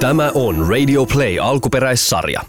Tämä 0.00 0.30
on 0.34 0.54
Radio 0.70 1.06
Play 1.06 1.38
alkuperäissarja. 1.42 2.40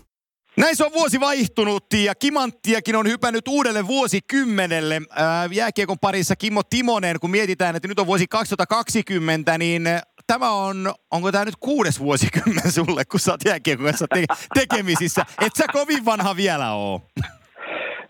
Näin 0.58 0.76
se 0.76 0.86
on 0.86 0.94
vuosi 0.94 1.20
vaihtunut 1.20 1.86
ja 2.04 2.16
Kimanttiakin 2.16 2.96
on 2.96 3.08
hypännyt 3.08 3.48
uudelle 3.48 3.88
vuosikymmenelle. 3.88 5.02
Ää, 5.16 5.50
jääkiekon 5.52 6.00
parissa 6.02 6.36
Kimmo 6.36 6.62
Timonen, 6.70 7.20
kun 7.22 7.32
mietitään, 7.32 7.76
että 7.76 7.88
nyt 7.88 8.00
on 8.00 8.08
vuosi 8.08 8.28
2020, 8.28 9.58
niin 9.58 9.84
tämä 10.28 10.52
on, 10.52 10.94
onko 11.12 11.32
tämä 11.32 11.46
nyt 11.46 11.56
kuudes 11.60 12.00
vuosikymmen 12.00 12.72
sulle, 12.72 13.06
kun 13.06 13.20
sä 13.20 13.32
oot 13.32 13.46
jääkiekon 13.46 13.86
kanssa 13.86 14.06
te- 14.14 14.26
tekemisissä? 14.54 15.22
Et 15.46 15.56
sä 15.58 15.66
kovin 15.74 16.06
vanha 16.06 16.36
vielä 16.36 16.74
oo. 16.74 17.02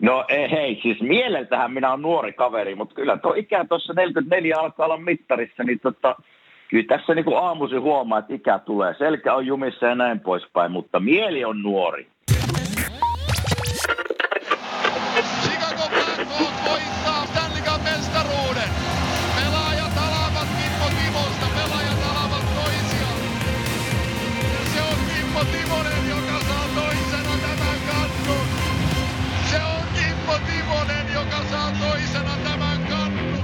No 0.00 0.24
ei, 0.28 0.50
hei, 0.50 0.80
siis 0.82 1.00
mieleltähän 1.00 1.72
minä 1.72 1.90
olen 1.90 2.02
nuori 2.02 2.32
kaveri, 2.32 2.74
mutta 2.74 2.94
kyllä 2.94 3.16
tuo 3.16 3.34
ikä 3.34 3.64
tuossa 3.68 3.92
44 3.92 4.56
alkaa 4.58 4.86
olla 4.86 4.96
mittarissa, 4.96 5.64
niin 5.64 5.80
tota, 5.80 6.16
kyllä 6.68 6.86
tässä 6.88 7.14
niin 7.14 7.24
kuin 7.24 7.36
huomaa, 7.78 8.18
että 8.18 8.34
ikä 8.34 8.58
tulee. 8.58 8.94
Selkä 8.98 9.34
on 9.34 9.46
jumissa 9.46 9.86
ja 9.86 9.94
näin 9.94 10.20
poispäin, 10.20 10.72
mutta 10.72 11.00
mieli 11.00 11.44
on 11.44 11.62
nuori. 11.62 12.06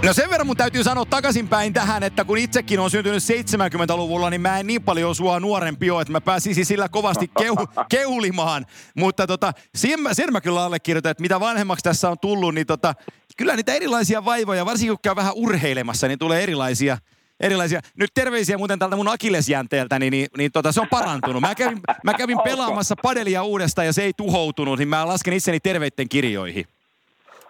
No 0.05 0.13
sen 0.13 0.31
verran 0.31 0.47
mun 0.47 0.57
täytyy 0.57 0.85
sanoa 0.85 1.05
takaisinpäin 1.05 1.73
tähän, 1.73 2.03
että 2.03 2.25
kun 2.25 2.39
itsekin 2.39 2.81
on 2.81 2.91
syntynyt 2.91 3.23
70-luvulla, 3.23 4.31
niin 4.31 4.41
mä 4.41 4.59
en 4.59 4.67
niin 4.67 4.83
paljon 4.83 5.15
sua 5.15 5.41
nuorempi 5.41 5.91
ole, 5.91 6.03
että 6.03 6.13
mä 6.13 6.21
pääsisin 6.21 6.67
sillä 6.67 6.89
kovasti 6.89 7.31
kehu, 7.39 7.57
keulimaan. 7.91 8.67
Mutta 8.97 9.27
tota, 9.27 9.53
sen, 9.75 10.01
mä, 10.01 10.15
sen 10.15 10.33
mä 10.33 10.41
kyllä 10.41 10.65
allekirjoitan, 10.65 11.11
että 11.11 11.23
mitä 11.23 11.41
vanhemmaksi 11.41 11.83
tässä 11.83 12.11
on 12.11 12.19
tullut, 12.19 12.55
niin 12.55 12.67
tota, 12.67 12.95
kyllä 13.37 13.57
niitä 13.57 13.75
erilaisia 13.75 14.25
vaivoja, 14.25 14.67
varsinkin 14.67 14.93
kun 14.93 15.03
käy 15.03 15.17
vähän 15.17 15.35
urheilemassa, 15.35 16.09
niin 16.09 16.19
tulee 16.19 16.43
erilaisia 16.43 16.99
erilaisia. 17.41 17.81
Nyt 17.99 18.11
terveisiä 18.15 18.59
muuten 18.59 18.79
tältä 18.79 18.97
mun 18.97 19.09
akillesjänteeltä, 19.09 19.99
niin, 19.99 20.11
niin, 20.11 20.27
niin 20.39 20.53
tota, 20.53 20.73
se 20.73 20.81
on 20.81 20.89
parantunut. 20.91 21.41
Mä 21.41 21.55
kävin, 21.55 21.81
mä 22.05 22.15
kävin 22.15 22.39
pelaamassa 22.45 22.95
padelia 23.03 23.43
uudestaan 23.43 23.87
ja 23.87 23.93
se 23.93 24.03
ei 24.03 24.13
tuhoutunut, 24.17 24.79
niin 24.79 24.89
mä 24.89 25.09
lasken 25.09 25.35
itseni 25.35 25.61
terveitten 25.61 26.09
kirjoihin. 26.09 26.65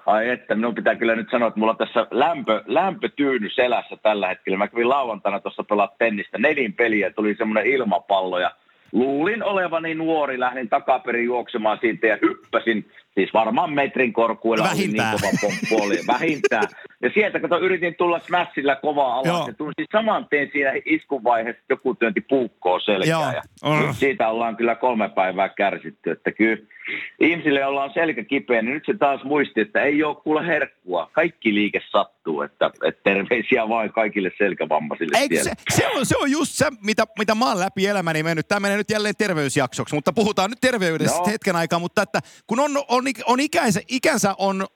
Ai 0.07 0.31
että, 0.31 0.55
minun 0.55 0.75
pitää 0.75 0.95
kyllä 0.95 1.17
nyt 1.17 1.31
sanoa, 1.31 1.49
että 1.49 1.61
mulla 1.61 1.73
on 1.73 1.79
tässä 1.79 2.07
lämpö, 2.11 2.63
lämpötyyny 2.67 3.51
selässä 3.51 3.97
tällä 4.03 4.29
hetkellä. 4.29 4.59
Mä 4.59 4.69
kävin 4.69 4.89
lauantaina 4.89 5.41
tuossa 5.41 5.65
pelaa 5.65 5.95
tennistä 5.99 6.39
nelin 6.39 6.73
peliä, 6.73 7.11
tuli 7.11 7.35
semmoinen 7.35 7.67
ilmapallo 7.67 8.39
ja 8.39 8.51
luulin 8.93 9.43
olevani 9.43 9.95
nuori, 9.95 10.41
lähdin 10.41 10.69
takaperin 10.69 11.25
juoksemaan 11.25 11.79
siitä 11.81 12.07
ja 12.07 12.19
hyppäsin, 12.23 12.91
siis 13.15 13.35
varmaan 13.35 13.73
metrin 13.73 14.13
korkuilla 14.13 14.65
oli 14.65 14.79
niin 14.79 14.97
Vähintään. 14.97 15.19
kova 15.21 15.33
pomppu 15.41 15.83
oli, 15.87 15.99
vähintään. 16.15 16.69
Ja 17.03 17.11
sieltä 17.15 17.41
kato, 17.41 17.59
yritin 17.59 17.95
tulla 17.95 18.19
smashilla 18.19 18.77
kovaa 18.77 19.23
Joo. 19.25 19.37
alas 19.37 19.49
ja 19.49 19.55
tunsin 19.55 19.87
saman 19.93 20.27
tien 20.29 20.51
siinä 20.53 20.73
iskun 20.85 21.25
vaiheessa, 21.25 21.63
joku 21.69 21.95
työnti 21.95 22.21
puukkoa 22.21 22.81
selkää. 22.81 23.11
Joo. 23.11 23.33
Ja 23.75 23.87
nyt 23.87 23.97
siitä 23.97 24.29
ollaan 24.29 24.57
kyllä 24.57 24.75
kolme 24.75 25.09
päivää 25.09 25.49
kärsitty, 25.49 26.11
että 26.11 26.33
kyllä 26.33 26.63
ihmisille 27.21 27.67
ollaan 27.67 27.91
selkä 27.95 28.25
kipeä, 28.25 28.63
niin 28.63 28.75
nyt 28.75 28.83
se 28.87 28.95
taas 28.99 29.25
muisti, 29.25 29.61
että 29.61 29.83
ei 29.83 30.05
ole 30.05 30.17
kuule 30.17 30.47
herkkua. 30.47 31.11
Kaikki 31.13 31.55
liike 31.55 31.81
sattuu, 31.91 32.43
että, 32.43 32.71
että 32.85 33.01
terveisiä 33.05 33.69
vain 33.69 33.93
kaikille 33.93 34.31
selkävammaisille 34.39 35.19
Eikö 35.19 35.43
se, 35.43 35.53
se, 35.71 35.89
on, 35.89 36.07
se 36.07 36.17
on 36.17 36.31
just 36.31 36.53
se, 36.53 36.67
mitä, 36.85 37.05
mitä 37.19 37.35
mä 37.35 37.49
oon 37.49 37.61
läpi 37.61 37.87
elämäni 37.87 38.23
mennyt. 38.23 38.49
Tämä 38.49 38.61
menee 38.61 38.77
nyt 38.77 38.91
jälleen 38.91 39.17
terveysjaksoksi, 39.19 39.95
mutta 39.95 40.13
puhutaan 40.13 40.51
nyt 40.51 40.61
terveydestä 40.61 41.17
Joo. 41.17 41.27
hetken 41.27 41.57
aikaa. 41.57 41.79
Mutta 41.79 42.03
että 42.03 42.21
kun 42.47 42.61
on, 42.61 42.71
on, 42.89 43.04
on 43.27 43.41
ikänsä, 43.41 43.81
ikänsä 43.89 44.35
on, 44.39 44.67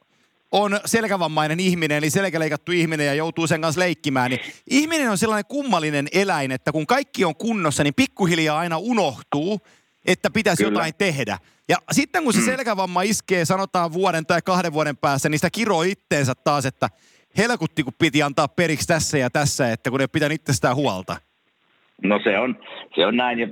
on 0.53 0.81
selkävammainen 0.85 1.61
ihminen, 1.61 1.99
eli 1.99 2.11
selkäleikattu 2.11 2.73
ihminen 2.73 3.07
ja 3.07 3.15
joutuu 3.15 3.47
sen 3.47 3.61
kanssa 3.61 3.81
leikkimään, 3.81 4.31
niin 4.31 4.41
ihminen 4.71 5.11
on 5.11 5.19
sellainen 5.19 5.49
kummallinen 5.49 6.07
eläin, 6.13 6.53
että 6.53 6.73
kun 6.73 6.87
kaikki 6.87 7.25
on 7.25 7.37
kunnossa, 7.37 7.85
niin 7.85 7.95
pikkuhiljaa 7.95 8.59
aina 8.59 8.79
unohtuu, 8.79 9.61
että 10.07 10.31
pitäisi 10.31 10.65
Kyllä. 10.65 10.77
jotain 10.77 10.95
tehdä. 10.99 11.39
Ja 11.69 11.77
sitten 11.93 12.25
kun 12.25 12.33
se 12.33 12.41
selkävamma 12.41 13.03
iskee, 13.03 13.45
sanotaan 13.45 13.93
vuoden 13.93 14.27
tai 14.27 14.41
kahden 14.45 14.73
vuoden 14.73 14.97
päässä, 14.97 15.29
niin 15.29 15.39
sitä 15.39 15.51
kiroo 15.51 15.83
itteensä 15.83 16.35
taas, 16.35 16.67
että 16.67 16.89
helkutti 17.39 17.83
kun 17.83 17.93
piti 17.99 18.23
antaa 18.23 18.49
periksi 18.49 18.87
tässä 18.87 19.19
ja 19.19 19.31
tässä, 19.31 19.73
että 19.73 19.91
kun 19.91 20.01
ei 20.01 20.09
pitää 20.09 20.29
itsestään 20.33 20.77
huolta. 20.77 21.17
No 22.03 22.21
se 22.25 22.39
on, 22.39 22.59
se 22.95 23.07
on 23.07 23.17
näin. 23.17 23.39
Ja 23.39 23.49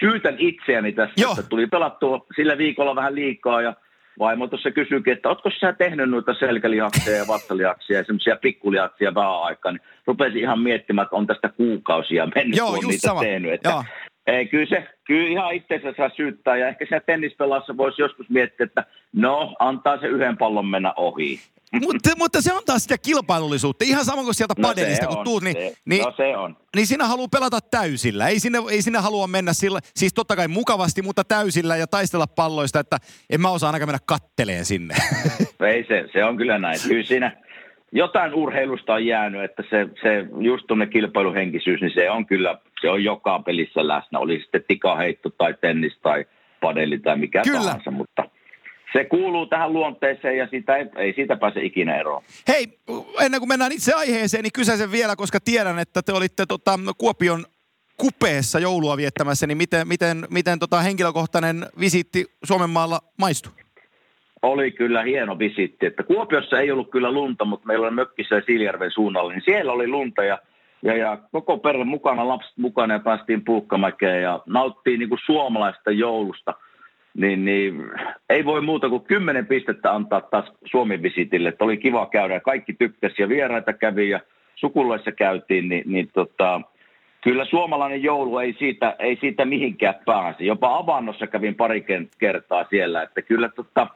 syytän 0.00 0.34
itseäni 0.38 0.92
tässä, 0.92 1.14
Joo. 1.16 1.32
että 1.32 1.42
tuli 1.42 1.66
pelattua 1.66 2.26
sillä 2.36 2.58
viikolla 2.58 2.96
vähän 2.96 3.14
liikaa 3.14 3.62
ja 3.62 3.74
vaimo 4.18 4.46
tuossa 4.46 4.70
kysyikin, 4.70 5.12
että 5.12 5.28
ootko 5.28 5.50
sä 5.60 5.72
tehnyt 5.72 6.10
noita 6.10 6.34
selkälihaksia 6.34 7.16
ja 7.16 7.26
vatsalihaksia 7.28 7.98
ja 7.98 8.04
semmoisia 8.04 8.36
pikkulihaksia 8.36 9.14
vähän 9.14 9.42
aikaa, 9.42 9.72
niin 9.72 9.82
rupesin 10.06 10.40
ihan 10.40 10.60
miettimään, 10.60 11.04
että 11.04 11.16
on 11.16 11.26
tästä 11.26 11.48
kuukausia 11.48 12.28
mennyt, 12.34 12.56
Joo, 12.56 12.68
kun 12.68 12.84
on 12.84 12.90
niitä 12.90 13.06
sama. 13.06 13.20
tehnyt. 13.20 13.52
Että 13.52 13.68
Joo. 13.68 13.84
Ei, 14.28 14.46
kyllä, 14.46 14.66
se, 14.66 14.86
kyllä 15.04 15.28
ihan 15.28 15.54
itseensä 15.54 15.94
saa 15.96 16.10
syyttää 16.16 16.56
ja 16.56 16.68
ehkä 16.68 16.86
siinä 16.86 17.00
tennispelassa 17.00 17.76
voisi 17.76 18.02
joskus 18.02 18.30
miettiä, 18.30 18.64
että 18.64 18.84
no, 19.12 19.56
antaa 19.58 20.00
se 20.00 20.06
yhden 20.06 20.36
pallon 20.36 20.66
mennä 20.66 20.92
ohi. 20.96 21.40
mutta, 21.84 22.10
mutta 22.18 22.42
se 22.42 22.52
on 22.52 22.62
taas 22.66 22.82
sitä 22.82 22.98
kilpailullisuutta. 22.98 23.84
Ihan 23.84 24.04
sama 24.04 24.22
kuin 24.22 24.34
sieltä 24.34 24.54
No 24.58 24.68
padelista, 24.68 25.06
kun 25.06 25.18
on, 25.18 25.24
tuut, 25.24 25.42
niin, 25.42 25.56
se, 25.56 25.74
niin, 25.84 26.02
no 26.02 26.12
se 26.16 26.36
on. 26.36 26.56
niin 26.76 26.86
sinä 26.86 27.06
haluaa 27.06 27.28
pelata 27.28 27.60
täysillä. 27.60 28.28
Ei 28.28 28.40
sinne, 28.40 28.58
ei 28.70 28.82
sinne 28.82 28.98
halua 28.98 29.26
mennä 29.26 29.52
sillä, 29.52 29.80
siis 29.94 30.14
totta 30.14 30.36
kai 30.36 30.48
mukavasti, 30.48 31.02
mutta 31.02 31.24
täysillä 31.24 31.76
ja 31.76 31.86
taistella 31.86 32.26
palloista, 32.26 32.80
että 32.80 32.96
en 33.30 33.40
mä 33.40 33.50
osaa 33.50 33.68
ainakaan 33.68 33.88
mennä 33.88 33.98
katteleen 34.06 34.64
sinne. 34.64 34.94
Ei 35.74 35.84
se, 35.88 36.08
se 36.12 36.24
on 36.24 36.36
kyllä 36.36 36.58
näin. 36.58 36.78
Kyllä 36.88 37.04
siinä 37.04 37.36
jotain 37.92 38.34
urheilusta 38.34 38.94
on 38.94 39.06
jäänyt, 39.06 39.44
että 39.44 39.62
se, 39.70 39.88
se 40.02 40.26
just 40.40 40.66
tuonne 40.66 40.86
kilpailuhenkisyys, 40.86 41.80
niin 41.80 41.94
se 41.94 42.10
on 42.10 42.26
kyllä, 42.26 42.58
se 42.80 42.90
on 42.90 43.04
joka 43.04 43.38
pelissä 43.38 43.88
läsnä. 43.88 44.18
Oli 44.18 44.40
sitten 44.40 44.64
tikaheitto 44.68 45.30
tai 45.30 45.54
tennis 45.60 45.98
tai 46.02 46.24
padeli 46.60 46.98
tai 46.98 47.18
mikä 47.18 47.42
Kyllä. 47.42 47.60
tahansa, 47.60 47.90
mutta 47.90 48.24
se 48.92 49.04
kuuluu 49.04 49.46
tähän 49.46 49.72
luonteeseen 49.72 50.38
ja 50.38 50.46
siitä 50.46 50.76
ei, 50.76 50.86
ei 50.96 51.12
siitä 51.12 51.36
pääse 51.36 51.60
ikinä 51.64 51.96
eroon. 51.96 52.22
Hei, 52.48 52.66
ennen 53.20 53.40
kuin 53.40 53.48
mennään 53.48 53.72
itse 53.72 53.92
aiheeseen, 53.92 54.42
niin 54.42 54.52
kysäisen 54.52 54.92
vielä, 54.92 55.16
koska 55.16 55.38
tiedän, 55.44 55.78
että 55.78 56.02
te 56.02 56.12
olitte 56.12 56.46
tota, 56.46 56.78
Kuopion 56.98 57.44
kupeessa 57.96 58.58
joulua 58.58 58.96
viettämässä, 58.96 59.46
niin 59.46 59.58
miten, 59.58 59.88
miten, 59.88 60.26
miten 60.30 60.58
tota 60.58 60.80
henkilökohtainen 60.80 61.66
visiitti 61.80 62.26
Suomen 62.44 62.70
maalla 62.70 63.00
maistui? 63.18 63.52
Oli 64.42 64.70
kyllä 64.70 65.02
hieno 65.02 65.38
visitti, 65.38 65.86
että 65.86 66.02
Kuopiossa 66.02 66.60
ei 66.60 66.70
ollut 66.70 66.90
kyllä 66.90 67.12
lunta, 67.12 67.44
mutta 67.44 67.66
meillä 67.66 67.86
on 67.86 67.94
mökkissä 67.94 68.42
Siilijärven 68.46 68.90
suunnalla, 68.90 69.32
niin 69.32 69.42
siellä 69.44 69.72
oli 69.72 69.88
lunta 69.88 70.24
ja, 70.24 70.38
ja, 70.82 70.96
ja 70.96 71.18
koko 71.32 71.58
perhe 71.58 71.84
mukana, 71.84 72.28
lapset 72.28 72.56
mukana 72.56 72.94
ja 72.94 73.00
päästiin 73.00 73.44
puukkamäkeen 73.44 74.22
ja 74.22 74.40
nauttiin 74.46 74.98
niin 74.98 75.08
kuin 75.08 75.20
suomalaista 75.26 75.90
joulusta. 75.90 76.54
Niin, 77.14 77.44
niin, 77.44 77.90
ei 78.28 78.44
voi 78.44 78.60
muuta 78.60 78.88
kuin 78.88 79.04
kymmenen 79.04 79.46
pistettä 79.46 79.94
antaa 79.94 80.20
taas 80.20 80.52
Suomen 80.64 81.02
visitille, 81.02 81.48
että 81.48 81.64
oli 81.64 81.76
kiva 81.76 82.06
käydä 82.06 82.34
ja 82.34 82.40
kaikki 82.40 82.72
tykkäsi 82.72 83.22
ja 83.22 83.28
vieraita 83.28 83.72
kävi 83.72 84.08
ja 84.08 84.20
sukulaissa 84.54 85.12
käytiin, 85.12 85.68
niin, 85.68 85.82
niin 85.86 86.08
tota, 86.12 86.60
kyllä 87.20 87.44
suomalainen 87.44 88.02
joulu 88.02 88.38
ei 88.38 88.56
siitä, 88.58 88.96
ei 88.98 89.18
siitä 89.20 89.44
mihinkään 89.44 89.94
pääse. 90.06 90.44
Jopa 90.44 90.76
avannossa 90.76 91.26
kävin 91.26 91.54
pari 91.54 91.86
kertaa 92.18 92.66
siellä, 92.70 93.02
että 93.02 93.22
kyllä 93.22 93.48
tota, 93.48 93.86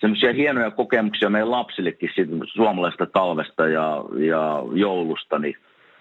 semmoisia 0.00 0.32
hienoja 0.32 0.70
kokemuksia 0.70 1.30
meidän 1.30 1.50
lapsillekin 1.50 2.10
siitä 2.14 2.32
suomalaisesta 2.46 3.06
talvesta 3.06 3.68
ja, 3.68 4.04
ja 4.18 4.62
joulusta, 4.74 5.38
niin 5.38 5.56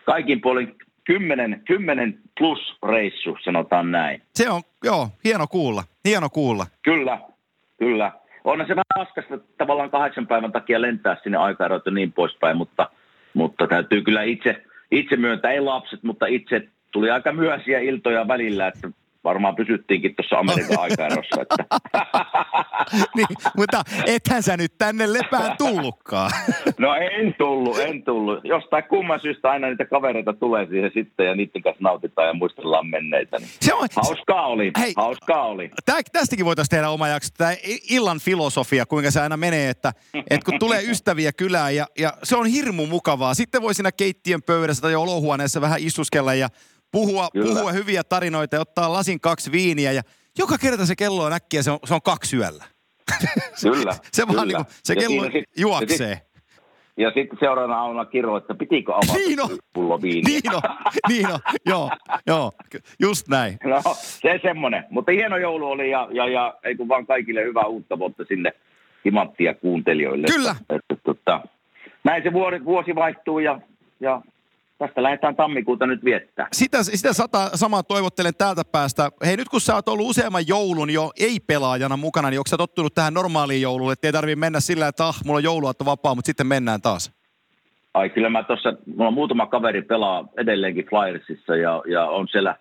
kaikin 0.05 0.41
puolin 0.41 0.75
10, 1.03 1.61
10 1.67 2.19
plus 2.37 2.59
reissu, 2.89 3.37
sanotaan 3.43 3.91
näin. 3.91 4.21
Se 4.35 4.49
on, 4.49 4.61
joo, 4.83 5.07
hieno 5.23 5.47
kuulla, 5.47 5.83
hieno 6.05 6.29
kuulla. 6.29 6.65
Kyllä, 6.81 7.19
kyllä. 7.79 8.11
Onhan 8.43 8.67
se 8.67 8.75
vähän 8.75 9.05
raskasta 9.07 9.37
tavallaan 9.57 9.89
kahdeksan 9.89 10.27
päivän 10.27 10.51
takia 10.51 10.81
lentää 10.81 11.17
sinne 11.23 11.37
aikaerot 11.37 11.85
ja 11.85 11.91
niin 11.91 12.13
poispäin, 12.13 12.57
mutta, 12.57 12.89
mutta 13.33 13.67
täytyy 13.67 14.01
kyllä 14.01 14.23
itse, 14.23 14.63
itse 14.91 15.15
myöntää, 15.15 15.51
ei 15.51 15.61
lapset, 15.61 16.03
mutta 16.03 16.25
itse 16.25 16.67
tuli 16.91 17.11
aika 17.11 17.31
myöhäisiä 17.31 17.79
iltoja 17.79 18.27
välillä, 18.27 18.67
että 18.67 18.89
varmaan 19.29 19.55
pysyttiinkin 19.55 20.15
tuossa 20.15 20.35
Amerikan 20.37 20.79
aikaerossa. 20.85 21.41
Että. 21.41 21.65
niin, 23.15 23.27
mutta 23.57 23.81
ethän 24.05 24.43
sä 24.43 24.57
nyt 24.57 24.73
tänne 24.77 25.13
lepään 25.13 25.57
tullutkaan. 25.57 26.31
No 26.77 26.95
en 26.95 27.35
tullut, 27.37 27.79
en 27.79 28.03
tullut. 28.03 28.39
Jostain 28.43 28.83
kumman 28.83 29.19
syystä 29.19 29.49
aina 29.49 29.67
niitä 29.67 29.85
kavereita 29.85 30.33
tulee 30.33 30.67
siihen 30.69 30.91
sitten 30.93 31.25
ja 31.25 31.35
niiden 31.35 31.61
kanssa 31.61 31.83
nautitaan 31.83 32.27
ja 32.27 32.33
muistellaan 32.33 32.87
menneitä. 32.87 33.37
Niin. 33.37 33.49
Se 33.61 33.73
on, 33.73 33.87
Hauskaa 33.95 34.47
oli, 34.47 34.71
Hei. 34.79 34.93
hauskaa 34.95 35.45
oli. 35.45 35.71
Tää, 35.85 35.99
tästäkin 36.11 36.45
voitaisiin 36.45 36.69
tehdä 36.69 36.89
oma 36.89 37.07
jakso, 37.07 37.29
tämä 37.37 37.53
illan 37.89 38.19
filosofia, 38.19 38.85
kuinka 38.85 39.11
se 39.11 39.21
aina 39.21 39.37
menee, 39.37 39.69
että, 39.69 39.93
että 40.13 40.45
kun 40.45 40.59
tulee 40.59 40.83
ystäviä 40.83 41.31
kylään 41.31 41.75
ja, 41.75 41.85
ja 41.99 42.13
se 42.23 42.35
on 42.35 42.45
hirmu 42.45 42.85
mukavaa. 42.85 43.33
Sitten 43.33 43.61
voi 43.61 43.73
siinä 43.73 43.91
keittiön 43.91 44.41
pöydässä 44.41 44.81
tai 44.81 44.95
olohuoneessa 44.95 45.61
vähän 45.61 45.79
istuskella 45.81 46.33
ja 46.33 46.49
puhua, 46.91 47.29
Kyllä. 47.33 47.45
puhua 47.55 47.71
hyviä 47.71 48.03
tarinoita 48.03 48.55
ja 48.55 48.61
ottaa 48.61 48.93
lasin 48.93 49.19
kaksi 49.19 49.51
viiniä 49.51 49.91
ja 49.91 50.01
joka 50.37 50.57
kerta 50.57 50.85
se 50.85 50.95
kello 50.95 51.23
on 51.23 51.33
äkkiä, 51.33 51.63
se 51.63 51.71
on, 51.71 51.79
se 51.85 51.93
on 51.93 52.01
kaksi 52.01 52.37
yöllä. 52.37 52.63
Kyllä. 53.61 53.93
Se 54.11 54.27
vaan 54.27 54.33
kyllä. 54.33 54.45
niin 54.45 54.55
kuin, 54.55 54.75
se 54.83 54.93
Ja 54.93 54.99
kello 55.01 55.21
siinä 55.21 55.31
sit- 55.31 55.49
juoksee. 55.57 56.07
Ja 56.07 56.15
sitten 56.15 56.29
ja 56.97 57.11
sit 57.11 57.29
seuraavana 57.39 57.79
aamuna 57.81 58.05
kirjoin, 58.05 58.41
että 58.41 58.55
pitikö 58.55 58.93
avata 58.93 59.13
Niin 59.13 59.41
on. 59.41 59.49
pullo 59.73 60.01
viiniä. 60.01 60.23
Niin 60.27 60.55
on, 60.55 60.61
niin 61.09 61.27
on, 61.33 61.39
joo, 61.65 61.89
joo, 62.27 62.51
just 62.99 63.27
näin. 63.27 63.57
No, 63.63 63.81
se 63.95 64.39
semmoinen. 64.41 64.83
Mutta 64.89 65.11
hieno 65.11 65.37
joulu 65.37 65.71
oli 65.71 65.89
ja, 65.91 66.07
ja, 66.11 66.27
ja 66.27 66.53
ei 66.63 66.75
kun 66.75 66.87
vaan 66.87 67.05
kaikille 67.05 67.43
hyvää 67.43 67.65
uutta 67.65 67.99
vuotta 67.99 68.23
sinne 68.27 68.51
timanttia 69.03 69.53
kuuntelijoille. 69.53 70.27
Kyllä. 70.27 70.55
Että, 70.69 70.75
että, 70.89 71.11
että, 71.11 71.41
näin 72.03 72.23
se 72.23 72.33
vuosi, 72.33 72.65
vuosi 72.65 72.95
vaihtuu 72.95 73.39
ja, 73.39 73.59
ja 73.99 74.21
tästä 74.79 75.03
lähdetään 75.03 75.35
tammikuuta 75.35 75.87
nyt 75.87 76.03
viettää. 76.03 76.47
Sitä, 76.51 76.83
sitä 76.83 77.13
sata, 77.13 77.49
samaa 77.57 77.83
toivottelen 77.83 78.33
täältä 78.37 78.61
päästä. 78.71 79.09
Hei, 79.25 79.37
nyt 79.37 79.49
kun 79.49 79.61
sä 79.61 79.75
oot 79.75 79.87
ollut 79.87 80.09
useamman 80.09 80.47
joulun 80.47 80.89
jo 80.89 81.11
ei-pelaajana 81.19 81.97
mukana, 81.97 82.29
niin 82.29 82.39
onko 82.39 82.47
sä 82.47 82.57
tottunut 82.57 82.95
tähän 82.95 83.13
normaaliin 83.13 83.61
jouluun, 83.61 83.93
että 83.93 84.07
ei 84.07 84.11
tarvii 84.11 84.35
mennä 84.35 84.59
sillä, 84.59 84.87
että 84.87 85.07
ah, 85.07 85.15
mulla 85.25 85.37
on 85.37 85.43
jouluaatto 85.43 85.85
vapaa, 85.85 86.15
mutta 86.15 86.25
sitten 86.25 86.47
mennään 86.47 86.81
taas? 86.81 87.11
Ai 87.93 88.09
kyllä 88.09 88.29
mä 88.29 88.43
tuossa, 88.43 88.73
mulla 88.95 89.07
on 89.07 89.13
muutama 89.13 89.45
kaveri 89.45 89.81
pelaa 89.81 90.27
edelleenkin 90.37 90.85
Flyersissa 90.85 91.55
ja, 91.55 91.83
ja 91.87 92.05
on 92.05 92.27
siellä, 92.27 92.55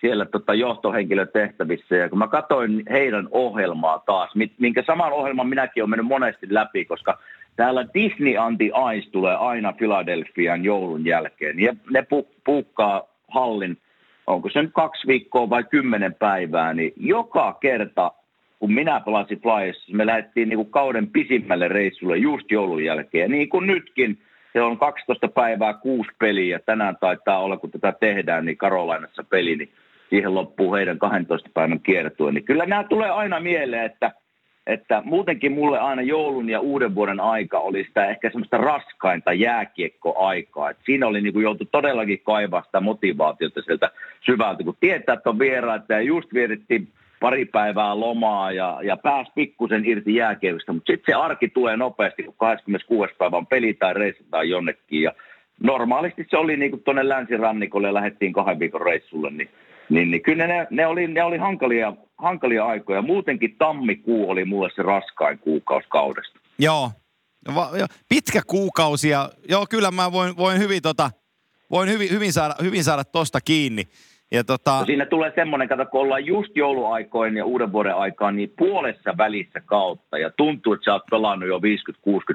siellä 0.00 0.26
tota 0.26 0.54
johtohenkilötehtävissä. 0.54 1.96
Ja 1.96 2.08
kun 2.08 2.18
mä 2.18 2.28
katsoin 2.28 2.82
heidän 2.90 3.28
ohjelmaa 3.30 3.98
taas, 3.98 4.30
minkä 4.58 4.82
saman 4.86 5.12
ohjelman 5.12 5.48
minäkin 5.48 5.82
olen 5.82 5.90
mennyt 5.90 6.06
monesti 6.06 6.46
läpi, 6.50 6.84
koska 6.84 7.18
täällä 7.60 7.86
Disney 7.94 8.36
Anti 8.38 8.70
Ice 8.96 9.10
tulee 9.10 9.36
aina 9.36 9.72
Philadelphiaan 9.72 10.64
joulun 10.64 11.04
jälkeen. 11.04 11.60
Ja 11.60 11.74
ne 11.90 12.00
pu- 12.00 12.34
puukkaa 12.44 13.02
hallin, 13.28 13.76
onko 14.26 14.50
se 14.50 14.62
nyt 14.62 14.70
kaksi 14.74 15.06
viikkoa 15.06 15.50
vai 15.50 15.64
kymmenen 15.64 16.14
päivää, 16.14 16.74
niin 16.74 16.92
joka 16.96 17.58
kerta 17.60 18.12
kun 18.58 18.72
minä 18.72 19.00
pelasin 19.00 19.40
Flyers, 19.40 19.88
me 19.92 20.06
lähdettiin 20.06 20.48
niin 20.48 20.56
kuin 20.56 20.70
kauden 20.70 21.06
pisimmälle 21.06 21.68
reissulle 21.68 22.16
just 22.16 22.50
joulun 22.50 22.84
jälkeen. 22.84 23.22
Ja 23.22 23.28
niin 23.28 23.48
kuin 23.48 23.66
nytkin, 23.66 24.18
se 24.52 24.62
on 24.62 24.78
12 24.78 25.28
päivää, 25.28 25.74
kuusi 25.74 26.10
peliä. 26.18 26.58
Tänään 26.58 26.96
taitaa 27.00 27.38
olla, 27.38 27.56
kun 27.56 27.70
tätä 27.70 27.92
tehdään, 28.00 28.44
niin 28.44 28.56
Karolainassa 28.56 29.24
peli, 29.24 29.56
niin 29.56 29.72
siihen 30.10 30.34
loppuu 30.34 30.74
heidän 30.74 30.98
12 30.98 31.50
päivän 31.54 31.80
kiertue. 31.80 32.32
Niin 32.32 32.44
kyllä 32.44 32.66
nämä 32.66 32.84
tulee 32.84 33.10
aina 33.10 33.40
mieleen, 33.40 33.84
että, 33.84 34.12
että 34.72 35.02
muutenkin 35.04 35.52
mulle 35.52 35.78
aina 35.78 36.02
joulun 36.02 36.48
ja 36.48 36.60
uuden 36.60 36.94
vuoden 36.94 37.20
aika 37.20 37.58
oli 37.58 37.84
sitä 37.84 38.06
ehkä 38.06 38.30
semmoista 38.30 38.56
raskainta 38.56 39.32
jääkiekkoaikaa. 39.32 40.70
Et 40.70 40.76
siinä 40.84 41.06
oli 41.06 41.20
niin 41.20 41.42
joutu 41.42 41.64
todellakin 41.64 42.20
kaivaa 42.24 42.62
sitä 42.62 42.80
motivaatiota 42.80 43.62
sieltä 43.62 43.90
syvältä, 44.20 44.64
kun 44.64 44.76
tietää, 44.80 45.12
että 45.12 45.30
on 45.30 45.38
vieraita 45.38 45.92
ja 45.92 46.00
just 46.00 46.34
vietettiin 46.34 46.88
pari 47.20 47.44
päivää 47.44 48.00
lomaa 48.00 48.52
ja, 48.52 48.78
ja 48.82 48.96
pääsi 48.96 49.30
pikkusen 49.34 49.84
irti 49.84 50.14
jääkiekosta, 50.14 50.72
mutta 50.72 50.92
sitten 50.92 51.14
se 51.14 51.18
arki 51.18 51.48
tulee 51.48 51.76
nopeasti, 51.76 52.22
kun 52.22 52.34
26. 52.38 53.14
päivä 53.18 53.36
on 53.36 53.46
peli 53.46 53.74
tai 53.74 53.94
reissataan 53.94 54.48
jonnekin 54.48 55.02
ja 55.02 55.12
normaalisti 55.62 56.26
se 56.30 56.36
oli 56.36 56.56
niin 56.56 56.70
kuin 56.70 56.82
tuonne 56.82 57.08
länsirannikolle 57.08 57.86
ja 57.86 57.94
lähdettiin 57.94 58.32
kahden 58.32 58.58
viikon 58.58 58.80
reissulle, 58.80 59.30
niin, 59.30 59.48
niin, 59.88 60.10
niin 60.10 60.22
kyllä 60.22 60.46
ne, 60.46 60.66
ne, 60.70 60.86
oli, 60.86 61.06
ne 61.06 61.22
oli 61.22 61.38
hankalia, 61.38 61.92
hankalia 62.22 62.66
aikoja. 62.66 63.02
Muutenkin 63.02 63.56
tammikuu 63.58 64.30
oli 64.30 64.44
mulle 64.44 64.70
se 64.74 64.82
raskain 64.82 65.38
kuukausi 65.38 65.88
kaudesta. 65.88 66.40
Joo. 66.58 66.90
Va, 67.54 67.70
jo, 67.78 67.86
pitkä 68.08 68.40
kuukausi 68.46 69.08
ja 69.08 69.30
joo, 69.48 69.66
kyllä 69.70 69.90
mä 69.90 70.12
voin, 70.12 70.36
voin 70.36 70.58
hyvin, 70.58 70.82
tota, 70.82 71.10
voin 71.70 71.88
hyvin, 71.88 72.10
hyvin, 72.10 72.32
saada, 72.32 72.54
hyvin 72.62 72.84
saada 72.84 73.04
tosta 73.04 73.40
kiinni. 73.40 73.82
Ja 74.32 74.44
tota, 74.44 74.78
No 74.78 74.86
siinä 74.86 75.06
tulee 75.06 75.32
semmoinen, 75.34 75.68
kato, 75.68 75.86
kun 75.86 76.00
ollaan 76.00 76.26
just 76.26 76.56
jouluaikoin 76.56 77.36
ja 77.36 77.44
uuden 77.44 77.72
vuoden 77.72 77.96
aikaan, 77.96 78.36
niin 78.36 78.52
puolessa 78.58 79.16
välissä 79.18 79.60
kautta. 79.60 80.18
Ja 80.18 80.30
tuntuu, 80.30 80.72
että 80.72 80.84
sä 80.84 80.92
oot 80.92 81.06
pelannut 81.10 81.48
jo 81.48 81.58
50-60 81.58 81.60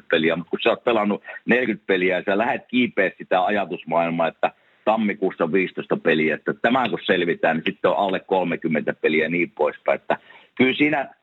peliä, 0.10 0.36
mutta 0.36 0.50
kun 0.50 0.60
sä 0.64 0.70
oot 0.70 0.84
pelannut 0.84 1.24
40 1.46 1.88
peliä 1.88 2.18
ja 2.18 2.24
sä 2.26 2.38
lähdet 2.38 2.62
kiipeä 2.68 3.12
sitä 3.18 3.46
ajatusmaailmaa, 3.46 4.28
että 4.28 4.52
tammikuussa 4.86 5.44
on 5.44 5.52
15 5.52 5.98
peliä, 5.98 6.36
että 6.36 6.54
tämän 6.54 6.90
kun 6.90 7.00
selvitään, 7.06 7.58
niin 7.58 7.66
sitten 7.66 7.92
on 7.92 7.98
alle 7.98 8.20
30 8.20 8.94
peliä 8.94 9.26
ja 9.26 9.30
niin 9.30 9.52
poispäin. 9.52 9.96
Että 9.96 10.18
kyllä 10.56 10.74
siinä 10.74 11.14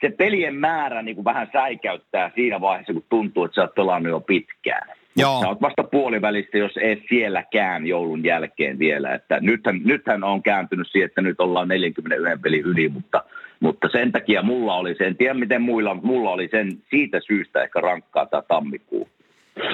se 0.00 0.10
pelien 0.10 0.54
määrä 0.54 1.02
niin 1.02 1.14
kuin 1.14 1.24
vähän 1.24 1.48
säikäyttää 1.52 2.30
siinä 2.34 2.60
vaiheessa, 2.60 2.92
kun 2.92 3.04
tuntuu, 3.08 3.44
että 3.44 3.54
sä 3.54 3.60
oot 3.60 3.74
pelannut 3.74 4.10
jo 4.10 4.20
pitkään. 4.20 4.88
Joo. 5.16 5.40
Sä 5.40 5.48
oot 5.48 5.60
vasta 5.60 5.84
puolivälistä, 5.84 6.58
jos 6.58 6.76
ei 6.76 7.02
sielläkään 7.08 7.86
joulun 7.86 8.24
jälkeen 8.24 8.78
vielä. 8.78 9.14
Että 9.14 9.38
nythän, 9.40 9.80
nythän 9.84 10.24
on 10.24 10.42
kääntynyt 10.42 10.88
siihen, 10.90 11.06
että 11.06 11.22
nyt 11.22 11.40
ollaan 11.40 11.68
41 11.68 12.40
pelin 12.42 12.64
yli, 12.64 12.88
mutta, 12.88 13.24
mutta 13.60 13.88
sen 13.92 14.12
takia 14.12 14.42
mulla 14.42 14.74
oli 14.74 14.94
se, 14.94 15.06
en 15.06 15.16
tiedä 15.16 15.34
miten 15.34 15.62
muilla, 15.62 15.94
mulla 15.94 16.30
oli 16.30 16.48
sen 16.50 16.82
siitä 16.90 17.20
syystä 17.26 17.62
ehkä 17.62 17.80
rankkaa 17.80 18.26
tämä 18.26 18.42
tammikuu. 18.48 19.08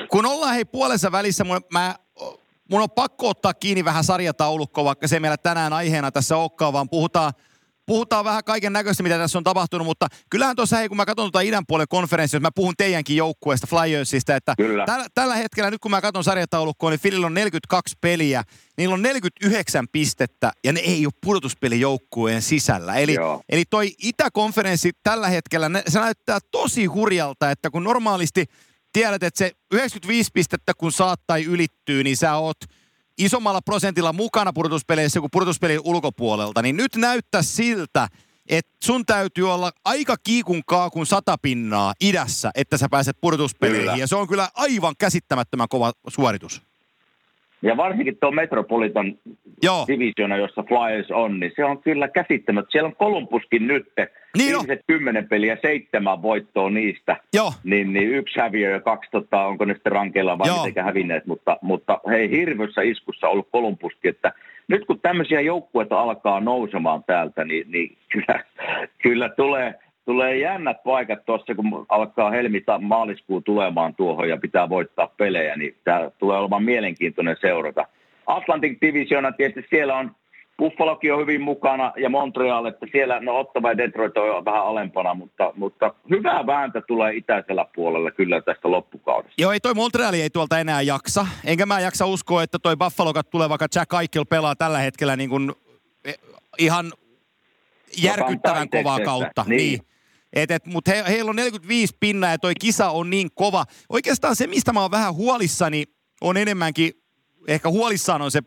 kun 0.08 0.26
ollaan 0.26 0.54
hei 0.54 0.64
puolessa 0.64 1.12
välissä, 1.12 1.44
mä, 1.72 1.94
mun 2.70 2.82
on 2.82 2.90
pakko 2.90 3.28
ottaa 3.28 3.54
kiinni 3.54 3.84
vähän 3.84 4.04
sarjataulukkoa, 4.04 4.84
vaikka 4.84 5.08
se 5.08 5.20
meillä 5.20 5.36
tänään 5.36 5.72
aiheena 5.72 6.12
tässä 6.12 6.36
olekaan, 6.36 6.72
vaan 6.72 6.88
puhutaan, 6.88 7.32
puhutaan 7.86 8.24
vähän 8.24 8.44
kaiken 8.44 8.72
näköistä, 8.72 9.02
mitä 9.02 9.18
tässä 9.18 9.38
on 9.38 9.44
tapahtunut, 9.44 9.86
mutta 9.86 10.08
kyllähän 10.30 10.56
tuossa, 10.56 10.76
hei, 10.76 10.88
kun 10.88 10.96
mä 10.96 11.06
katson 11.06 11.24
tuota 11.24 11.40
idän 11.40 11.64
puolen 11.68 11.88
konferenssia, 11.88 12.40
mä 12.40 12.50
puhun 12.54 12.74
teidänkin 12.78 13.16
joukkueesta, 13.16 13.66
Flyersista, 13.66 14.36
että 14.36 14.54
tällä, 14.86 15.06
tällä 15.14 15.36
hetkellä, 15.36 15.70
nyt 15.70 15.80
kun 15.80 15.90
mä 15.90 16.00
katson 16.00 16.24
sarjataulukkoa, 16.24 16.90
niin 16.90 17.00
Philillä 17.00 17.26
on 17.26 17.34
42 17.34 17.96
peliä, 18.00 18.42
niillä 18.76 18.94
on 18.94 19.02
49 19.02 19.86
pistettä, 19.92 20.52
ja 20.64 20.72
ne 20.72 20.80
ei 20.80 21.06
ole 21.06 21.12
pudotuspelijoukkueen 21.20 22.42
sisällä. 22.42 22.94
Eli, 22.94 23.14
Joo. 23.14 23.42
eli 23.48 23.64
toi 23.70 23.94
itäkonferenssi 24.02 24.92
tällä 25.02 25.28
hetkellä, 25.28 25.68
ne, 25.68 25.82
se 25.88 26.00
näyttää 26.00 26.38
tosi 26.50 26.86
hurjalta, 26.86 27.50
että 27.50 27.70
kun 27.70 27.84
normaalisti 27.84 28.44
tiedät, 28.96 29.22
että 29.22 29.38
se 29.38 29.50
95 29.72 30.30
pistettä 30.34 30.72
kun 30.78 30.92
saat 30.92 31.20
tai 31.26 31.44
ylittyy, 31.44 32.02
niin 32.04 32.16
sä 32.16 32.36
oot 32.36 32.56
isommalla 33.18 33.60
prosentilla 33.62 34.12
mukana 34.12 34.52
pudotuspeleissä 34.52 35.20
kuin 35.20 35.30
pudotuspelin 35.32 35.80
ulkopuolelta, 35.84 36.62
niin 36.62 36.76
nyt 36.76 36.96
näyttää 36.96 37.42
siltä, 37.42 38.08
että 38.48 38.72
sun 38.84 39.06
täytyy 39.06 39.52
olla 39.52 39.70
aika 39.84 40.16
kiikun 40.24 40.62
kaakun 40.66 41.06
sata 41.06 41.36
pinnaa 41.42 41.92
idässä, 42.00 42.50
että 42.54 42.76
sä 42.76 42.86
pääset 42.90 43.16
pudotuspeleihin. 43.20 43.82
Kyllä. 43.82 43.96
Ja 43.96 44.06
se 44.06 44.16
on 44.16 44.28
kyllä 44.28 44.48
aivan 44.54 44.94
käsittämättömän 44.98 45.68
kova 45.68 45.92
suoritus. 46.08 46.62
Ja 47.62 47.76
varsinkin 47.76 48.16
tuo 48.20 48.30
Metropolitan 48.30 49.18
Joo. 49.62 49.84
divisiona, 49.88 50.36
jossa 50.36 50.62
Flyers 50.62 51.10
on, 51.10 51.40
niin 51.40 51.52
se 51.56 51.64
on 51.64 51.82
kyllä 51.82 52.08
käsittämättä. 52.08 52.72
Siellä 52.72 52.86
on 52.86 52.96
Columbuskin 52.96 53.66
nyt, 53.66 53.86
Niin 54.36 54.56
on. 54.56 54.60
viimeiset 54.60 54.84
kymmenen 54.86 55.28
peliä, 55.28 55.56
seitsemän 55.62 56.22
voittoa 56.22 56.70
niistä. 56.70 57.16
Joo. 57.32 57.52
Niin, 57.64 57.92
niin 57.92 58.10
yksi 58.10 58.40
häviö 58.40 58.70
ja 58.70 58.80
kaksi, 58.80 59.10
tota, 59.10 59.46
onko 59.46 59.64
ne 59.64 59.74
sitten 59.74 59.92
rankeilla 59.92 60.38
vai 60.38 60.50
mitenkä 60.58 60.82
hävinneet, 60.82 61.26
mutta, 61.26 61.58
mutta 61.62 62.00
hei, 62.08 62.30
hirveässä 62.30 62.82
iskussa 62.82 63.28
ollut 63.28 63.48
Kolumbuskin, 63.52 64.08
että 64.08 64.32
nyt 64.68 64.86
kun 64.86 65.00
tämmöisiä 65.00 65.40
joukkueita 65.40 66.00
alkaa 66.00 66.40
nousemaan 66.40 67.04
täältä, 67.04 67.44
niin, 67.44 67.70
niin 67.70 67.96
kyllä, 68.12 68.44
kyllä 69.02 69.28
tulee, 69.28 69.74
tulee 70.04 70.36
jännät 70.36 70.82
paikat 70.84 71.24
tuossa, 71.26 71.54
kun 71.54 71.86
alkaa 71.88 72.30
helmi 72.30 72.64
maaliskuu 72.80 73.40
tulemaan 73.40 73.94
tuohon 73.94 74.28
ja 74.28 74.36
pitää 74.36 74.68
voittaa 74.68 75.12
pelejä, 75.16 75.56
niin 75.56 75.76
tämä 75.84 76.10
tulee 76.18 76.38
olemaan 76.38 76.64
mielenkiintoinen 76.64 77.36
seurata. 77.40 77.86
Atlantic 78.26 78.78
Divisiona 78.80 79.32
tietysti 79.32 79.68
siellä 79.70 79.96
on 79.96 80.10
Buffalokin 80.58 81.14
on 81.14 81.20
hyvin 81.20 81.40
mukana 81.40 81.92
ja 81.96 82.10
Montreal, 82.10 82.64
että 82.64 82.86
siellä 82.92 83.20
no 83.20 83.38
Ottava 83.38 83.70
ja 83.70 83.76
Detroit 83.76 84.16
on 84.16 84.44
vähän 84.44 84.66
alempana, 84.66 85.14
mutta, 85.14 85.52
mutta 85.56 85.94
hyvää 86.10 86.46
vääntä 86.46 86.80
tulee 86.80 87.14
itäisellä 87.14 87.66
puolella 87.74 88.10
kyllä 88.10 88.40
tästä 88.40 88.70
loppukaudesta. 88.70 89.42
Joo, 89.42 89.52
ei 89.52 89.60
toi 89.60 89.74
Montreali 89.74 90.22
ei 90.22 90.30
tuolta 90.30 90.58
enää 90.58 90.82
jaksa. 90.82 91.26
Enkä 91.44 91.66
mä 91.66 91.80
jaksa 91.80 92.06
uskoa, 92.06 92.42
että 92.42 92.58
toi 92.58 92.76
Buffalokat 92.76 93.30
tulee, 93.30 93.48
vaikka 93.48 93.66
Jack 93.74 93.92
Eichel 94.00 94.24
pelaa 94.24 94.56
tällä 94.56 94.78
hetkellä 94.78 95.16
niin 95.16 95.30
kuin 95.30 95.52
eh, 96.04 96.18
ihan 96.58 96.92
järkyttävän 98.02 98.68
kovaa 98.70 99.00
kautta. 99.00 99.44
niin. 99.46 99.58
Niin. 99.58 99.80
Et, 100.32 100.50
et, 100.50 100.66
Mutta 100.66 100.90
he, 100.90 101.04
heillä 101.08 101.28
on 101.28 101.36
45 101.36 101.96
pinnaa 102.00 102.30
ja 102.30 102.38
toi 102.38 102.54
kisa 102.60 102.90
on 102.90 103.10
niin 103.10 103.28
kova. 103.34 103.64
Oikeastaan 103.88 104.36
se, 104.36 104.46
mistä 104.46 104.72
mä 104.72 104.80
oon 104.80 104.90
vähän 104.90 105.14
huolissani, 105.14 105.84
on 106.20 106.36
enemmänkin, 106.36 106.92
ehkä 107.46 107.68
huolissaan 107.68 108.22
on 108.22 108.30
se 108.30 108.42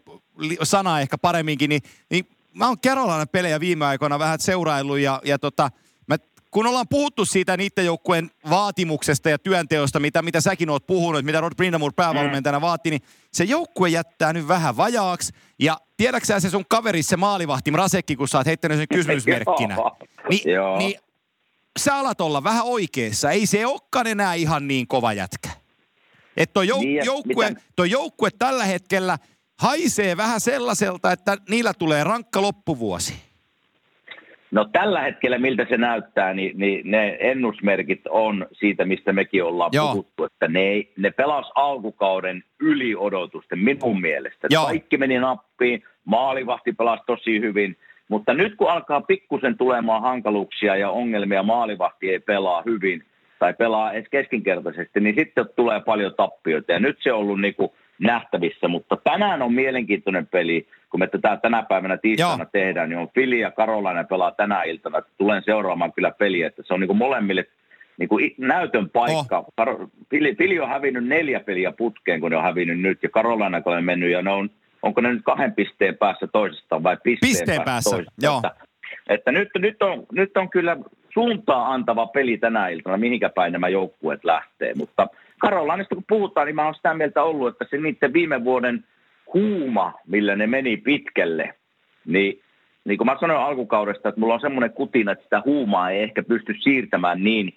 sana 0.63 0.99
ehkä 0.99 1.17
paremminkin, 1.17 1.69
niin, 1.69 1.81
niin 2.09 2.27
mä 2.53 2.67
oon 2.67 2.79
Carolina 2.79 3.25
pelejä 3.25 3.59
viime 3.59 3.85
aikoina 3.85 4.19
vähän 4.19 4.39
seuraillut 4.39 4.99
ja, 4.99 5.21
ja 5.25 5.39
tota, 5.39 5.71
mä, 6.07 6.15
kun 6.51 6.67
ollaan 6.67 6.87
puhuttu 6.89 7.25
siitä 7.25 7.57
niiden 7.57 7.85
joukkueen 7.85 8.31
vaatimuksesta 8.49 9.29
ja 9.29 9.39
työnteosta, 9.39 9.99
mitä, 9.99 10.21
mitä 10.21 10.41
säkin 10.41 10.69
oot 10.69 10.87
puhunut, 10.87 11.25
mitä 11.25 11.41
Rod 11.41 11.55
Brindamore 11.55 11.93
päävalmentajana 11.95 12.61
vaati, 12.61 12.89
niin 12.89 13.01
se 13.33 13.43
joukkue 13.43 13.89
jättää 13.89 14.33
nyt 14.33 14.47
vähän 14.47 14.77
vajaaksi. 14.77 15.33
Ja 15.59 15.77
tiedäksä 15.97 16.39
se 16.39 16.49
sun 16.49 16.65
kaveri, 16.69 17.03
se 17.03 17.17
maalivahti 17.17 17.71
Mrasekki, 17.71 18.15
kun 18.15 18.27
sä 18.27 18.37
oot 18.37 18.47
heittänyt 18.47 18.77
sen 18.77 18.87
kysymysmerkkinä. 18.93 19.77
Niin, 20.29 20.43
niin 20.77 20.99
sä 21.79 21.95
alat 21.95 22.21
olla 22.21 22.43
vähän 22.43 22.63
oikeassa. 22.65 23.31
Ei 23.31 23.45
se 23.45 23.65
olekaan 23.65 24.07
enää 24.07 24.33
ihan 24.33 24.67
niin 24.67 24.87
kova 24.87 25.13
jätkä. 25.13 25.49
Että 26.37 26.53
toi, 26.53 26.67
jouk- 26.67 26.79
Niin, 26.79 27.05
joukkue, 27.05 27.49
mitä- 27.49 27.61
toi 27.75 27.89
joukkue 27.91 28.29
tällä 28.39 28.63
hetkellä, 28.65 29.17
haisee 29.59 30.17
vähän 30.17 30.39
sellaiselta, 30.39 31.11
että 31.11 31.37
niillä 31.49 31.73
tulee 31.79 32.03
rankka 32.03 32.41
loppuvuosi. 32.41 33.13
No 34.51 34.65
tällä 34.71 35.01
hetkellä, 35.01 35.37
miltä 35.37 35.65
se 35.69 35.77
näyttää, 35.77 36.33
niin, 36.33 36.59
niin 36.59 36.91
ne 36.91 37.17
ennusmerkit 37.19 38.01
on 38.09 38.47
siitä, 38.53 38.85
mistä 38.85 39.13
mekin 39.13 39.43
ollaan 39.43 39.69
Joo. 39.73 39.91
puhuttu, 39.91 40.23
että 40.23 40.47
ne, 40.47 40.59
ei, 40.59 40.93
ne 40.97 41.11
pelas 41.11 41.51
alkukauden 41.55 42.43
yli 42.59 42.95
odotusten 42.95 43.59
minun 43.59 44.01
mielestä. 44.01 44.47
Joo. 44.49 44.65
Kaikki 44.65 44.97
meni 44.97 45.19
nappiin, 45.19 45.83
maalivahti 46.05 46.71
pelasi 46.73 47.03
tosi 47.05 47.39
hyvin, 47.39 47.77
mutta 48.07 48.33
nyt 48.33 48.55
kun 48.55 48.71
alkaa 48.71 49.01
pikkusen 49.01 49.57
tulemaan 49.57 50.01
hankaluuksia 50.01 50.75
ja 50.75 50.89
ongelmia, 50.89 51.43
maalivahti 51.43 52.09
ei 52.09 52.19
pelaa 52.19 52.63
hyvin 52.65 53.03
tai 53.39 53.53
pelaa 53.53 53.91
edes 53.91 54.09
keskinkertaisesti, 54.11 54.99
niin 54.99 55.15
sitten 55.15 55.45
tulee 55.55 55.81
paljon 55.81 56.13
tappioita 56.17 56.71
ja 56.71 56.79
nyt 56.79 56.97
se 57.01 57.13
on 57.13 57.19
ollut 57.19 57.41
niin 57.41 57.55
kuin 57.55 57.71
nähtävissä, 57.99 58.67
mutta 58.67 58.97
tänään 59.03 59.41
on 59.41 59.53
mielenkiintoinen 59.53 60.27
peli, 60.27 60.67
kun 60.89 60.99
me 60.99 61.07
tätä 61.07 61.37
tänä 61.37 61.63
päivänä 61.63 61.97
tiistaina 61.97 62.43
Joo. 62.43 62.49
tehdään, 62.51 62.89
niin 62.89 62.99
on 62.99 63.09
Fili 63.15 63.39
ja 63.39 63.51
Karolainen 63.51 64.07
pelaa 64.07 64.31
tänä 64.31 64.63
iltana. 64.63 65.01
Tulen 65.17 65.43
seuraamaan 65.45 65.93
kyllä 65.93 66.11
peliä, 66.11 66.47
että 66.47 66.63
se 66.65 66.73
on 66.73 66.79
niin 66.79 66.87
kuin 66.87 66.97
molemmille 66.97 67.45
niin 67.97 68.09
kuin 68.09 68.35
näytön 68.37 68.89
paikka. 68.89 69.45
Karo, 69.55 69.87
Fili, 70.09 70.35
Fili 70.35 70.59
on 70.59 70.69
hävinnyt 70.69 71.07
neljä 71.07 71.39
peliä 71.39 71.71
putkeen, 71.71 72.21
kun 72.21 72.31
ne 72.31 72.37
on 72.37 72.43
hävinnyt 72.43 72.79
nyt, 72.79 73.03
ja 73.03 73.09
Karolainen 73.09 73.63
on 73.65 73.83
mennyt, 73.83 74.11
ja 74.11 74.21
ne 74.21 74.31
on, 74.31 74.49
onko 74.81 75.01
ne 75.01 75.13
nyt 75.13 75.23
kahden 75.23 75.53
pisteen 75.53 75.97
päässä 75.97 76.27
toisestaan 76.27 76.83
vai 76.83 76.97
pisteen, 77.03 77.29
Pisteen 77.29 77.61
päässä, 77.65 77.89
toisestaan? 77.89 78.41
joo. 78.43 78.68
Että, 79.09 79.31
nyt, 79.31 79.49
nyt, 79.57 79.81
on, 79.81 80.05
nyt 80.11 80.37
on 80.37 80.49
kyllä 80.49 80.77
suuntaa 81.13 81.73
antava 81.73 82.07
peli 82.07 82.37
tänä 82.37 82.67
iltana, 82.67 82.97
mihinkä 82.97 83.29
päin 83.29 83.53
nämä 83.53 83.69
joukkueet 83.69 84.23
lähtee. 84.23 84.73
Mutta 84.73 85.07
Karolainista 85.37 85.95
kun 85.95 86.03
puhutaan, 86.09 86.47
niin 86.47 86.55
mä 86.55 86.65
oon 86.65 86.75
sitä 86.75 86.93
mieltä 86.93 87.23
ollut, 87.23 87.47
että 87.47 87.65
se 87.69 87.77
niiden 87.77 88.13
viime 88.13 88.43
vuoden 88.43 88.83
huuma, 89.33 89.93
millä 90.07 90.35
ne 90.35 90.47
meni 90.47 90.77
pitkälle, 90.77 91.53
niin 92.05 92.41
niin 92.85 92.97
kuin 92.97 93.05
mä 93.05 93.17
sanoin 93.19 93.39
alkukaudesta, 93.39 94.09
että 94.09 94.21
mulla 94.21 94.33
on 94.33 94.39
semmoinen 94.39 94.73
kutina, 94.73 95.11
että 95.11 95.23
sitä 95.23 95.41
huumaa 95.45 95.89
ei 95.89 96.03
ehkä 96.03 96.23
pysty 96.23 96.55
siirtämään 96.59 97.23
niin 97.23 97.53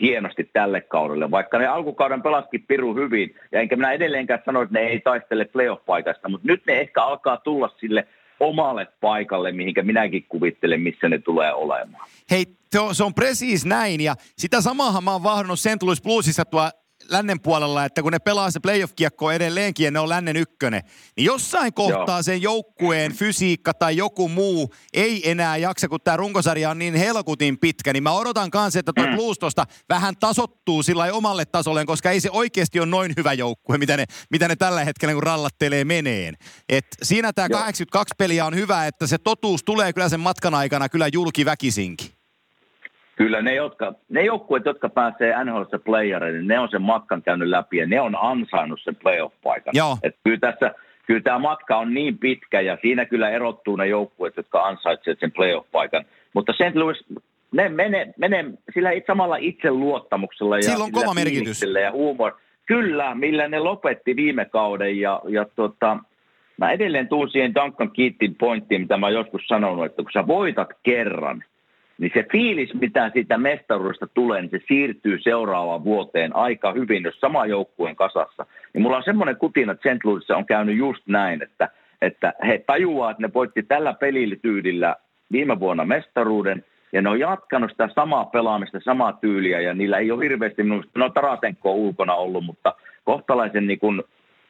hienosti 0.00 0.50
tälle 0.52 0.80
kaudelle, 0.80 1.30
vaikka 1.30 1.58
ne 1.58 1.66
alkukauden 1.66 2.22
pelaskin 2.22 2.64
piru 2.68 2.94
hyvin, 2.94 3.34
ja 3.52 3.60
enkä 3.60 3.76
minä 3.76 3.92
edelleenkään 3.92 4.42
sano, 4.44 4.62
että 4.62 4.78
ne 4.78 4.86
ei 4.86 5.00
taistele 5.00 5.44
playoff-paikasta, 5.44 6.28
mutta 6.28 6.46
nyt 6.46 6.62
ne 6.66 6.80
ehkä 6.80 7.02
alkaa 7.02 7.36
tulla 7.36 7.70
sille 7.80 8.06
omalle 8.40 8.86
paikalle, 9.00 9.52
mihinkä 9.52 9.82
minäkin 9.82 10.24
kuvittelen, 10.28 10.80
missä 10.80 11.08
ne 11.08 11.18
tulee 11.18 11.52
olemaan. 11.52 12.08
Hei, 12.30 12.46
se 12.70 12.80
on, 12.80 12.94
se 12.94 13.04
on 13.04 13.14
presiis 13.14 13.66
näin 13.66 14.00
ja 14.00 14.14
sitä 14.38 14.60
samahan 14.60 15.04
mä 15.04 15.12
oon 15.12 15.22
vahdannut 15.22 15.60
St. 15.60 15.82
Louis 15.82 16.02
Bluesissa 16.02 16.44
tuo 16.44 16.70
lännen 17.08 17.40
puolella, 17.40 17.84
että 17.84 18.02
kun 18.02 18.12
ne 18.12 18.18
pelaa 18.18 18.50
se 18.50 18.60
playoff-kiekko 18.60 19.30
edelleenkin 19.30 19.84
ja 19.84 19.90
ne 19.90 19.98
on 19.98 20.08
lännen 20.08 20.36
ykkönen, 20.36 20.82
niin 21.16 21.24
jossain 21.24 21.74
kohtaa 21.74 22.16
Joo. 22.16 22.22
sen 22.22 22.42
joukkueen 22.42 23.12
fysiikka 23.12 23.74
tai 23.74 23.96
joku 23.96 24.28
muu 24.28 24.74
ei 24.92 25.30
enää 25.30 25.56
jaksa, 25.56 25.88
kun 25.88 26.00
tämä 26.04 26.16
runkosarja 26.16 26.70
on 26.70 26.78
niin 26.78 26.94
helkutin 26.94 27.58
pitkä, 27.58 27.92
niin 27.92 28.02
mä 28.02 28.12
odotan 28.12 28.50
kanssa, 28.50 28.78
että 28.78 28.92
tuo 28.96 29.04
Blues 29.06 29.38
tosta 29.38 29.66
vähän 29.88 30.16
tasottuu 30.16 30.82
sillä 30.82 31.12
omalle 31.12 31.44
tasolleen, 31.44 31.86
koska 31.86 32.10
ei 32.10 32.20
se 32.20 32.30
oikeasti 32.30 32.80
ole 32.80 32.86
noin 32.86 33.12
hyvä 33.16 33.32
joukkue, 33.32 33.78
mitä 33.78 33.96
ne, 33.96 34.04
mitä 34.30 34.48
ne 34.48 34.56
tällä 34.56 34.84
hetkellä 34.84 35.14
kun 35.14 35.22
rallattelee 35.22 35.84
meneen. 35.84 36.34
Et 36.68 36.86
siinä 37.02 37.32
tämä 37.32 37.48
Joo. 37.50 37.60
82 37.60 38.14
peliä 38.18 38.46
on 38.46 38.54
hyvä, 38.54 38.86
että 38.86 39.06
se 39.06 39.18
totuus 39.18 39.64
tulee 39.64 39.92
kyllä 39.92 40.08
sen 40.08 40.20
matkan 40.20 40.54
aikana 40.54 40.88
kyllä 40.88 41.08
julki 41.12 41.44
väkisinkin. 41.44 42.15
Kyllä 43.16 43.42
ne, 43.42 43.54
jotka, 43.54 43.94
ne 44.08 44.24
joukkueet, 44.24 44.64
jotka 44.64 44.88
pääsee 44.88 45.44
nhl 45.44 45.62
playereille, 45.84 46.38
niin 46.38 46.48
ne 46.48 46.58
on 46.58 46.68
sen 46.70 46.82
matkan 46.82 47.22
käynyt 47.22 47.48
läpi 47.48 47.76
ja 47.76 47.86
ne 47.86 48.00
on 48.00 48.16
ansainnut 48.20 48.80
sen 48.82 48.96
playoff-paikan. 48.96 49.72
Joo. 49.72 49.98
Et 50.02 50.16
kyllä, 50.24 50.38
tässä, 50.38 50.74
kyllä 51.06 51.20
tämä 51.20 51.38
matka 51.38 51.76
on 51.76 51.94
niin 51.94 52.18
pitkä 52.18 52.60
ja 52.60 52.78
siinä 52.82 53.04
kyllä 53.04 53.30
erottuu 53.30 53.76
ne 53.76 53.86
joukkueet, 53.86 54.36
jotka 54.36 54.62
ansaitsevat 54.66 55.20
sen 55.20 55.32
playoff-paikan. 55.32 56.04
Mutta 56.34 56.52
St. 56.52 56.74
Louis, 56.74 57.04
ne 57.52 57.68
menee, 57.68 58.14
menee 58.18 58.44
sillä 58.74 58.90
samalla 59.06 59.36
itseluottamuksella 59.36 60.56
ja 60.56 60.62
Sillä 60.62 60.84
on 60.84 60.92
kova 60.92 61.14
merkitys. 61.14 61.62
ja 61.82 61.92
huumor. 61.92 62.32
Kyllä, 62.66 63.14
millä 63.14 63.48
ne 63.48 63.58
lopetti 63.58 64.16
viime 64.16 64.44
kauden 64.44 65.00
ja, 65.00 65.20
ja 65.28 65.46
tota, 65.56 65.98
mä 66.56 66.70
edelleen 66.70 67.08
tuun 67.08 67.30
siihen 67.30 67.54
Duncan 67.54 67.90
Keatin 67.90 68.34
pointtiin, 68.34 68.80
mitä 68.80 68.96
mä 68.96 69.10
joskus 69.10 69.42
sanonut, 69.46 69.84
että 69.84 70.02
kun 70.02 70.12
sä 70.12 70.26
voitat 70.26 70.68
kerran, 70.82 71.44
niin 71.98 72.10
se 72.14 72.26
fiilis, 72.32 72.74
mitä 72.74 73.10
siitä 73.14 73.38
mestaruudesta 73.38 74.06
tulee, 74.06 74.42
niin 74.42 74.50
se 74.50 74.60
siirtyy 74.68 75.18
seuraavaan 75.18 75.84
vuoteen 75.84 76.36
aika 76.36 76.72
hyvin, 76.72 77.02
jos 77.02 77.20
sama 77.20 77.46
joukkueen 77.46 77.96
kasassa. 77.96 78.46
Niin 78.74 78.82
mulla 78.82 78.96
on 78.96 79.02
semmoinen 79.02 79.36
kutina, 79.36 79.72
että 79.72 79.94
St. 79.94 80.04
Louisissa 80.04 80.36
on 80.36 80.46
käynyt 80.46 80.76
just 80.76 81.02
näin, 81.06 81.42
että, 81.42 81.68
että 82.02 82.32
he 82.46 82.64
tajuaa, 82.66 83.10
että 83.10 83.22
ne 83.22 83.30
voitti 83.34 83.62
tällä 83.62 83.92
pelityydillä 83.92 84.96
viime 85.32 85.60
vuonna 85.60 85.84
mestaruuden, 85.84 86.64
ja 86.92 87.02
ne 87.02 87.08
on 87.08 87.20
jatkanut 87.20 87.70
sitä 87.70 87.88
samaa 87.94 88.24
pelaamista, 88.24 88.80
samaa 88.80 89.12
tyyliä, 89.12 89.60
ja 89.60 89.74
niillä 89.74 89.98
ei 89.98 90.10
ole 90.10 90.24
hirveästi, 90.24 90.62
minusta, 90.62 90.90
no 90.94 91.10
Tarasenko 91.10 91.70
on 91.70 91.76
ulkona 91.76 92.14
ollut, 92.14 92.44
mutta 92.44 92.74
kohtalaisen 93.04 93.66
niin 93.66 93.78
kuin 93.78 94.02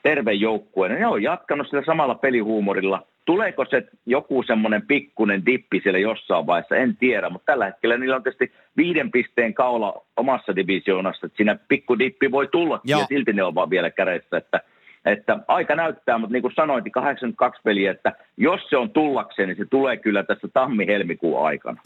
terve 0.06 0.32
joukkue, 0.32 0.88
niin 0.88 1.00
ne 1.00 1.06
on 1.06 1.22
jatkanut 1.22 1.66
sillä 1.68 1.82
samalla 1.86 2.14
pelihuumorilla. 2.14 3.06
Tuleeko 3.24 3.64
se 3.70 3.82
joku 4.06 4.42
semmoinen 4.42 4.86
pikkunen 4.86 5.46
dippi 5.46 5.80
siellä 5.82 5.98
jossain 5.98 6.46
vaiheessa, 6.46 6.76
en 6.76 6.96
tiedä, 6.96 7.30
mutta 7.30 7.52
tällä 7.52 7.64
hetkellä 7.64 7.98
niillä 7.98 8.16
on 8.16 8.22
tietysti 8.22 8.52
viiden 8.76 9.10
pisteen 9.10 9.54
kaula 9.54 10.06
omassa 10.16 10.56
divisioonassa, 10.56 11.26
että 11.26 11.36
siinä 11.36 11.58
pikku 11.68 11.98
dippi 11.98 12.30
voi 12.30 12.48
tulla 12.48 12.80
Joo. 12.84 13.00
ja 13.00 13.06
silti 13.06 13.32
ne 13.32 13.42
on 13.42 13.54
vaan 13.54 13.70
vielä 13.70 13.90
kädessä, 13.90 14.36
että, 14.36 14.60
että 15.04 15.38
aika 15.48 15.74
näyttää, 15.74 16.18
mutta 16.18 16.32
niin 16.32 16.42
kuin 16.42 16.54
sanoin, 16.54 16.84
niin 16.84 16.92
82 16.92 17.60
peliä, 17.64 17.90
että 17.90 18.12
jos 18.36 18.60
se 18.70 18.76
on 18.76 18.90
tullakseen, 18.90 19.48
niin 19.48 19.58
se 19.58 19.64
tulee 19.70 19.96
kyllä 19.96 20.22
tässä 20.22 20.48
tammi-helmikuun 20.52 21.46
aikana. 21.46 21.80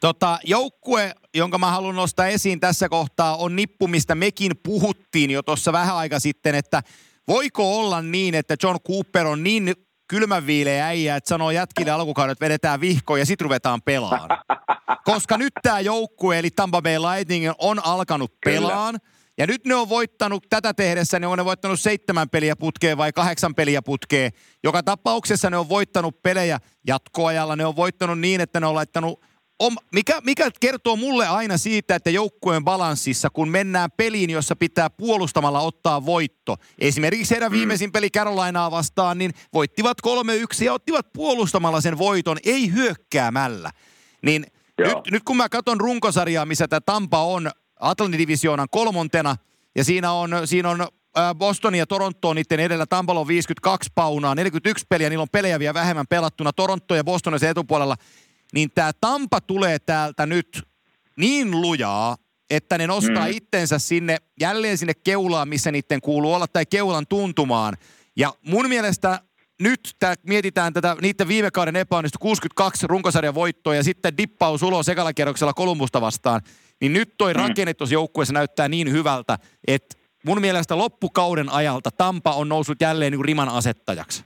Tota, 0.00 0.38
joukkue, 0.44 1.12
jonka 1.34 1.58
mä 1.58 1.66
haluan 1.66 1.96
nostaa 1.96 2.26
esiin 2.26 2.60
tässä 2.60 2.88
kohtaa, 2.88 3.36
on 3.36 3.56
nippu, 3.56 3.88
mistä 3.88 4.14
mekin 4.14 4.52
puhuttiin 4.62 5.30
jo 5.30 5.42
tuossa 5.42 5.72
vähän 5.72 5.96
aika 5.96 6.18
sitten, 6.20 6.54
että 6.54 6.82
voiko 7.28 7.78
olla 7.80 8.02
niin, 8.02 8.34
että 8.34 8.56
John 8.62 8.78
Cooper 8.88 9.26
on 9.26 9.42
niin 9.42 9.74
kylmänviileä 10.08 10.86
äijä, 10.86 11.16
että 11.16 11.28
sanoo 11.28 11.50
jätkille 11.50 11.90
alkukauden, 11.90 12.32
että 12.32 12.44
vedetään 12.44 12.80
vihkoon 12.80 13.18
ja 13.18 13.26
sitten 13.26 13.44
ruvetaan 13.44 13.82
pelaamaan. 13.82 14.38
Koska 15.04 15.38
nyt 15.38 15.52
tämä 15.62 15.80
joukkue, 15.80 16.38
eli 16.38 16.50
Tampa 16.50 16.82
Bay 16.82 16.98
Lightning, 16.98 17.52
on 17.58 17.86
alkanut 17.86 18.32
Kyllä. 18.40 18.60
pelaan. 18.60 18.98
Ja 19.38 19.46
nyt 19.46 19.64
ne 19.64 19.74
on 19.74 19.88
voittanut 19.88 20.44
tätä 20.50 20.74
tehdessä, 20.74 21.18
ne 21.18 21.26
on 21.26 21.38
ne 21.38 21.44
voittanut 21.44 21.80
seitsemän 21.80 22.28
peliä 22.28 22.56
putkeen 22.56 22.98
vai 22.98 23.12
kahdeksan 23.12 23.54
peliä 23.54 23.82
putkeen. 23.82 24.32
Joka 24.64 24.82
tapauksessa 24.82 25.50
ne 25.50 25.56
on 25.56 25.68
voittanut 25.68 26.22
pelejä 26.22 26.58
jatkoajalla. 26.86 27.56
Ne 27.56 27.66
on 27.66 27.76
voittanut 27.76 28.18
niin, 28.18 28.40
että 28.40 28.60
ne 28.60 28.66
on 28.66 28.74
laittanut 28.74 29.20
Om, 29.58 29.76
mikä, 29.92 30.20
mikä 30.24 30.50
kertoo 30.60 30.96
mulle 30.96 31.26
aina 31.26 31.58
siitä, 31.58 31.94
että 31.94 32.10
joukkueen 32.10 32.64
balanssissa, 32.64 33.30
kun 33.30 33.48
mennään 33.48 33.90
peliin, 33.96 34.30
jossa 34.30 34.56
pitää 34.56 34.90
puolustamalla 34.90 35.60
ottaa 35.60 36.06
voitto. 36.06 36.56
Esimerkiksi 36.78 37.34
heidän 37.34 37.52
viimeisin 37.52 37.92
peli 37.92 38.10
Carolinaa 38.10 38.70
vastaan, 38.70 39.18
niin 39.18 39.32
voittivat 39.54 39.98
3-1 40.60 40.64
ja 40.64 40.72
ottivat 40.72 41.12
puolustamalla 41.12 41.80
sen 41.80 41.98
voiton, 41.98 42.36
ei 42.44 42.72
hyökkäämällä. 42.72 43.70
Niin 44.22 44.46
Joo. 44.78 44.88
nyt, 44.88 45.10
nyt 45.10 45.22
kun 45.22 45.36
mä 45.36 45.48
katson 45.48 45.80
runkosarjaa, 45.80 46.46
missä 46.46 46.68
tämä 46.68 46.80
Tampa 46.80 47.24
on 47.24 47.50
Atlantin 47.80 48.18
divisioonan 48.18 48.68
kolmontena, 48.70 49.36
ja 49.76 49.84
siinä 49.84 50.12
on, 50.12 50.30
siinä 50.44 50.70
on 50.70 50.86
Boston 51.34 51.74
ja 51.74 51.86
Toronto 51.86 52.28
on 52.28 52.36
niiden 52.36 52.60
edellä. 52.60 52.86
Tampalla 52.86 53.20
on 53.20 53.28
52 53.28 53.90
paunaa, 53.94 54.34
41 54.34 54.86
peliä, 54.88 55.08
niillä 55.08 55.22
on 55.22 55.28
pelejä 55.32 55.58
vielä 55.58 55.74
vähemmän 55.74 56.06
pelattuna. 56.06 56.52
Toronto 56.52 56.94
ja 56.94 57.04
Boston 57.04 57.34
on 57.34 57.40
se 57.40 57.50
etupuolella. 57.50 57.96
Niin 58.52 58.70
tämä 58.74 58.92
Tampa 59.00 59.40
tulee 59.40 59.78
täältä 59.78 60.26
nyt 60.26 60.68
niin 61.16 61.50
lujaa, 61.50 62.16
että 62.50 62.78
ne 62.78 62.86
nostaa 62.86 63.26
mm. 63.26 63.32
itsensä 63.32 63.78
sinne, 63.78 64.16
jälleen 64.40 64.78
sinne 64.78 64.94
keulaan, 64.94 65.48
missä 65.48 65.72
niiden 65.72 66.00
kuuluu 66.00 66.34
olla, 66.34 66.46
tai 66.46 66.66
keulan 66.66 67.06
tuntumaan. 67.06 67.76
Ja 68.16 68.34
mun 68.46 68.68
mielestä 68.68 69.20
nyt 69.60 69.96
tää, 69.98 70.14
mietitään 70.22 70.72
tätä 70.72 70.96
niiden 71.02 71.28
viime 71.28 71.50
kauden 71.50 71.76
epäonnistu 71.76 72.18
62 72.18 72.86
runkosarjan 72.86 73.34
voittoa 73.34 73.74
ja 73.74 73.82
sitten 73.82 74.16
dippaus 74.16 74.62
ulos 74.62 74.88
ekalla 74.88 75.12
kierroksella 75.12 75.52
Kolumbusta 75.54 76.00
vastaan, 76.00 76.40
niin 76.80 76.92
nyt 76.92 77.14
toi 77.18 77.34
mm. 77.34 77.40
rakenne 77.40 77.74
tuossa 77.74 77.94
joukkueessa 77.94 78.34
näyttää 78.34 78.68
niin 78.68 78.92
hyvältä, 78.92 79.38
että 79.66 79.96
mun 80.24 80.40
mielestä 80.40 80.78
loppukauden 80.78 81.48
ajalta 81.48 81.90
Tampa 81.90 82.32
on 82.32 82.48
noussut 82.48 82.80
jälleen 82.80 83.12
niin 83.12 83.24
riman 83.24 83.48
asettajaksi. 83.48 84.24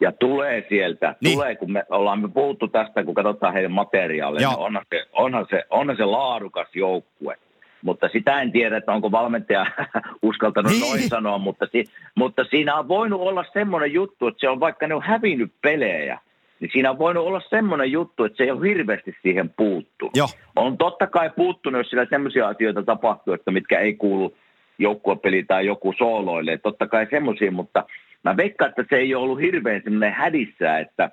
Ja 0.00 0.12
tulee 0.12 0.66
sieltä, 0.68 1.14
Niin. 1.20 1.34
tulee, 1.34 1.56
kun 1.56 1.72
me 1.72 1.84
ollaan 1.90 2.20
me 2.22 2.28
puhuttu 2.28 2.68
tästä, 2.68 3.04
kun 3.04 3.14
katsotaan 3.14 3.52
heidän 3.52 3.72
materiaalia, 3.72 4.42
Joo. 4.42 4.50
niin 4.52 4.60
onhan 4.66 4.84
se, 4.90 5.04
onhan, 5.12 5.46
se, 5.50 5.64
onhan 5.70 5.96
se 5.96 6.04
laadukas 6.04 6.68
joukkue. 6.74 7.36
Mutta 7.82 8.08
sitä 8.08 8.42
en 8.42 8.52
tiedä, 8.52 8.76
että 8.76 8.92
onko 8.92 9.10
valmentaja 9.10 9.66
uskaltanut 10.22 10.72
Niin. 10.72 10.80
noin 10.80 11.08
sanoa, 11.08 11.38
mutta, 11.38 11.66
si, 11.72 11.84
mutta 12.14 12.44
siinä 12.44 12.74
on 12.74 12.88
voinut 12.88 13.20
olla 13.20 13.44
semmoinen 13.52 13.92
juttu, 13.92 14.26
että 14.26 14.40
se 14.40 14.48
on 14.48 14.60
vaikka 14.60 14.86
ne 14.86 14.94
on 14.94 15.02
hävinnyt 15.02 15.52
pelejä, 15.62 16.18
niin 16.60 16.70
siinä 16.72 16.90
on 16.90 16.98
voinut 16.98 17.26
olla 17.26 17.40
semmoinen 17.50 17.92
juttu, 17.92 18.24
että 18.24 18.36
se 18.36 18.44
ei 18.44 18.50
ole 18.50 18.68
hirveästi 18.68 19.16
siihen 19.22 19.50
puuttunut. 19.56 20.16
Joo. 20.16 20.28
On 20.56 20.78
totta 20.78 21.06
kai 21.06 21.30
puuttunut, 21.36 21.78
jos 21.80 21.90
siellä 21.90 22.06
semmoisia 22.10 22.48
asioita 22.48 22.82
tapahtuu, 22.82 23.34
että 23.34 23.50
mitkä 23.50 23.78
ei 23.78 23.94
kuulu 23.94 24.36
joukkuepeli 24.78 25.42
tai 25.44 25.66
joku 25.66 25.94
sooloille. 25.98 26.58
Totta 26.58 26.86
kai 26.86 27.06
semmoisia, 27.10 27.52
mutta 27.52 27.84
mä 28.24 28.36
veikkaan, 28.36 28.68
että 28.68 28.84
se 28.90 28.96
ei 28.96 29.14
ole 29.14 29.24
ollut 29.24 29.40
hirveän 29.40 29.82
semmoinen 29.84 30.12
hädissä, 30.12 30.78
että 30.78 31.10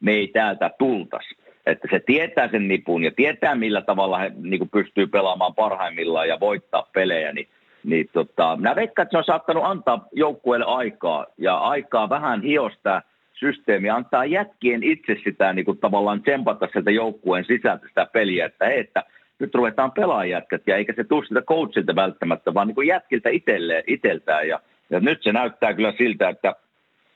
me 0.00 0.12
ei 0.12 0.28
täältä 0.28 0.70
tultas. 0.78 1.24
Että 1.66 1.88
se 1.90 2.00
tietää 2.06 2.48
sen 2.48 2.68
nipun 2.68 3.04
ja 3.04 3.10
tietää 3.16 3.54
millä 3.54 3.82
tavalla 3.82 4.18
he 4.18 4.32
niin 4.42 4.58
kuin 4.58 4.70
pystyy 4.70 5.06
pelaamaan 5.06 5.54
parhaimmillaan 5.54 6.28
ja 6.28 6.40
voittaa 6.40 6.86
pelejä, 6.92 7.32
niin 7.32 7.48
niin 7.84 8.08
tota, 8.12 8.56
mä 8.60 8.76
veikkaan, 8.76 9.04
että 9.04 9.10
se 9.12 9.18
on 9.18 9.24
saattanut 9.24 9.64
antaa 9.66 10.06
joukkueelle 10.12 10.66
aikaa 10.68 11.26
ja 11.38 11.56
aikaa 11.56 12.08
vähän 12.08 12.42
hiostaa 12.42 13.02
systeemi, 13.32 13.90
antaa 13.90 14.24
jätkien 14.24 14.82
itse 14.82 15.16
sitä 15.24 15.52
niin 15.52 15.64
kuin 15.64 15.78
tavallaan 15.78 16.22
tsempata 16.22 16.68
sieltä 16.72 16.90
joukkueen 16.90 17.44
sisältä 17.44 17.88
sitä 17.88 18.06
peliä, 18.12 18.46
että 18.46 18.66
hei, 18.66 18.80
että 18.80 19.02
nyt 19.38 19.54
ruvetaan 19.54 19.92
pelaajätkät 19.92 20.62
ja 20.66 20.76
eikä 20.76 20.92
se 20.96 21.04
tule 21.04 21.26
sitä 21.26 21.42
coachilta 21.42 21.94
välttämättä, 21.94 22.54
vaan 22.54 22.66
niin 22.66 22.74
kuin 22.74 22.88
jätkiltä 22.88 23.28
itelle, 23.28 23.84
iteltään 23.86 24.48
ja, 24.48 24.60
ja 24.90 25.00
nyt 25.00 25.22
se 25.22 25.32
näyttää 25.32 25.74
kyllä 25.74 25.92
siltä, 25.98 26.28
että 26.28 26.54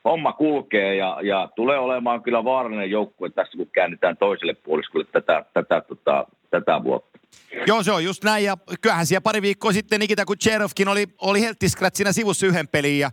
homma 0.04 0.32
kulkee 0.32 0.94
ja, 0.94 1.18
ja 1.22 1.48
tulee 1.56 1.78
olemaan 1.78 2.22
kyllä 2.22 2.44
vaarallinen 2.44 2.90
joukkue 2.90 3.30
tässä, 3.30 3.56
kun 3.56 3.70
käännetään 3.72 4.16
toiselle 4.16 4.54
puoliskolle 4.54 5.06
tätä, 5.12 5.44
tätä, 5.54 5.80
tätä, 5.80 6.24
tätä 6.50 6.84
vuotta. 6.84 7.18
Joo, 7.66 7.82
se 7.82 7.92
on 7.92 8.04
just 8.04 8.24
näin. 8.24 8.44
Ja 8.44 8.56
kyllähän 8.80 9.06
siellä 9.06 9.20
pari 9.20 9.42
viikkoa 9.42 9.72
sitten 9.72 10.00
Nikita 10.00 10.24
Kucherovkin 10.24 10.88
oli, 10.88 11.06
oli 11.18 11.40
siinä 11.92 12.12
sivussa 12.12 12.46
yhden 12.46 12.68
pelin 12.68 12.98
ja 12.98 13.10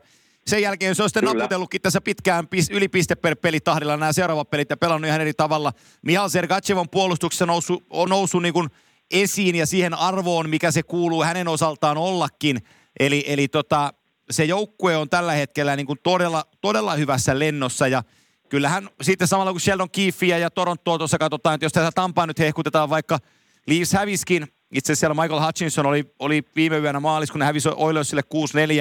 sen 0.48 0.62
jälkeen 0.62 0.96
se 0.96 1.04
on 1.04 1.10
sitten 1.10 1.24
naputellutkin 1.24 1.82
tässä 1.82 2.02
pitkään 2.02 2.48
yli 2.72 2.88
piste 2.88 3.16
per 3.16 3.36
peli 3.36 3.60
tahdilla 3.60 3.98
nämä 3.98 4.14
seuraavat 4.14 4.50
pelit 4.50 4.70
ja 4.70 4.78
pelannut 4.78 5.08
ihan 5.08 5.22
eri 5.22 5.34
tavalla. 5.34 5.72
Mihal 6.02 6.30
Sergachevon 6.30 6.90
puolustuksessa 6.90 7.46
noussut, 7.46 7.84
on 7.90 8.10
noussut 8.10 8.42
niin 8.42 8.54
kuin 8.54 8.70
esiin 9.12 9.56
ja 9.56 9.66
siihen 9.66 9.94
arvoon, 9.94 10.50
mikä 10.50 10.72
se 10.72 10.84
kuuluu 10.84 11.24
hänen 11.24 11.48
osaltaan 11.48 11.98
ollakin. 11.98 12.58
Eli, 13.00 13.24
eli 13.28 13.48
tota, 13.48 13.94
se 14.32 14.44
joukkue 14.44 14.98
on 14.98 15.10
tällä 15.10 15.34
hetkellä 15.34 15.76
niin 15.76 15.86
kuin 15.86 16.00
todella, 16.04 16.46
todella 16.62 16.96
hyvässä 16.96 17.40
lennossa 17.40 17.88
ja 17.88 18.04
kyllähän 18.50 18.90
sitten 19.02 19.28
samalla 19.28 19.52
kuin 19.52 19.62
Sheldon 19.62 19.90
Keefeä 19.90 20.38
ja 20.38 20.50
Torontoa 20.50 20.98
tuossa 20.98 21.18
katsotaan, 21.18 21.56
että 21.56 21.66
jos 21.66 21.74
tätä 21.74 21.92
Tampaa 21.96 22.28
nyt 22.28 22.40
hehkutetaan 22.40 22.90
vaikka 22.90 23.20
Leafs 23.68 23.94
häviskin, 23.94 24.48
itse 24.72 24.96
siellä 24.96 25.22
Michael 25.22 25.46
Hutchinson 25.46 25.86
oli, 25.86 26.14
oli 26.20 26.44
viime 26.56 26.78
yönä 26.78 27.00
maalis, 27.00 27.32
kun 27.32 27.40
ne 27.40 27.46
hävisi 27.46 27.70
Oilersille 27.76 28.24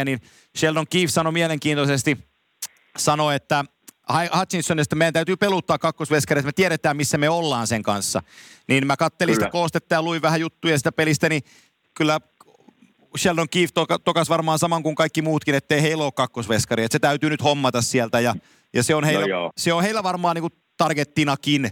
6-4, 0.00 0.04
niin 0.04 0.20
Sheldon 0.56 0.86
Keefe 0.90 1.08
sanoi 1.08 1.32
mielenkiintoisesti, 1.32 2.18
sanoi, 2.96 3.34
että 3.34 3.64
Hutchinsonista 4.38 4.96
meidän 4.96 5.12
täytyy 5.12 5.36
peluttaa 5.36 5.78
kakkosveskarit, 5.78 6.44
me 6.44 6.52
tiedetään 6.52 6.96
missä 6.96 7.18
me 7.18 7.28
ollaan 7.28 7.66
sen 7.66 7.82
kanssa. 7.82 8.22
Niin 8.68 8.86
mä 8.86 8.96
kattelin 8.96 9.34
kyllä. 9.34 9.46
sitä 9.46 9.52
koostetta 9.52 9.94
ja 9.94 10.02
luin 10.02 10.22
vähän 10.22 10.40
juttuja 10.40 10.78
sitä 10.78 10.92
pelistä, 10.92 11.28
niin 11.28 11.42
kyllä 11.94 12.20
Sheldon 13.16 13.48
Keefe 13.48 13.72
to- 13.74 13.98
tokas 14.04 14.28
varmaan 14.28 14.58
saman 14.58 14.82
kuin 14.82 14.94
kaikki 14.94 15.22
muutkin, 15.22 15.54
ettei 15.54 15.82
heillä 15.82 16.04
ole 16.04 16.12
kakkosveskari. 16.12 16.84
Että 16.84 16.94
se 16.94 16.98
täytyy 16.98 17.30
nyt 17.30 17.42
hommata 17.42 17.82
sieltä 17.82 18.20
ja, 18.20 18.34
ja 18.74 18.82
se, 18.82 18.94
on 18.94 19.04
heillä, 19.04 19.26
no 19.26 19.50
se 19.56 19.72
on 19.72 19.82
heillä 19.82 20.02
varmaan 20.02 20.36
niin 20.36 20.42
kuin 20.42 20.52
targettinakin, 20.76 21.70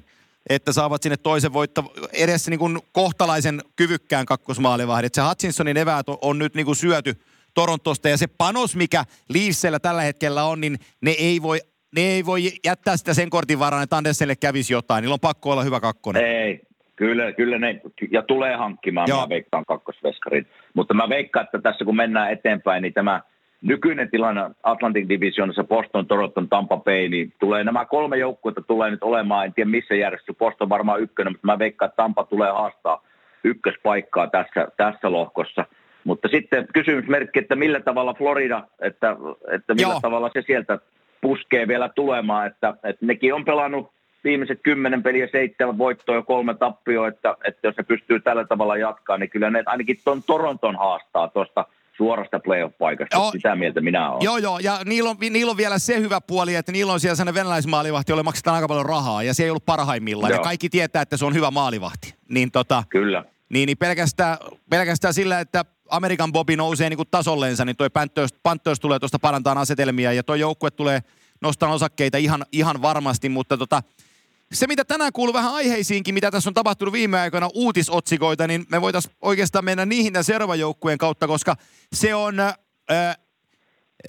että 0.49 0.73
saavat 0.73 1.03
sinne 1.03 1.17
toisen 1.17 1.53
voitto 1.53 1.93
edessä 2.13 2.51
niin 2.51 2.59
kuin 2.59 2.79
kohtalaisen 2.93 3.63
kyvykkään 3.77 4.27
kakkosmaalivahdin. 4.27 5.11
Se 5.15 5.23
Hutchinsonin 5.23 5.77
eväät 5.77 6.09
on, 6.09 6.19
on 6.23 6.39
nyt 6.39 6.55
niin 6.55 6.67
kuin 6.67 6.77
syöty 6.77 7.21
Torontosta 7.55 8.09
ja 8.09 8.17
se 8.17 8.27
panos, 8.27 8.77
mikä 8.77 9.05
Leafsillä 9.29 9.79
tällä 9.79 10.03
hetkellä 10.03 10.45
on, 10.45 10.61
niin 10.61 10.79
ne 11.01 11.11
ei 11.11 11.43
voi 11.43 11.61
ne 11.95 12.03
ei 12.03 12.27
voi 12.27 12.53
jättää 12.65 12.97
sitä 12.97 13.15
sen 13.15 13.31
kortin 13.31 13.59
varaan, 13.59 13.83
että 13.83 13.97
Andersenille 13.97 14.37
kävisi 14.37 14.73
jotain. 14.73 15.03
Niillä 15.03 15.15
on 15.15 15.21
pakko 15.21 15.51
olla 15.51 15.63
hyvä 15.63 15.81
kakkonen. 15.81 16.25
Ei, 16.25 16.61
kyllä, 16.97 17.33
kyllä 17.33 17.59
ne, 17.59 17.81
ja 18.11 18.23
tulee 18.23 18.57
hankkimaan, 18.57 19.09
Joo. 19.09 19.21
mä 19.21 19.29
veikkaan 19.29 19.65
kakkosveskarin. 19.67 20.47
Mutta 20.75 20.95
mä 20.95 21.09
veikkaan, 21.09 21.45
että 21.45 21.59
tässä 21.59 21.85
kun 21.85 21.97
mennään 21.97 22.33
eteenpäin, 22.33 22.83
niin 22.83 22.95
tämä 22.95 23.21
nykyinen 23.63 24.11
tilanne 24.11 24.51
Atlantic 24.63 25.09
Divisionissa, 25.09 25.65
Boston, 25.65 26.07
Toronto, 26.07 26.43
Tampa 26.51 26.77
Bay, 26.77 27.09
niin 27.09 27.33
tulee 27.39 27.65
nämä 27.65 27.85
kolme 27.85 28.17
joukkuetta 28.17 28.63
tulee 28.63 28.91
nyt 28.91 29.03
olemaan, 29.03 29.47
en 29.47 29.55
tiedä 29.55 29.71
missä 29.71 29.95
järjestyy, 29.95 30.35
Boston 30.35 30.69
varmaan 30.69 31.01
ykkönen, 31.01 31.33
mutta 31.33 31.47
mä 31.47 31.59
veikkaan, 31.59 31.89
että 31.89 32.03
Tampa 32.03 32.25
tulee 32.25 32.51
haastaa 32.51 33.03
ykköspaikkaa 33.45 34.27
tässä, 34.27 34.69
tässä 34.77 35.13
lohkossa. 35.13 35.65
Mutta 36.05 36.29
sitten 36.29 36.67
kysymysmerkki, 36.75 37.39
että 37.39 37.57
millä 37.57 37.81
tavalla 37.81 38.15
Florida, 38.15 38.63
että, 38.81 39.17
että 39.53 39.75
millä 39.75 39.93
Joo. 39.93 40.01
tavalla 40.01 40.31
se 40.33 40.43
sieltä 40.47 40.79
puskee 41.21 41.69
vielä 41.69 41.89
tulemaan, 41.89 42.47
että, 42.47 42.75
että 42.85 43.07
nekin 43.07 43.35
on 43.35 43.45
pelannut 43.45 43.93
viimeiset 44.25 44.61
kymmenen 44.63 45.03
peliä, 45.03 45.29
seitsemän 45.33 45.79
voittoa 45.79 46.15
ja 46.15 46.23
kolme 46.23 46.55
tappioa, 46.55 47.09
että, 47.09 47.37
että 47.45 47.67
jos 47.67 47.77
se 47.77 47.83
pystyy 47.83 48.21
tällä 48.21 48.45
tavalla 48.45 48.77
jatkaa, 48.77 49.19
niin 49.19 49.31
kyllä 49.31 49.51
ne 49.51 49.63
ainakin 49.67 50.01
tuon 50.05 50.23
Toronton 50.23 50.77
haastaa 50.77 51.29
tuosta 51.29 51.65
suorasta 51.97 52.41
playoff-paikasta. 52.41 53.17
Joo, 53.17 53.31
Sitä 53.31 53.57
mieltä 53.57 53.81
minä 53.81 54.11
olen. 54.11 54.25
Joo, 54.25 54.39
joo. 54.39 54.59
Ja 54.59 54.81
niillä 54.85 55.11
on, 55.11 55.17
niillä 55.31 55.51
on 55.51 55.57
vielä 55.57 55.79
se 55.79 56.01
hyvä 56.01 56.21
puoli, 56.21 56.55
että 56.55 56.73
niillä 56.73 56.93
on 56.93 57.01
siellä 57.01 57.17
sellainen 57.17 57.41
venäläismaalivahti, 57.41 58.13
jolle 58.13 58.23
maksetaan 58.23 58.55
aika 58.55 58.69
paljon 58.69 58.87
rahaa. 58.87 59.23
Ja 59.23 59.35
se 59.35 59.45
ei 59.45 59.51
ollut 59.51 59.67
parhaimmillaan. 59.67 60.31
Joo. 60.31 60.39
Ja 60.39 60.45
kaikki 60.45 60.69
tietää, 60.69 61.03
että 61.03 61.17
se 61.17 61.25
on 61.25 61.35
hyvä 61.35 61.51
maalivahti. 61.51 62.15
Niin 62.29 62.51
tota, 62.51 62.85
Kyllä. 62.89 63.25
Niin, 63.49 63.67
niin 63.67 63.79
pelkästään, 63.79 64.37
pelkästään 64.71 65.15
sillä, 65.15 65.41
että 65.41 65.65
Amerikan 65.91 66.33
Bobi 66.33 66.57
nousee 66.57 66.89
niin 66.89 66.97
kuin 66.97 67.09
tasolleensa, 67.11 67.65
niin 67.65 67.77
toi 67.77 67.91
Panthers, 68.43 68.81
tulee 68.81 68.99
tuosta 68.99 69.19
parantaa 69.19 69.61
asetelmia. 69.61 70.13
Ja 70.13 70.23
toi 70.23 70.41
joukkue 70.41 70.71
tulee 70.71 71.01
nostaa 71.41 71.73
osakkeita 71.73 72.19
ihan, 72.19 72.47
ihan 72.53 72.83
varmasti. 72.83 73.29
Mutta 73.29 73.57
tota, 73.57 73.83
se, 74.53 74.67
mitä 74.67 74.85
tänään 74.85 75.13
kuuluu 75.13 75.35
vähän 75.35 75.55
aiheisiinkin, 75.55 76.15
mitä 76.15 76.31
tässä 76.31 76.51
on 76.51 76.55
tapahtunut 76.55 76.93
viime 76.93 77.21
aikoina, 77.21 77.49
uutisotsikoita, 77.55 78.47
niin 78.47 78.67
me 78.71 78.81
voitaisiin 78.81 79.15
oikeastaan 79.23 79.65
mennä 79.65 79.87
niihin 79.87 80.13
tämän 80.13 80.25
seuraavan 80.25 80.59
kautta, 80.99 81.27
koska 81.27 81.57
se 81.93 82.15
on 82.15 82.41
äh, 82.41 82.55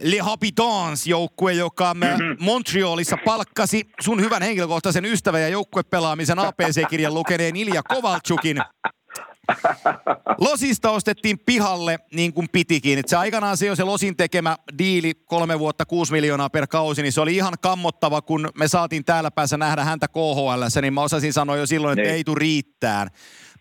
Le 0.02 0.20
Habitants 0.20 1.08
joukkue, 1.08 1.54
joka 1.54 1.94
mm-hmm. 1.94 2.38
Montrealissa 2.40 3.18
palkkasi 3.26 3.90
sun 4.02 4.22
hyvän 4.22 4.42
henkilökohtaisen 4.42 5.06
ystävän 5.06 5.42
ja 5.42 5.48
joukkuepelaamisen 5.48 6.40
APC-kirjan 6.40 7.14
lukeneen 7.14 7.56
Ilja 7.56 7.84
Kovalchukin 7.84 8.58
Losista 10.38 10.92
ostettiin 10.92 11.40
pihalle 11.40 12.00
niin 12.14 12.34
kuin 12.34 12.48
pitikin. 12.52 13.00
Et 13.00 13.08
se 13.08 13.16
aikanaan 13.16 13.58
se 13.58 13.66
jo 13.66 13.76
se 13.76 13.84
Losin 13.84 14.18
tekemä 14.18 14.58
diili 14.78 15.14
kolme 15.14 15.60
vuotta 15.60 15.86
kuusi 15.86 16.12
miljoonaa 16.12 16.50
per 16.50 16.68
kausi, 16.68 17.02
niin 17.02 17.14
se 17.14 17.22
oli 17.22 17.36
ihan 17.36 17.54
kammottava, 17.62 18.22
kun 18.22 18.50
me 18.58 18.68
saatiin 18.68 19.06
täällä 19.06 19.32
päässä 19.32 19.58
nähdä 19.58 19.84
häntä 19.84 20.08
KHL, 20.08 20.82
niin 20.82 20.94
mä 20.94 21.02
osasin 21.02 21.34
sanoa 21.34 21.58
jo 21.58 21.66
silloin, 21.66 22.00
että 22.00 22.10
niin. 22.10 22.16
ei 22.16 22.24
tule 22.24 22.40
riittään. 22.40 23.10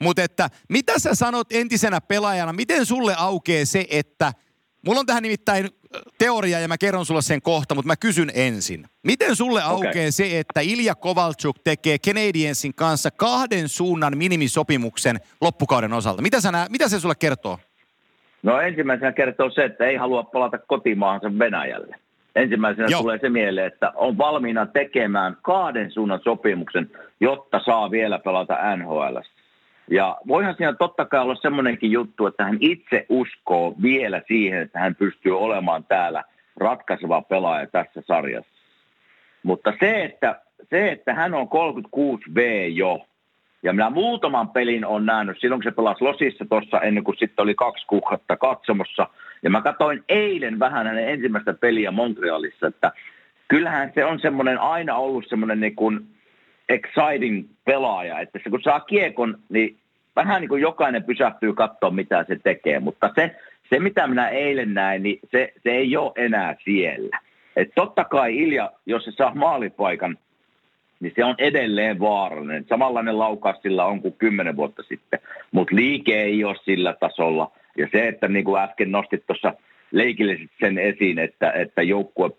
Mutta 0.00 0.22
että 0.22 0.50
mitä 0.68 0.98
sä 0.98 1.14
sanot 1.14 1.52
entisenä 1.52 2.00
pelaajana, 2.00 2.52
miten 2.52 2.86
sulle 2.86 3.14
aukeaa 3.18 3.64
se, 3.64 3.86
että– 3.90 4.32
Mulla 4.86 5.00
on 5.00 5.06
tähän 5.06 5.22
nimittäin 5.22 5.70
teoria 6.18 6.60
ja 6.60 6.68
mä 6.68 6.78
kerron 6.78 7.06
sulle 7.06 7.22
sen 7.22 7.42
kohta, 7.42 7.74
mutta 7.74 7.86
mä 7.86 7.96
kysyn 7.96 8.30
ensin. 8.34 8.84
Miten 9.02 9.36
sulle 9.36 9.62
aukeaa 9.62 9.90
okay. 9.90 10.10
se, 10.10 10.38
että 10.38 10.60
Ilja 10.60 10.94
Kovalchuk 10.94 11.56
tekee 11.64 11.98
Canadiensin 11.98 12.74
kanssa 12.74 13.10
kahden 13.10 13.68
suunnan 13.68 14.18
minimisopimuksen 14.18 15.16
loppukauden 15.40 15.92
osalta? 15.92 16.22
Mitä, 16.22 16.40
sä 16.40 16.52
nää, 16.52 16.66
mitä 16.70 16.88
se 16.88 17.00
sulle 17.00 17.14
kertoo? 17.18 17.58
No 18.42 18.60
ensimmäisenä 18.60 19.12
kertoo 19.12 19.50
se, 19.50 19.64
että 19.64 19.84
ei 19.84 19.96
halua 19.96 20.22
palata 20.22 20.58
kotimaahansa 20.58 21.38
Venäjälle. 21.38 21.96
Ensimmäisenä 22.36 22.88
Joo. 22.90 23.00
tulee 23.00 23.18
se 23.18 23.28
mieleen, 23.28 23.66
että 23.66 23.92
on 23.94 24.18
valmiina 24.18 24.66
tekemään 24.66 25.36
kahden 25.42 25.90
suunnan 25.90 26.20
sopimuksen, 26.24 26.90
jotta 27.20 27.60
saa 27.66 27.90
vielä 27.90 28.18
pelata 28.18 28.76
NHL. 28.76 29.16
Ja 29.90 30.18
voihan 30.28 30.54
siinä 30.56 30.72
totta 30.72 31.04
kai 31.04 31.20
olla 31.20 31.34
semmoinenkin 31.34 31.90
juttu, 31.90 32.26
että 32.26 32.44
hän 32.44 32.56
itse 32.60 33.06
uskoo 33.08 33.74
vielä 33.82 34.22
siihen, 34.28 34.62
että 34.62 34.78
hän 34.78 34.94
pystyy 34.94 35.38
olemaan 35.38 35.84
täällä 35.84 36.24
ratkaiseva 36.56 37.22
pelaaja 37.22 37.66
tässä 37.66 38.02
sarjassa. 38.06 38.50
Mutta 39.42 39.72
se, 39.80 40.04
että, 40.04 40.40
se, 40.70 40.92
että 40.92 41.14
hän 41.14 41.34
on 41.34 41.48
36V 41.48 42.40
jo, 42.74 43.06
ja 43.62 43.72
minä 43.72 43.90
muutaman 43.90 44.48
pelin 44.48 44.86
on 44.86 45.06
nähnyt, 45.06 45.36
silloin 45.40 45.62
kun 45.62 45.70
se 45.70 45.76
pelasi 45.76 46.04
Losissa 46.04 46.44
tuossa 46.48 46.80
ennen 46.80 47.04
kuin 47.04 47.16
sitten 47.16 47.42
oli 47.42 47.54
kaksi 47.54 47.86
kuukautta 47.86 48.36
katsomossa, 48.36 49.08
ja 49.42 49.50
mä 49.50 49.62
katsoin 49.62 50.04
eilen 50.08 50.58
vähän 50.58 50.86
hänen 50.86 51.08
ensimmäistä 51.08 51.54
peliä 51.54 51.90
Montrealissa, 51.90 52.66
että 52.66 52.92
kyllähän 53.48 53.92
se 53.94 54.04
on 54.04 54.20
semmoinen 54.20 54.58
aina 54.58 54.96
ollut 54.96 55.24
semmoinen 55.28 55.60
niin 55.60 55.76
kuin 55.76 56.15
exciting 56.68 57.48
pelaaja, 57.64 58.20
että 58.20 58.38
se 58.44 58.50
kun 58.50 58.62
saa 58.62 58.80
kiekon, 58.80 59.38
niin 59.48 59.76
vähän 60.16 60.40
niin 60.40 60.48
kuin 60.48 60.62
jokainen 60.62 61.04
pysähtyy 61.04 61.54
katsoa, 61.54 61.90
mitä 61.90 62.24
se 62.28 62.36
tekee, 62.44 62.80
mutta 62.80 63.10
se, 63.14 63.36
se 63.70 63.78
mitä 63.78 64.06
minä 64.06 64.28
eilen 64.28 64.74
näin, 64.74 65.02
niin 65.02 65.18
se, 65.30 65.52
se 65.62 65.70
ei 65.70 65.96
ole 65.96 66.12
enää 66.16 66.56
siellä. 66.64 67.18
Et 67.56 67.68
totta 67.74 68.04
kai 68.04 68.36
Ilja, 68.36 68.72
jos 68.86 69.04
se 69.04 69.10
saa 69.10 69.34
maalipaikan, 69.34 70.18
niin 71.00 71.12
se 71.16 71.24
on 71.24 71.34
edelleen 71.38 72.00
vaarallinen. 72.00 72.64
Samanlainen 72.68 73.18
laukaus 73.18 73.56
sillä 73.62 73.84
on 73.84 74.02
kuin 74.02 74.14
kymmenen 74.18 74.56
vuotta 74.56 74.82
sitten, 74.82 75.18
mutta 75.52 75.76
liike 75.76 76.22
ei 76.22 76.44
ole 76.44 76.56
sillä 76.64 76.94
tasolla. 77.00 77.50
Ja 77.78 77.88
se, 77.92 78.08
että 78.08 78.28
niin 78.28 78.44
kuin 78.44 78.62
äsken 78.62 78.92
nostit 78.92 79.26
tuossa 79.26 79.54
leikille 79.90 80.38
sen 80.60 80.78
esiin, 80.78 81.18
että, 81.18 81.52
että 81.52 81.82
joukkue 81.82 82.30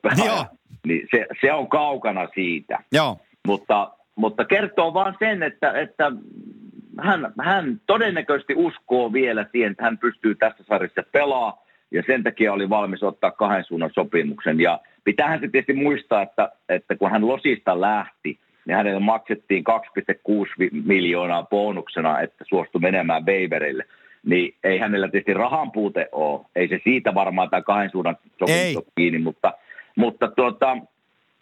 niin 0.88 1.08
se, 1.12 1.26
se 1.42 1.54
on 1.54 1.68
kaukana 1.68 2.28
siitä. 2.34 2.80
Joo. 2.92 3.18
Mutta 3.48 3.92
mutta 4.18 4.46
kertoo 4.46 4.94
vaan 4.94 5.16
sen, 5.20 5.44
että, 5.44 5.72
että 5.72 6.12
hän, 7.00 7.34
hän 7.42 7.82
todennäköisesti 7.86 8.54
uskoo 8.56 9.14
vielä 9.14 9.46
siihen, 9.52 9.72
että 9.72 9.84
hän 9.84 9.98
pystyy 9.98 10.36
tässä 10.36 10.64
sarjassa 10.68 11.04
pelaa 11.12 11.66
ja 11.92 12.04
sen 12.08 12.24
takia 12.24 12.54
oli 12.54 12.70
valmis 12.70 13.04
ottaa 13.04 13.32
kahden 13.32 13.64
suunnan 13.64 13.92
sopimuksen. 13.94 14.60
Ja 14.60 14.80
pitäähän 15.04 15.40
se 15.40 15.48
tietysti 15.48 15.74
muistaa, 15.74 16.22
että, 16.22 16.52
että 16.70 16.96
kun 16.96 17.12
hän 17.12 17.28
Losista 17.28 17.82
lähti, 17.82 18.40
niin 18.66 18.78
hänelle 18.78 19.00
maksettiin 19.00 19.64
2,6 19.70 20.70
miljoonaa 20.86 21.44
bonuksena, 21.44 22.20
että 22.22 22.46
suostui 22.48 22.82
menemään 22.82 23.26
Beiverille. 23.26 23.86
Niin 24.26 24.56
ei 24.64 24.80
hänellä 24.80 25.08
tietysti 25.08 25.34
rahan 25.34 25.72
puute 25.72 26.10
ole. 26.12 26.46
Ei 26.56 26.68
se 26.68 26.80
siitä 26.84 27.14
varmaan 27.14 27.50
tämä 27.50 27.62
kahden 27.62 27.90
suunnan 27.90 28.18
sopimus 28.40 28.76
ole 28.76 28.86
kiinni, 28.96 29.20
mutta, 29.20 29.54
mutta 29.96 30.28
tuota, 30.28 30.78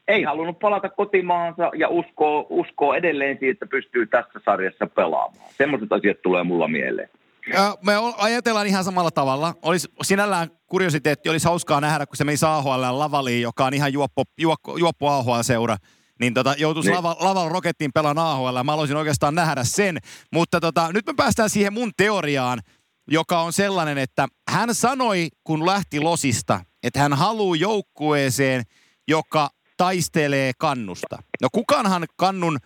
ei 0.07 0.23
halunnut 0.23 0.59
palata 0.59 0.89
kotimaansa 0.89 1.71
ja 1.77 1.89
uskoo, 1.89 2.47
uskoo 2.49 2.93
edelleen 2.93 3.37
siitä, 3.39 3.51
että 3.51 3.65
pystyy 3.65 4.07
tässä 4.07 4.39
sarjassa 4.45 4.87
pelaamaan. 4.87 5.49
Semmoiset 5.57 5.91
asiat 5.91 6.21
tulee 6.21 6.43
mulla 6.43 6.67
mieleen. 6.67 7.09
Ja 7.53 7.77
me 7.85 7.93
ajatellaan 8.17 8.67
ihan 8.67 8.83
samalla 8.83 9.11
tavalla. 9.11 9.53
Olisi 9.61 9.87
sinällään 10.01 10.49
kuriositeetti, 10.67 11.29
olisi 11.29 11.47
hauskaa 11.47 11.81
nähdä, 11.81 12.05
kun 12.05 12.17
se 12.17 12.23
meni 12.23 12.37
AHL 12.47 12.99
Lavaliin, 12.99 13.41
joka 13.41 13.65
on 13.65 13.73
ihan 13.73 13.93
juoppo, 13.93 14.23
juoppo, 14.37 14.77
juoppo 14.77 15.09
AHL-seura 15.09 15.77
niin 16.19 16.33
tota, 16.33 16.55
joutuisi 16.57 16.89
niin. 16.89 16.97
lava, 16.97 17.15
lavalla 17.19 17.49
rokettiin 17.49 17.91
pelaan 17.93 18.17
AHL. 18.17 18.63
Mä 18.63 18.71
haluaisin 18.71 18.97
oikeastaan 18.97 19.35
nähdä 19.35 19.63
sen. 19.63 19.97
Mutta 20.33 20.59
tota, 20.59 20.91
nyt 20.93 21.05
me 21.05 21.13
päästään 21.17 21.49
siihen 21.49 21.73
mun 21.73 21.91
teoriaan, 21.97 22.59
joka 23.07 23.41
on 23.41 23.53
sellainen, 23.53 23.97
että 23.97 24.27
hän 24.49 24.75
sanoi, 24.75 25.27
kun 25.43 25.65
lähti 25.65 25.99
Losista, 25.99 26.59
että 26.83 26.99
hän 26.99 27.13
haluaa 27.13 27.55
joukkueeseen, 27.55 28.63
joka 29.07 29.49
taistelee 29.77 30.51
kannusta. 30.57 31.23
No 31.41 31.47
kukaanhan 31.51 32.05
kannun, 32.15 32.57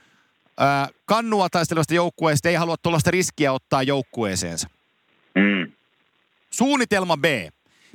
äh, 0.62 0.90
kannua 1.06 1.50
taistelevasta 1.50 1.94
joukkueesta 1.94 2.50
ei 2.50 2.56
halua 2.56 2.76
tuollaista 2.78 3.12
riskiä 3.12 3.54
ottaa 3.54 3.84
joukkueeseensa. 3.84 4.68
Mm. 5.36 5.72
Suunnitelma 6.50 7.18
B. 7.18 7.26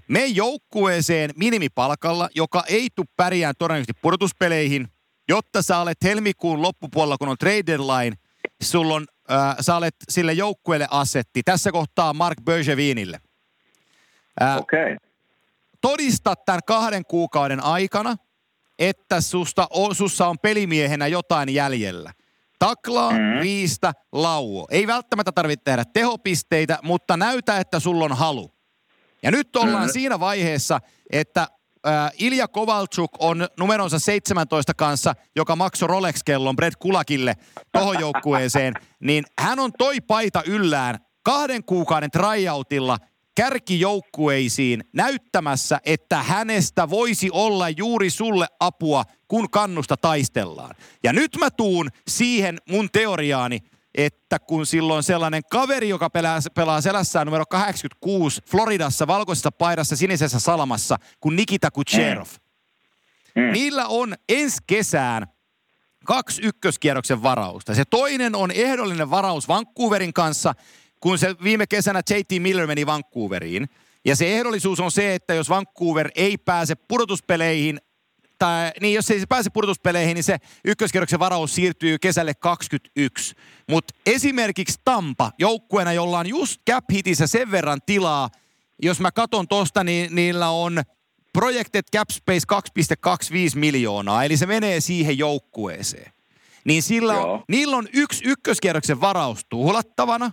Me 0.09 0.27
joukkueeseen 0.27 1.31
minimipalkalla, 1.37 2.29
joka 2.35 2.65
ei 2.69 2.89
tule 2.95 3.07
pärjään 3.17 3.55
todennäköisesti 3.59 4.01
pudotuspeleihin, 4.03 4.89
jotta 5.29 5.63
sä 5.63 5.79
olet 5.79 5.99
helmikuun 6.03 6.63
loppupuolella, 6.63 7.19
kun 7.19 7.29
on 7.29 7.39
trade 7.39 7.63
deadline, 7.67 8.17
sulla 8.63 8.95
on, 8.95 9.07
äh, 9.31 9.57
sä 9.61 9.77
olet 9.77 9.95
sille 10.09 10.33
joukkueelle 10.33 10.89
asetti. 10.91 11.43
Tässä 11.45 11.73
kohtaa 11.73 12.15
Mark 12.15 12.39
Bergevinille. 12.45 13.21
Äh, 14.43 14.57
Okei. 14.57 14.83
Okay. 14.83 14.97
Todista 15.81 16.35
tämän 16.37 16.61
kahden 16.67 17.05
kuukauden 17.05 17.65
aikana, 17.65 18.17
että 18.79 19.21
susta, 19.21 19.69
sussa 19.93 20.27
on 20.27 20.39
pelimiehenä 20.39 21.07
jotain 21.07 21.49
jäljellä. 21.49 22.13
Taklaa, 22.59 23.11
mm-hmm. 23.11 23.41
riistä, 23.41 23.93
lauo. 24.13 24.67
Ei 24.71 24.87
välttämättä 24.87 25.33
tarvitse 25.33 25.65
tehdä 25.65 25.85
tehopisteitä, 25.85 26.79
mutta 26.83 27.17
näytä, 27.17 27.59
että 27.59 27.81
sulla 27.81 28.05
on 28.05 28.17
halu. 28.17 28.51
Ja 29.23 29.31
nyt 29.31 29.57
ollaan 29.57 29.75
mm-hmm. 29.75 29.93
siinä 29.93 30.21
vaiheessa, 30.21 30.81
että 31.13 31.49
äh, 31.87 32.13
Ilja 32.19 32.49
Kovalchuk 32.49 33.11
on 33.19 33.49
numeronsa 33.59 33.99
17 33.99 34.75
kanssa, 34.75 35.15
joka 35.37 35.57
maksoi 35.57 35.89
Rolex-kellon 35.89 36.57
Brett 36.57 36.77
Kulakille 36.77 37.35
tohon 37.73 38.01
joukkueeseen, 38.01 38.75
niin 39.01 39.25
hän 39.39 39.59
on 39.59 39.73
toi 39.79 40.01
paita 40.01 40.43
yllään 40.47 40.99
kahden 41.23 41.65
kuukauden 41.65 42.11
tryoutilla 42.11 42.99
kärkijoukkueisiin 43.35 44.85
näyttämässä, 44.93 45.81
että 45.85 46.23
hänestä 46.23 46.91
voisi 46.91 47.31
olla 47.33 47.69
juuri 47.69 48.11
sulle 48.11 48.47
apua, 48.61 49.05
kun 49.29 49.51
kannusta 49.51 49.97
taistellaan. 49.97 50.75
Ja 51.05 51.13
nyt 51.13 51.37
mä 51.37 51.51
tuun 51.51 51.89
siihen 52.09 52.59
mun 52.69 52.89
teoriaani, 52.93 53.61
että 53.95 54.39
kun 54.39 54.67
silloin 54.67 55.03
sellainen 55.03 55.43
kaveri, 55.51 55.89
joka 55.89 56.11
pelaa, 56.11 56.39
pelaa 56.55 56.81
selässään 56.81 57.27
numero 57.27 57.47
86 57.47 58.41
Floridassa 58.51 59.07
valkoisessa 59.07 59.53
paidassa 59.53 59.97
sinisessä 59.97 60.41
salamassa, 60.41 60.97
kuin 61.21 61.37
Nikita 61.37 61.71
Kucherov. 61.71 62.27
Mm. 62.27 63.43
Mm. 63.43 63.53
Niillä 63.53 63.87
on 63.87 64.15
ensi 64.29 64.57
kesään 64.67 65.27
kaksi 66.05 66.43
ykköskierroksen 66.43 67.23
varausta. 67.23 67.75
Se 67.75 67.85
toinen 67.85 68.35
on 68.35 68.51
ehdollinen 68.51 69.11
varaus 69.11 69.49
Vancouverin 69.49 70.13
kanssa, 70.13 70.55
kun 71.05 71.19
se 71.19 71.35
viime 71.43 71.67
kesänä 71.67 72.03
JT 72.11 72.43
Miller 72.43 72.67
meni 72.67 72.87
Vancouveriin. 72.87 73.69
Ja 74.05 74.17
se 74.17 74.37
ehdollisuus 74.37 74.81
on 74.81 74.91
se, 74.91 75.15
että 75.15 75.35
jos 75.35 75.49
Vancouver 75.49 76.11
ei 76.15 76.39
pääse 76.39 76.75
pudotuspeleihin, 76.75 77.81
tai 78.39 78.73
niin 78.81 78.95
jos 78.95 79.11
ei 79.11 79.21
se 79.21 79.27
pääse 79.27 79.51
pudotuspeleihin, 79.51 80.15
niin 80.15 80.25
se 80.25 80.39
ykköskierroksen 80.65 81.19
varaus 81.19 81.55
siirtyy 81.55 81.99
kesälle 81.99 82.35
21. 82.35 83.35
Mutta 83.71 83.95
esimerkiksi 84.07 84.81
Tampa, 84.85 85.33
joukkueena, 85.39 85.93
jolla 85.93 86.19
on 86.19 86.27
just 86.27 86.61
cap 86.71 86.85
hitissä 86.93 87.27
sen 87.27 87.51
verran 87.51 87.81
tilaa, 87.87 88.31
jos 88.83 89.01
mä 89.01 89.13
katon 89.13 89.49
tosta, 89.49 89.85
niin 89.85 90.15
niillä 90.15 90.51
on 90.51 90.83
projected 91.33 91.85
cap 91.97 92.11
space 92.11 92.47
2,25 93.09 93.31
miljoonaa, 93.55 94.25
eli 94.25 94.37
se 94.37 94.47
menee 94.47 94.81
siihen 94.81 95.19
joukkueeseen. 95.19 96.13
Niin 96.65 96.83
sillä 96.83 97.15
on, 97.21 97.45
niillä 97.49 97.77
on 97.77 97.89
yksi 97.93 98.25
ykköskierroksen 98.25 99.01
varaus 99.01 99.47
tuhlattavana, 99.49 100.31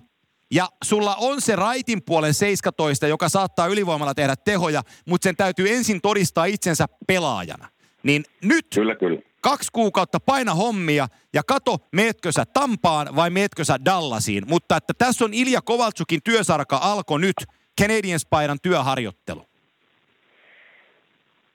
ja 0.52 0.68
sulla 0.84 1.16
on 1.16 1.42
se 1.42 1.56
raitin 1.56 2.02
puolen 2.06 2.34
17, 2.34 3.08
joka 3.08 3.30
saattaa 3.30 3.68
ylivoimalla 3.68 4.14
tehdä 4.14 4.36
tehoja, 4.36 4.82
mutta 5.10 5.24
sen 5.24 5.36
täytyy 5.36 5.70
ensin 5.70 6.02
todistaa 6.02 6.46
itsensä 6.46 6.86
pelaajana. 7.08 7.68
Niin 8.04 8.24
nyt 8.44 8.66
kyllä, 8.76 8.96
kyllä. 8.96 9.22
kaksi 9.42 9.70
kuukautta 9.74 10.20
paina 10.20 10.54
hommia 10.54 11.08
ja 11.34 11.42
kato, 11.48 11.78
meetkö 11.92 12.32
sä 12.32 12.44
Tampaan 12.54 13.16
vai 13.16 13.30
meetkö 13.30 13.64
sä 13.66 13.78
Dallasiin. 13.86 14.44
Mutta 14.48 14.78
että 14.78 14.94
tässä 14.98 15.26
on 15.26 15.34
Ilja 15.34 15.62
Kovaltsukin 15.62 16.20
työsarka 16.24 16.80
alkoi 16.82 17.22
nyt, 17.22 17.36
Canadian 17.82 18.20
Spairan 18.20 18.58
työharjoittelu. 18.62 19.46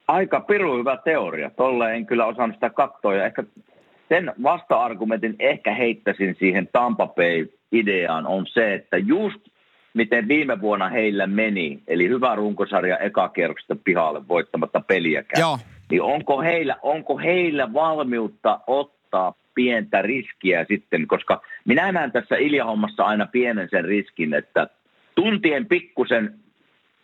Aika 0.09 0.41
piru 0.41 0.79
hyvä 0.79 0.97
teoria. 1.05 1.51
Tolle 1.51 1.95
en 1.95 2.07
kyllä 2.07 2.27
osannut 2.27 2.57
sitä 2.57 2.71
katsoa. 2.71 3.15
Ja 3.15 3.27
ehkä 3.27 3.45
sen 4.09 4.33
vasta-argumentin 4.43 5.37
ehkä 5.39 5.75
heittäisin 5.75 6.37
siihen 6.39 6.69
Tampa 6.73 7.07
Bay-ideaan 7.71 8.27
on 8.27 8.47
se, 8.47 8.75
että 8.75 8.97
just 8.97 9.41
miten 9.95 10.29
viime 10.29 10.61
vuonna 10.61 10.89
heillä 10.89 11.27
meni, 11.27 11.83
eli 11.87 12.09
hyvä 12.09 12.35
runkosarja 12.35 12.99
eka 12.99 13.33
pihalle 13.85 14.29
voittamatta 14.29 14.81
peliäkään. 14.81 15.41
Joo 15.41 15.59
niin 15.91 16.03
onko 16.03 16.43
heillä, 16.43 16.77
onko 16.83 17.19
heillä 17.19 17.73
valmiutta 17.73 18.61
ottaa 18.67 19.35
pientä 19.55 20.03
riskiä 20.03 20.65
sitten, 20.69 21.07
koska 21.07 21.43
minä 21.65 21.93
näen 21.93 22.13
tässä 22.13 22.37
Ilja-hommassa 22.37 23.05
aina 23.05 23.27
pienen 23.27 23.69
sen 23.71 23.85
riskin, 23.85 24.35
että 24.35 24.69
tuntien 25.15 25.67
pikkusen 25.67 26.35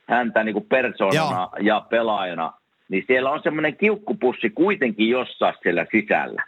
häntä 0.09 0.44
niin 0.44 0.53
kuin 0.53 0.66
persoonana 0.68 1.40
Joo. 1.40 1.51
ja 1.61 1.87
pelaajana, 1.90 2.53
niin 2.88 3.05
siellä 3.07 3.31
on 3.31 3.42
semmoinen 3.42 3.77
kiukkupussi 3.77 4.51
kuitenkin 4.51 5.09
jossain 5.09 5.55
siellä 5.62 5.87
sisällä. 5.90 6.44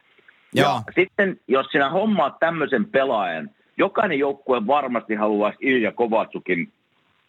Joo. 0.55 0.69
Ja 0.69 0.83
sitten 0.95 1.41
jos 1.49 1.67
sinä 1.67 1.91
hommaat 1.91 2.39
tämmöisen 2.39 2.85
pelaajan, 2.85 3.51
jokainen 3.77 4.19
joukkue 4.19 4.67
varmasti 4.67 5.15
haluaisi 5.15 5.59
Ilja 5.61 5.93
Kovatsukin 5.93 6.73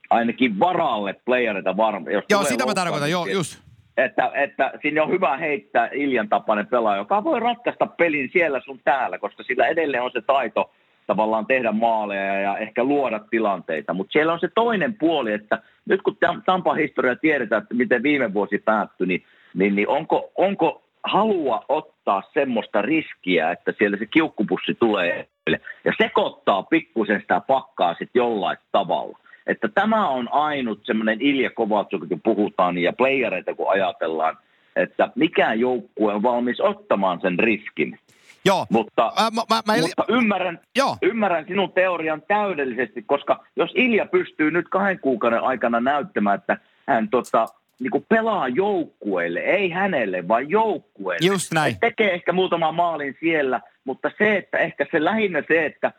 ainakin 0.09 0.59
varalle 0.59 1.13
playereita 1.25 1.77
varmaan. 1.77 2.23
Joo, 2.29 2.43
sitä 2.43 2.65
mä 2.65 2.73
tarkoitan, 2.73 3.11
joo, 3.11 3.25
just 3.25 3.65
että, 3.97 4.31
että 4.33 4.71
sinne 4.81 5.01
on 5.01 5.11
hyvä 5.11 5.37
heittää 5.37 5.89
Iljan 5.93 6.29
tapainen 6.29 6.67
pelaaja, 6.67 6.97
joka 6.97 7.23
voi 7.23 7.39
ratkaista 7.39 7.87
pelin 7.87 8.29
siellä 8.33 8.61
sun 8.65 8.79
täällä, 8.83 9.17
koska 9.19 9.43
sillä 9.43 9.67
edelleen 9.67 10.03
on 10.03 10.11
se 10.13 10.21
taito 10.21 10.71
tavallaan 11.07 11.45
tehdä 11.45 11.71
maaleja 11.71 12.41
ja 12.41 12.57
ehkä 12.57 12.83
luoda 12.83 13.19
tilanteita. 13.19 13.93
Mutta 13.93 14.11
siellä 14.11 14.33
on 14.33 14.39
se 14.39 14.49
toinen 14.55 14.93
puoli, 14.93 15.33
että 15.33 15.61
nyt 15.85 16.01
kun 16.01 16.17
Tampan 16.45 16.77
historia 16.77 17.15
tiedetään, 17.15 17.61
että 17.61 17.75
miten 17.75 18.03
viime 18.03 18.33
vuosi 18.33 18.57
päättyi, 18.57 19.07
niin, 19.07 19.23
niin, 19.53 19.75
niin 19.75 19.87
onko, 19.87 20.31
onko 20.35 20.81
halua 21.05 21.65
ottaa 21.69 22.23
semmoista 22.33 22.81
riskiä, 22.81 23.51
että 23.51 23.73
siellä 23.77 23.97
se 23.97 24.05
kiukkupussi 24.05 24.75
tulee 24.79 25.27
ja 25.85 25.93
sekoittaa 25.97 26.63
pikkusen 26.63 27.21
sitä 27.21 27.41
pakkaa 27.47 27.93
sitten 27.93 28.19
jollain 28.19 28.57
tavalla. 28.71 29.19
Että 29.47 29.67
tämä 29.67 30.09
on 30.09 30.33
ainut 30.33 30.79
semmoinen 30.83 31.21
Ilja 31.21 31.49
Kovatsuk, 31.49 32.09
kun 32.09 32.21
puhutaan, 32.23 32.77
ja 32.77 32.93
playereita 32.93 33.55
kun 33.55 33.71
ajatellaan, 33.71 34.37
että 34.75 35.09
mikä 35.15 35.53
joukkue 35.53 36.13
on 36.13 36.23
valmis 36.23 36.61
ottamaan 36.61 37.21
sen 37.21 37.39
riskin. 37.39 37.99
Joo. 38.45 38.65
Mutta, 38.69 39.11
mä, 39.35 39.41
mä, 39.49 39.61
mä 39.67 39.81
mutta 39.81 40.05
ymmärrän, 40.09 40.59
Joo. 40.75 40.97
ymmärrän 41.01 41.45
sinun 41.47 41.71
teorian 41.71 42.21
täydellisesti, 42.27 43.01
koska 43.01 43.45
jos 43.55 43.71
Ilja 43.75 44.05
pystyy 44.05 44.51
nyt 44.51 44.69
kahden 44.69 44.99
kuukauden 44.99 45.41
aikana 45.41 45.79
näyttämään, 45.79 46.39
että 46.39 46.57
hän 46.87 47.09
tota, 47.09 47.45
niin 47.79 47.91
kuin 47.91 48.05
pelaa 48.09 48.47
joukkueelle, 48.47 49.39
ei 49.39 49.69
hänelle, 49.69 50.27
vaan 50.27 50.49
joukkueelle. 50.49 51.27
Just 51.27 51.53
näin. 51.53 51.73
Et 51.73 51.79
tekee 51.79 52.13
ehkä 52.13 52.33
muutama 52.33 52.71
maalin 52.71 53.17
siellä, 53.19 53.61
mutta 53.83 54.11
se, 54.17 54.37
että 54.37 54.57
ehkä 54.57 54.85
se 54.91 55.03
lähinnä 55.03 55.43
se, 55.47 55.65
että 55.65 55.91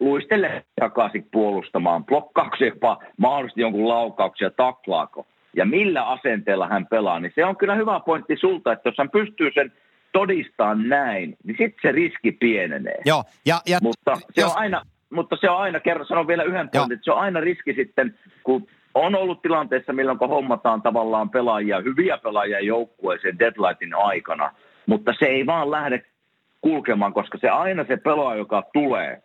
luistele 0.00 0.64
takaisin 0.80 1.28
puolustamaan, 1.32 2.04
blokkaako 2.04 2.56
jopa 2.64 2.98
mahdollisesti 3.16 3.60
jonkun 3.60 3.88
laukauksia, 3.88 4.50
taklaako 4.50 5.26
ja 5.56 5.64
millä 5.64 6.02
asenteella 6.02 6.68
hän 6.68 6.86
pelaa, 6.86 7.20
niin 7.20 7.32
se 7.34 7.44
on 7.44 7.56
kyllä 7.56 7.74
hyvä 7.74 8.00
pointti 8.00 8.36
sulta, 8.36 8.72
että 8.72 8.88
jos 8.88 8.98
hän 8.98 9.10
pystyy 9.10 9.50
sen 9.54 9.72
todistamaan 10.12 10.88
näin, 10.88 11.36
niin 11.44 11.56
sitten 11.58 11.78
se 11.82 11.92
riski 11.92 12.32
pienenee. 12.32 12.98
Joo, 13.04 13.24
ja, 13.46 13.60
ja, 13.66 13.78
mutta, 13.82 14.16
se 14.16 14.40
jos... 14.40 14.52
on 14.52 14.58
aina, 14.58 14.82
mutta 15.10 15.36
se 15.40 15.50
on 15.50 15.58
aina, 15.58 15.80
kerran 15.80 16.06
sanon 16.06 16.26
vielä 16.26 16.42
yhden 16.42 16.68
pointin, 16.70 16.94
että 16.94 17.04
se 17.04 17.12
on 17.12 17.20
aina 17.20 17.40
riski 17.40 17.74
sitten, 17.74 18.18
kun 18.42 18.66
on 18.94 19.14
ollut 19.14 19.42
tilanteessa, 19.42 19.92
milloin 19.92 20.18
hommataan 20.18 20.82
tavallaan 20.82 21.30
pelaajia, 21.30 21.80
hyviä 21.80 22.18
pelaajia 22.18 22.60
joukkueeseen 22.60 23.38
deadlinein 23.38 23.94
aikana, 23.94 24.50
mutta 24.86 25.14
se 25.18 25.26
ei 25.26 25.46
vaan 25.46 25.70
lähde 25.70 26.02
kulkemaan, 26.60 27.12
koska 27.12 27.38
se 27.38 27.48
aina 27.48 27.84
se 27.84 27.96
pelaaja, 27.96 28.38
joka 28.38 28.62
tulee, 28.72 29.22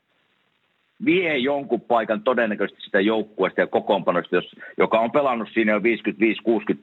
vie 1.05 1.37
jonkun 1.37 1.81
paikan 1.81 2.23
todennäköisesti 2.23 2.81
sitä 2.81 2.99
joukkueesta 2.99 3.61
ja 3.61 3.67
kokoonpanosta, 3.67 4.35
jos, 4.35 4.55
joka 4.77 4.99
on 4.99 5.11
pelannut 5.11 5.49
siinä 5.53 5.71
jo 5.71 5.79
55-60 5.79 5.81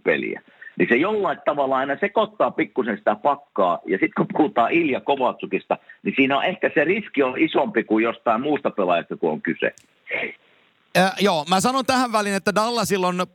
peliä. 0.03 0.43
Niin 0.79 0.89
se 0.89 0.97
jollain 0.97 1.39
tavalla 1.45 1.77
aina 1.77 1.97
sekoittaa 2.01 2.51
pikkusen 2.51 2.99
sitä 2.99 3.17
pakkaa. 3.23 3.79
Ja 3.87 3.99
sitten 3.99 4.13
kun 4.17 4.27
puhutaan 4.33 4.73
Ilja 4.73 5.01
Kovatsukista, 5.01 5.79
niin 6.03 6.15
siinä 6.17 6.39
on 6.39 6.45
ehkä 6.45 6.71
se 6.75 6.85
riski 6.85 7.23
on 7.23 7.39
isompi 7.39 7.85
kuin 7.85 8.05
jostain 8.05 8.41
muusta 8.41 8.71
pelaajasta, 8.71 9.17
kun 9.17 9.31
on 9.31 9.43
kyse. 9.43 9.73
Äh, 10.99 11.13
joo, 11.21 11.45
mä 11.49 11.61
sanon 11.61 11.87
tähän 11.87 12.13
väliin, 12.13 12.35
että 12.35 12.55
Dallasilla 12.55 13.09
on 13.09 13.27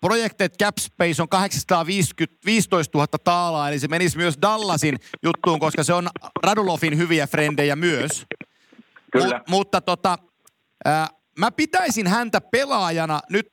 Projected 0.00 0.50
Cap 0.62 0.78
Space 0.80 1.22
on 1.22 1.28
815 1.28 2.98
000 2.98 3.06
taalaa, 3.24 3.68
eli 3.68 3.78
se 3.78 3.88
menisi 3.88 4.16
myös 4.16 4.34
Dallasin 4.42 4.98
juttuun, 5.22 5.60
koska 5.60 5.84
se 5.84 5.92
on 5.92 6.08
Radulofin 6.42 6.98
hyviä 6.98 7.26
frendejä 7.26 7.76
myös. 7.76 8.24
Kyllä. 9.12 9.38
Mut, 9.38 9.48
mutta 9.48 9.80
tota, 9.80 10.18
ää, 10.84 11.08
mä 11.38 11.50
pitäisin 11.50 12.06
häntä 12.06 12.40
pelaajana 12.40 13.20
nyt, 13.30 13.48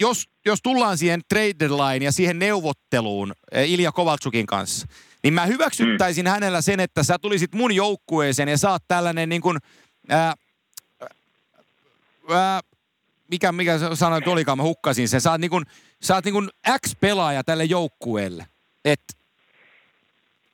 jos, 0.00 0.24
jos 0.46 0.58
tullaan 0.62 0.98
siihen 0.98 1.20
trade 1.28 1.68
line 1.68 2.04
ja 2.04 2.12
siihen 2.12 2.38
neuvotteluun 2.38 3.32
ää, 3.52 3.62
Ilja 3.62 3.92
Kovaltsukin 3.92 4.46
kanssa, 4.46 4.86
niin 5.22 5.34
mä 5.34 5.46
hyväksyttäisin 5.46 6.24
mm. 6.24 6.30
hänellä 6.30 6.60
sen, 6.60 6.80
että 6.80 7.02
sä 7.02 7.18
tulisit 7.18 7.54
mun 7.54 7.72
joukkueeseen 7.72 8.48
ja 8.48 8.58
saat 8.58 8.84
tällainen 8.88 9.28
niin 9.28 9.42
kuin, 9.42 9.58
ää, 10.08 10.34
ää, 12.30 12.60
mikä, 13.30 13.52
mikä 13.52 13.78
sanoin 13.94 14.28
olikaan, 14.28 14.58
mä 14.58 14.64
hukkasin 14.64 15.08
sen. 15.08 15.20
Sä 15.20 15.30
oot, 15.30 15.40
niin 15.40 15.50
kuin, 15.50 15.64
sä 16.02 16.14
oot 16.14 16.24
niin 16.24 16.32
kuin 16.32 16.50
X-pelaaja 16.86 17.44
tälle 17.44 17.64
joukkueelle. 17.64 18.46
Et 18.84 19.02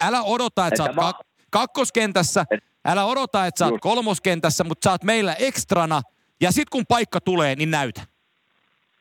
älä 0.01 0.23
odota, 0.23 0.67
että, 0.67 0.85
että 0.85 0.95
sä 0.95 1.07
oot 1.07 1.17
kak- 1.17 1.27
kakkoskentässä, 1.51 2.45
et, 2.51 2.65
älä 2.85 3.05
odota, 3.05 3.47
että 3.47 3.59
sä 3.59 3.67
oot 3.67 3.81
kolmoskentässä, 3.81 4.65
mutta 4.65 4.85
sä 4.85 4.91
oot 4.91 5.05
meillä 5.05 5.35
ekstrana. 5.35 6.03
Ja 6.41 6.53
sit 6.53 6.71
kun 6.71 6.85
paikka 6.89 7.21
tulee, 7.21 7.57
niin 7.57 7.71
näytä. 7.71 8.07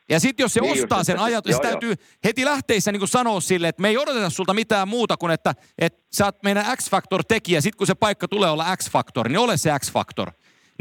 Ja 0.09 0.19
sitten 0.19 0.43
jos 0.43 0.53
se 0.53 0.59
niin 0.59 0.83
ostaa 0.83 0.99
just, 0.99 1.07
sen 1.07 1.19
ajatus, 1.19 1.55
se 1.55 1.61
täytyy 1.61 1.95
heti 2.23 2.45
lähteissä 2.45 2.91
niin 2.91 3.07
sanoa 3.07 3.41
sille, 3.41 3.67
että 3.67 3.81
me 3.81 3.89
ei 3.89 3.97
odoteta 3.97 4.29
sulta 4.29 4.53
mitään 4.53 4.87
muuta 4.87 5.17
kuin, 5.17 5.31
että, 5.31 5.53
että 5.77 6.01
sä 6.13 6.25
oot 6.25 6.43
meidän 6.43 6.77
X-Factor-tekijä. 6.77 7.61
Sitten 7.61 7.77
kun 7.77 7.87
se 7.87 7.95
paikka 7.95 8.27
tulee 8.27 8.49
olla 8.49 8.77
X-Factor, 8.77 9.29
niin 9.29 9.39
ole 9.39 9.57
se 9.57 9.71
X-Factor. 9.79 10.31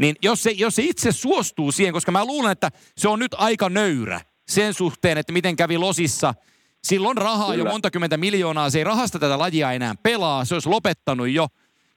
Niin 0.01 0.15
jos 0.21 0.43
se, 0.43 0.51
jos 0.51 0.75
se 0.75 0.83
itse 0.83 1.11
suostuu 1.11 1.71
siihen, 1.71 1.93
koska 1.93 2.11
mä 2.11 2.25
luulen, 2.25 2.51
että 2.51 2.69
se 2.97 3.07
on 3.07 3.19
nyt 3.19 3.35
aika 3.37 3.69
nöyrä 3.69 4.21
sen 4.47 4.73
suhteen, 4.73 5.17
että 5.17 5.33
miten 5.33 5.55
kävi 5.55 5.77
Losissa. 5.77 6.33
Silloin 6.83 7.17
rahaa 7.17 7.51
Kyllä. 7.51 7.63
jo 7.63 7.71
monta 7.71 7.91
kymmentä 7.91 8.17
miljoonaa, 8.17 8.69
se 8.69 8.77
ei 8.77 8.83
rahasta 8.83 9.19
tätä 9.19 9.39
lajia 9.39 9.71
enää 9.71 9.95
pelaa, 10.03 10.45
se 10.45 10.53
olisi 10.53 10.69
lopettanut 10.69 11.29
jo. 11.29 11.47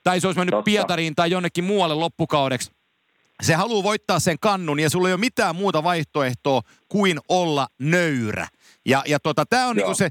Tai 0.03 0.21
se 0.21 0.27
olisi 0.27 0.39
mennyt 0.39 0.53
Totta. 0.53 0.65
Pietariin 0.65 1.15
tai 1.15 1.31
jonnekin 1.31 1.65
muualle 1.65 1.95
loppukaudeksi. 1.95 2.71
Se 3.43 3.55
haluaa 3.55 3.83
voittaa 3.83 4.21
sen 4.21 4.39
kannun 4.39 4.81
ja 4.81 4.91
sulla 4.91 5.09
ei 5.09 5.15
ole 5.15 5.21
mitään 5.21 5.57
muuta 5.57 5.83
vaihtoehtoa 5.83 6.61
kuin 6.89 7.19
olla 7.29 7.69
nöyrä. 7.79 8.49
Ja, 8.87 9.03
ja 9.07 9.21
tota, 9.21 9.47
tämä 9.47 9.67
on 9.67 9.77
niinku 9.77 9.95
se, 9.95 10.09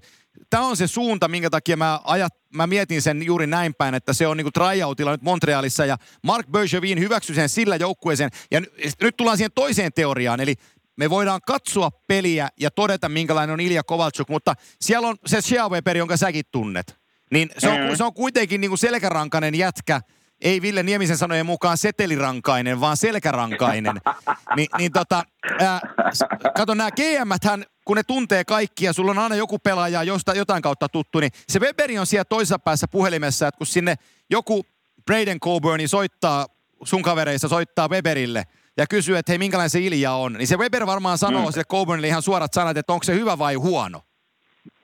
tämä 0.50 0.64
on 0.64 0.78
se 0.78 0.88
suunta, 0.88 1.28
minkä 1.28 1.50
takia 1.50 1.78
mä, 1.78 2.00
ajat, 2.04 2.34
mä 2.56 2.68
mietin 2.68 3.02
sen 3.02 3.24
juuri 3.24 3.48
näin 3.48 3.74
päin, 3.78 3.96
että 3.96 4.14
se 4.14 4.28
on 4.28 4.38
niinku 4.38 4.52
tryoutilla 4.52 5.12
nyt 5.12 5.22
Montrealissa 5.22 5.86
ja 5.86 5.98
Mark 6.24 6.48
Bergevin 6.48 7.00
hyväksyi 7.00 7.36
sen 7.36 7.50
sillä 7.50 7.76
joukkueeseen. 7.76 8.30
Ja 8.52 8.62
nyt 9.02 9.18
tullaan 9.18 9.38
siihen 9.38 9.52
toiseen 9.56 9.94
teoriaan, 9.94 10.40
eli 10.40 10.56
me 10.98 11.10
voidaan 11.10 11.42
katsoa 11.48 11.90
peliä 12.08 12.50
ja 12.60 12.72
todeta, 12.72 13.10
minkälainen 13.10 13.54
on 13.54 13.60
Ilja 13.60 13.84
Kovalchuk, 13.84 14.30
mutta 14.30 14.54
siellä 14.82 15.08
on 15.08 15.16
se 15.26 15.40
Weber, 15.70 15.98
jonka 15.98 16.18
säkin 16.18 16.46
tunnet. 16.52 16.98
Niin 17.32 17.50
se 17.58 17.70
on, 17.70 17.80
mm. 17.80 17.96
se 17.96 18.04
on 18.04 18.14
kuitenkin 18.14 18.62
niinku 18.62 18.78
selkärankainen 18.78 19.56
jätkä, 19.56 20.02
ei 20.42 20.62
Ville 20.62 20.84
Niemisen 20.84 21.18
sanojen 21.18 21.46
mukaan 21.46 21.78
setelirankainen, 21.78 22.80
vaan 22.80 22.98
selkärankainen. 22.98 23.96
Ni, 24.56 24.68
niin 24.78 24.92
tota, 24.92 25.24
ää, 25.60 25.80
kato 26.58 26.74
nämä 26.74 26.92
gm 26.92 27.32
hän 27.50 27.66
kun 27.86 27.98
ne 27.98 28.04
tuntee 28.04 28.44
kaikkia, 28.44 28.94
sulla 28.94 29.12
on 29.12 29.20
aina 29.20 29.36
joku 29.36 29.60
pelaaja 29.60 30.04
josta, 30.04 30.34
jotain 30.34 30.62
kautta 30.62 30.90
tuttu, 30.90 31.20
niin 31.20 31.32
se 31.48 31.60
Weberi 31.60 32.00
on 32.00 32.06
siellä 32.06 32.26
toisessa 32.26 32.60
päässä 32.60 32.88
puhelimessa, 32.88 33.48
että 33.48 33.58
kun 33.58 33.68
sinne 33.68 33.96
joku 34.30 34.66
Braden 35.06 35.40
Coburni 35.40 35.88
soittaa, 35.88 36.46
sun 36.84 37.02
kavereissa 37.02 37.48
soittaa 37.48 37.90
Weberille 37.90 38.44
ja 38.78 38.86
kysyy, 38.88 39.18
että 39.18 39.32
hei, 39.32 39.38
minkälainen 39.38 39.70
se 39.70 39.80
Ilja 39.80 40.12
on, 40.12 40.34
niin 40.34 40.48
se 40.48 40.58
Weber 40.58 40.86
varmaan 40.86 41.18
sanoo 41.18 41.46
mm. 41.46 41.52
sille 41.52 41.64
Coburnille 41.64 42.08
ihan 42.08 42.22
suorat 42.22 42.54
sanat, 42.54 42.78
että 42.78 42.94
onko 42.94 43.04
se 43.04 43.14
hyvä 43.14 43.38
vai 43.38 43.56
huono. 43.56 44.02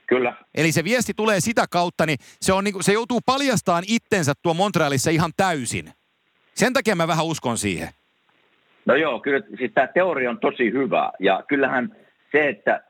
Kyllä. 0.07 0.33
Eli 0.55 0.71
se 0.71 0.83
viesti 0.83 1.13
tulee 1.13 1.39
sitä 1.39 1.65
kautta, 1.69 2.05
niin 2.05 2.17
se, 2.41 2.53
on, 2.53 2.63
niin 2.63 2.83
se 2.83 2.93
joutuu 2.93 3.19
paljastamaan 3.25 3.83
itsensä 3.87 4.33
tuo 4.41 4.53
Montrealissa 4.53 5.11
ihan 5.11 5.31
täysin. 5.37 5.91
Sen 6.55 6.73
takia 6.73 6.95
mä 6.95 7.07
vähän 7.07 7.25
uskon 7.25 7.57
siihen. 7.57 7.89
No 8.85 8.95
joo, 8.95 9.19
kyllä 9.19 9.41
siis 9.57 9.71
tämä 9.73 9.87
teoria 9.87 10.29
on 10.29 10.39
tosi 10.39 10.71
hyvä. 10.71 11.11
Ja 11.19 11.43
kyllähän 11.47 11.95
se, 12.31 12.47
että 12.47 12.81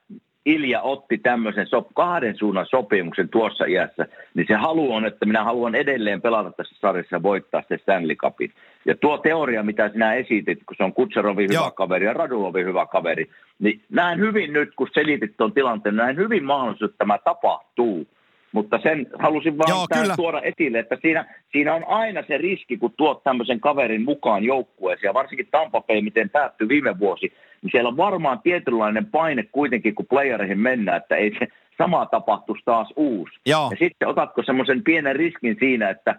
Ilja 0.46 0.82
otti 0.82 1.18
tämmöisen 1.18 1.68
sop- 1.68 1.94
kahden 1.96 2.38
suunnan 2.38 2.66
sopimuksen 2.66 3.30
tuossa 3.30 3.66
iässä, 3.66 4.06
niin 4.34 4.46
se 4.48 4.54
halu 4.54 4.94
on, 4.94 5.06
että 5.06 5.26
minä 5.26 5.44
haluan 5.44 5.76
edelleen 5.76 6.22
pelata 6.22 6.52
tässä 6.52 6.76
sarjassa 6.82 7.16
ja 7.16 7.24
voittaa 7.24 7.64
se 7.68 7.78
Stanley 7.78 8.16
Cupin. 8.16 8.52
Ja 8.86 8.96
tuo 8.96 9.18
teoria, 9.18 9.64
mitä 9.64 9.90
sinä 9.90 10.14
esitit, 10.14 10.60
kun 10.66 10.78
se 10.78 10.84
on 10.84 10.94
Kutserovin 10.94 11.50
hyvä 11.50 11.60
Joo. 11.60 11.72
kaveri 11.72 12.06
ja 12.06 12.14
Radulovin 12.14 12.66
hyvä 12.66 12.86
kaveri, 12.86 13.30
niin 13.60 13.82
näen 13.90 14.20
hyvin 14.20 14.54
nyt, 14.54 14.70
kun 14.76 14.88
selitit 14.94 15.38
tuon 15.38 15.54
tilanteen, 15.54 15.96
näen 15.96 16.18
hyvin 16.18 16.44
mahdollisuus, 16.44 16.92
että 16.92 16.98
tämä 16.98 17.18
tapahtuu. 17.18 18.08
Mutta 18.52 18.80
sen 18.84 19.08
halusin 19.20 19.58
vaan 19.58 19.70
Joo, 19.70 19.86
kyllä. 19.94 20.16
tuoda 20.16 20.42
esille, 20.42 20.80
että 20.80 20.98
siinä, 21.02 21.36
siinä 21.52 21.74
on 21.74 21.84
aina 21.88 22.24
se 22.28 22.38
riski, 22.38 22.78
kun 22.78 22.94
tuot 22.98 23.24
tämmöisen 23.24 23.60
kaverin 23.60 24.06
mukaan 24.06 24.44
joukkueeseen, 24.44 25.10
ja 25.10 25.14
varsinkin 25.14 25.48
Tampa 25.52 25.82
Bay, 25.82 26.02
miten 26.02 26.30
päättyi 26.30 26.68
viime 26.68 27.00
vuosi, 27.00 27.34
niin 27.62 27.72
siellä 27.72 27.88
on 27.88 27.98
varmaan 27.98 28.42
tietynlainen 28.42 29.06
paine 29.06 29.44
kuitenkin, 29.44 29.96
kun 29.96 30.06
playereihin 30.06 30.60
mennään, 30.60 30.98
että 30.98 31.16
ei 31.16 31.32
se 31.40 31.48
sama 31.78 32.06
tapahtuisi 32.06 32.66
taas 32.66 32.94
uusi. 32.96 33.40
Joo. 33.46 33.68
Ja 33.72 33.78
sitten 33.80 34.08
otatko 34.08 34.44
semmoisen 34.44 34.84
pienen 34.84 35.16
riskin 35.16 35.58
siinä, 35.60 35.90
että 35.90 36.16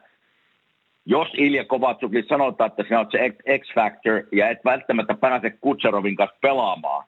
jos 1.06 1.28
Ilja 1.36 1.64
Kovatsukille 1.64 2.26
sanotaan, 2.28 2.70
että 2.70 2.82
sinä 2.82 2.98
olet 2.98 3.10
se 3.10 3.30
X-Factor 3.58 4.22
ja 4.32 4.48
et 4.48 4.58
välttämättä 4.64 5.14
pääse 5.14 5.50
Kutserovin 5.50 6.16
kanssa 6.16 6.36
pelaamaan, 6.40 7.04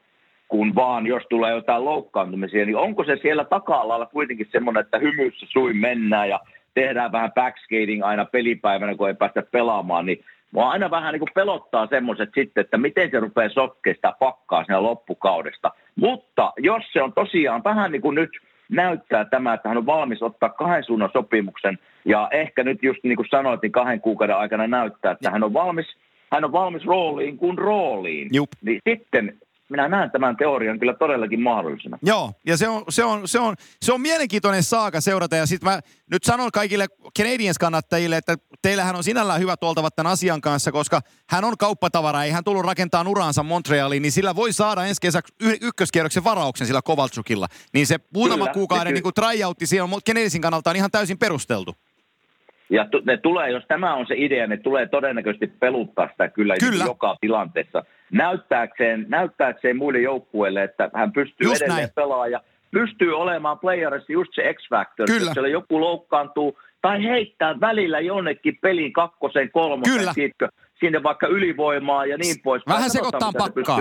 kun 0.53 0.75
vaan 0.75 1.07
jos 1.07 1.23
tulee 1.31 1.53
jotain 1.53 1.85
loukkaantumisia, 1.85 2.67
niin 2.67 2.77
onko 2.77 3.05
se 3.05 3.17
siellä 3.23 3.45
taka-alalla 3.45 4.07
kuitenkin 4.07 4.49
semmoinen, 4.53 4.81
että 4.81 4.99
hymyssä 4.99 5.47
suin 5.49 5.77
mennään 5.77 6.29
ja 6.29 6.41
tehdään 6.75 7.13
vähän 7.13 7.33
backskating 7.33 8.05
aina 8.05 8.25
pelipäivänä, 8.25 8.95
kun 8.95 9.09
ei 9.09 9.15
päästä 9.15 9.43
pelaamaan, 9.43 10.07
niin 10.07 10.25
Mua 10.53 10.71
aina 10.71 10.91
vähän 10.91 11.13
niin 11.13 11.21
kuin 11.21 11.35
pelottaa 11.35 11.87
semmoiset 11.87 12.31
sitten, 12.35 12.61
että 12.61 12.79
miten 12.79 13.11
se 13.11 13.21
rupeaa 13.21 13.49
sotkemaan 13.49 13.95
sitä 13.95 14.13
pakkaa 14.19 14.65
siinä 14.65 14.83
loppukaudesta. 14.83 15.71
Mutta 15.97 16.53
jos 16.59 16.83
se 16.93 17.03
on 17.03 17.13
tosiaan 17.13 17.65
vähän 17.65 17.93
niin 17.93 18.03
kuin 18.03 18.15
nyt 18.15 18.31
näyttää 18.69 19.25
tämä, 19.25 19.55
että 19.55 19.69
hän 19.69 19.79
on 19.79 19.87
valmis 19.87 20.23
ottaa 20.23 20.49
kahden 20.49 20.85
suunnan 20.85 21.11
sopimuksen 21.13 21.79
ja 22.05 22.29
ehkä 22.31 22.65
nyt 22.65 22.83
just 22.83 23.05
niin 23.05 23.17
kuin 23.17 23.29
sanoit, 23.31 23.63
niin 23.63 23.73
kahden 23.73 24.01
kuukauden 24.01 24.37
aikana 24.37 24.67
näyttää, 24.67 25.13
että 25.13 25.31
hän 25.31 25.45
on 25.45 25.53
valmis, 25.53 25.87
hän 26.33 26.45
on 26.45 26.53
valmis 26.53 26.87
rooliin 26.87 27.37
kuin 27.37 27.59
rooliin. 27.59 28.29
Jup. 28.33 28.51
Niin 28.63 28.81
sitten 28.89 29.39
minä 29.73 29.89
näen 29.89 30.11
tämän 30.11 30.37
teorian 30.37 30.79
kyllä 30.79 30.95
todellakin 30.95 31.41
mahdollisena. 31.41 31.99
Joo, 32.03 32.33
ja 32.47 32.57
se 32.57 32.69
on, 32.69 32.85
se 32.89 33.05
on, 33.05 33.29
se 33.29 33.39
on, 33.39 33.55
se 33.83 33.93
on 33.93 34.01
mielenkiintoinen 34.01 34.63
saaka 34.63 35.01
seurata. 35.01 35.37
Ja 35.37 35.47
sitten 35.47 35.71
mä 35.71 35.81
nyt 36.11 36.25
sanon 36.25 36.51
kaikille 36.53 36.87
Canadiens-kannattajille, 37.19 38.17
että 38.17 38.37
teillähän 38.63 38.97
on 38.97 39.05
sinällään 39.05 39.41
hyvä 39.41 39.55
oltavat 39.63 39.97
tämän 39.97 40.13
asian 40.13 40.41
kanssa, 40.41 40.73
koska 40.73 41.01
hän 41.31 41.45
on 41.45 41.55
kauppatavara, 41.59 42.25
ei 42.25 42.31
hän 42.31 42.45
tullut 42.45 42.65
rakentamaan 42.65 43.09
uraansa 43.09 43.43
Montrealiin, 43.43 44.03
niin 44.03 44.13
sillä 44.13 44.37
voi 44.37 44.53
saada 44.53 44.85
ensi 44.85 45.01
kesäksi 45.01 45.35
ykköskierroksen 45.63 46.25
varauksen 46.25 46.67
sillä 46.67 46.83
Kovaltsukilla. 46.85 47.47
Niin 47.75 47.87
se 47.87 47.97
muutama 48.15 48.45
kyllä, 48.45 48.55
kuukauden 48.55 48.95
niin 48.95 49.03
kuin 49.03 49.15
tryoutti 49.15 49.67
siellä 49.67 49.85
on 49.85 50.01
Canadiensin 50.07 50.41
kannalta 50.41 50.71
on 50.71 50.77
ihan 50.77 50.91
täysin 50.91 51.19
perusteltu. 51.19 51.75
Ja 52.71 52.89
ne 53.05 53.17
tulee, 53.17 53.51
jos 53.51 53.65
tämä 53.69 53.95
on 53.95 54.07
se 54.07 54.15
idea, 54.17 54.47
ne 54.47 54.57
tulee 54.57 54.87
todennäköisesti 54.87 55.47
peluttaa 55.47 56.09
sitä 56.09 56.29
kyllä, 56.29 56.55
kyllä. 56.61 56.85
joka 56.85 57.17
tilanteessa. 57.21 57.85
Näyttääkseen, 58.13 59.07
näyttääkseen 59.09 59.77
muille 59.77 60.01
joukkueille, 60.01 60.63
että 60.63 60.91
hän 60.95 61.13
pystyy 61.13 61.49
just 61.49 61.63
edelleen 61.63 61.91
pelaamaan 61.95 62.31
ja 62.31 62.41
pystyy 62.71 63.17
olemaan 63.17 63.59
playerissa 63.59 64.13
just 64.13 64.35
se 64.35 64.55
X-Factor. 64.55 65.07
Kyllä. 65.07 65.21
Jos 65.21 65.33
siellä 65.33 65.49
joku 65.49 65.81
loukkaantuu 65.81 66.59
tai 66.83 67.05
heittää 67.05 67.61
välillä 67.61 68.01
jonnekin 68.01 68.59
pelin 68.61 68.93
kakkosen, 68.93 69.51
kolmosen, 69.51 69.99
Kyllä. 69.99 70.13
Siitkö, 70.13 70.49
sinne 70.81 71.03
vaikka 71.03 71.27
ylivoimaa 71.27 72.07
ja 72.07 72.17
niin 72.17 72.37
pois. 72.45 72.63
Vähän 72.69 72.91
sekoittaa 72.91 73.33
pakkaa. 73.39 73.81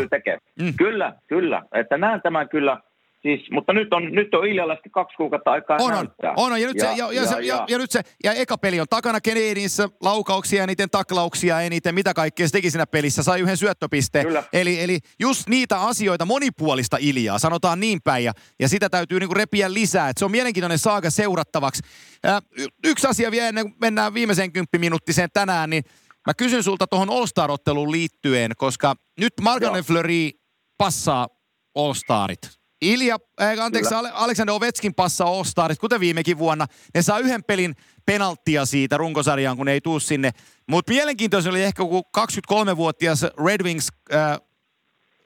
Mm. 0.60 0.74
Kyllä, 0.78 1.14
kyllä. 1.28 1.64
Että 1.74 1.98
näen 1.98 2.22
tämän 2.22 2.50
kyllä 2.50 2.78
Siis, 3.22 3.52
mutta 3.52 3.74
nyt 3.74 3.94
on, 3.94 4.12
nyt 4.12 4.34
on 4.34 4.48
Iljallaisesti 4.48 4.90
kaksi 4.90 5.18
kuukautta 5.18 5.52
aikaa 5.52 5.78
On, 5.78 5.84
on, 5.84 5.94
näyttää. 5.94 6.34
on, 6.38 6.54
on. 6.54 6.62
Ja, 6.62 6.68
nyt 6.68 6.78
ja, 6.78 6.86
se, 6.86 6.98
ja, 6.98 7.12
ja, 7.12 7.24
ja, 7.24 7.42
ja, 7.42 7.66
ja, 7.68 7.78
nyt 7.78 7.92
se, 7.92 8.02
ja 8.24 8.34
eka 8.34 8.58
peli 8.58 8.80
on 8.80 8.88
takana 8.90 9.22
Canadiensissa, 9.22 9.90
laukauksia 10.02 10.64
eniten, 10.64 10.90
taklauksia 10.90 11.62
eniten, 11.62 11.96
mitä 11.96 12.14
kaikkea 12.14 12.48
se 12.48 12.52
teki 12.52 12.72
siinä 12.72 12.88
pelissä, 12.88 13.24
sai 13.24 13.40
yhden 13.40 13.58
syöttöpisteen. 13.58 14.26
Kyllä. 14.26 14.44
Eli, 14.54 14.82
eli 14.82 15.00
just 15.20 15.50
niitä 15.50 15.82
asioita, 15.82 16.26
monipuolista 16.26 16.98
Iljaa, 17.00 17.40
sanotaan 17.40 17.80
niin 17.80 18.00
päin, 18.04 18.24
ja, 18.24 18.34
ja 18.60 18.70
sitä 18.70 18.90
täytyy 18.90 19.20
niinku 19.20 19.34
repiä 19.34 19.74
lisää. 19.74 20.10
Et 20.10 20.18
se 20.18 20.26
on 20.26 20.32
mielenkiintoinen 20.32 20.80
saaga 20.80 21.10
seurattavaksi. 21.10 21.84
Ää, 22.24 22.40
yksi 22.86 23.08
asia 23.08 23.32
vielä 23.32 23.48
ennen 23.48 23.64
kuin 23.66 23.76
mennään 23.82 24.14
viimeiseen 24.14 24.52
kymppiminuuttiseen 24.52 25.30
tänään, 25.34 25.70
niin 25.70 25.84
mä 26.28 26.34
kysyn 26.38 26.64
sulta 26.64 26.88
tuohon 26.88 27.10
All-Star-otteluun 27.10 27.92
liittyen, 27.92 28.52
koska 28.58 28.96
nyt 29.20 29.34
Margaret. 29.42 29.86
Fleury 29.86 30.30
passaa 30.78 31.28
All-Starit. 31.76 32.61
Ilja, 32.82 33.18
äh, 33.42 33.60
anteeksi, 33.60 33.94
Ale- 33.96 34.12
Alexander 34.14 34.54
Ovetskin 34.54 34.94
passaa 34.94 35.28
All-Starit, 35.28 35.80
kuten 35.80 36.00
viimekin 36.00 36.38
vuonna. 36.38 36.68
Ne 36.94 37.02
saa 37.02 37.20
yhden 37.20 37.44
pelin 37.44 37.76
penalttia 38.06 38.66
siitä 38.66 38.98
runkosarjaan, 38.98 39.58
kun 39.58 39.66
ne 39.66 39.72
ei 39.72 39.82
tuu 39.82 40.00
sinne. 40.00 40.32
Mutta 40.70 40.92
mielenkiintoista 40.92 41.50
oli 41.50 41.64
ehkä, 41.64 41.84
kun 41.84 42.04
23-vuotias 42.18 43.24
Red 43.46 43.64
Wings 43.64 43.88
äh, 44.14 44.40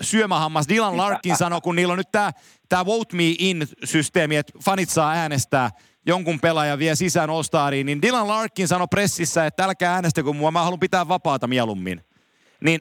syömähammas 0.01 0.67
Dylan 0.69 0.97
Larkin 0.97 1.37
sanoi, 1.37 1.61
kun 1.61 1.75
niillä 1.75 1.91
on 1.91 1.97
nyt 1.97 2.11
tämä 2.11 2.31
tää 2.69 2.85
Vote 2.85 3.15
Me 3.15 3.23
In-systeemi, 3.39 4.35
että 4.35 4.53
fanit 4.65 4.89
saa 4.89 5.11
äänestää 5.11 5.69
jonkun 6.05 6.39
pelaajan 6.39 6.79
vie 6.79 6.95
sisään 6.95 7.29
All-Stariin, 7.29 7.85
niin 7.85 8.01
Dylan 8.01 8.27
Larkin 8.27 8.67
sanoi 8.67 8.87
pressissä, 8.87 9.45
että 9.45 9.63
älkää 9.65 9.93
äänestäkö 9.93 10.33
mua, 10.33 10.51
mä 10.51 10.63
haluan 10.63 10.79
pitää 10.79 11.07
vapaata 11.07 11.47
mieluummin. 11.47 12.01
Niin 12.61 12.79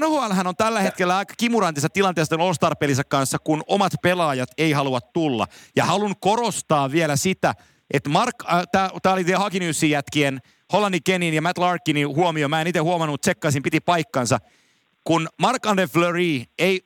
NHL 0.00 0.46
on 0.48 0.56
tällä 0.56 0.80
hetkellä 0.80 1.16
aika 1.16 1.34
kimurantissa 1.38 1.88
tilanteessa 1.88 2.30
tämän 2.30 2.46
All-Star-pelissä 2.46 3.04
kanssa, 3.04 3.38
kun 3.38 3.62
omat 3.66 3.92
pelaajat 4.02 4.48
ei 4.58 4.72
halua 4.72 5.00
tulla. 5.00 5.46
Ja 5.76 5.84
haluan 5.84 6.14
korostaa 6.20 6.90
vielä 6.90 7.16
sitä, 7.16 7.54
että 7.90 8.10
Mark, 8.10 8.34
äh, 8.52 8.62
tämä 9.02 9.14
oli 9.14 9.24
The 9.24 9.34
Hockey 9.34 9.60
Newsin 9.60 9.90
jätkien, 9.90 10.40
Hollannin 10.72 11.02
Kenin 11.02 11.34
ja 11.34 11.42
Matt 11.42 11.58
Larkinin 11.58 12.08
huomio, 12.08 12.48
mä 12.48 12.60
en 12.60 12.66
itse 12.66 12.78
huomannut, 12.80 13.20
tsekkaisin, 13.20 13.62
piti 13.62 13.80
paikkansa. 13.80 14.38
Kun 15.04 15.28
Mark 15.38 15.66
Andre 15.66 15.86
Fleury 15.86 16.42
ei, 16.58 16.82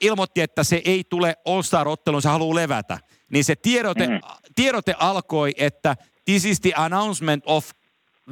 ilmoitti, 0.00 0.40
että 0.40 0.64
se 0.64 0.82
ei 0.84 1.04
tule 1.04 1.36
All-Star-otteluun, 1.46 2.22
se 2.22 2.28
haluaa 2.28 2.54
levätä, 2.54 2.98
niin 3.30 3.44
se 3.44 3.56
tiedote, 3.56 4.06
Mhm. 4.06 4.16
tiedote 4.54 4.94
alkoi, 4.98 5.52
että 5.56 5.96
this 6.24 6.44
is 6.44 6.60
the 6.60 6.72
announcement 6.76 7.42
of 7.46 7.70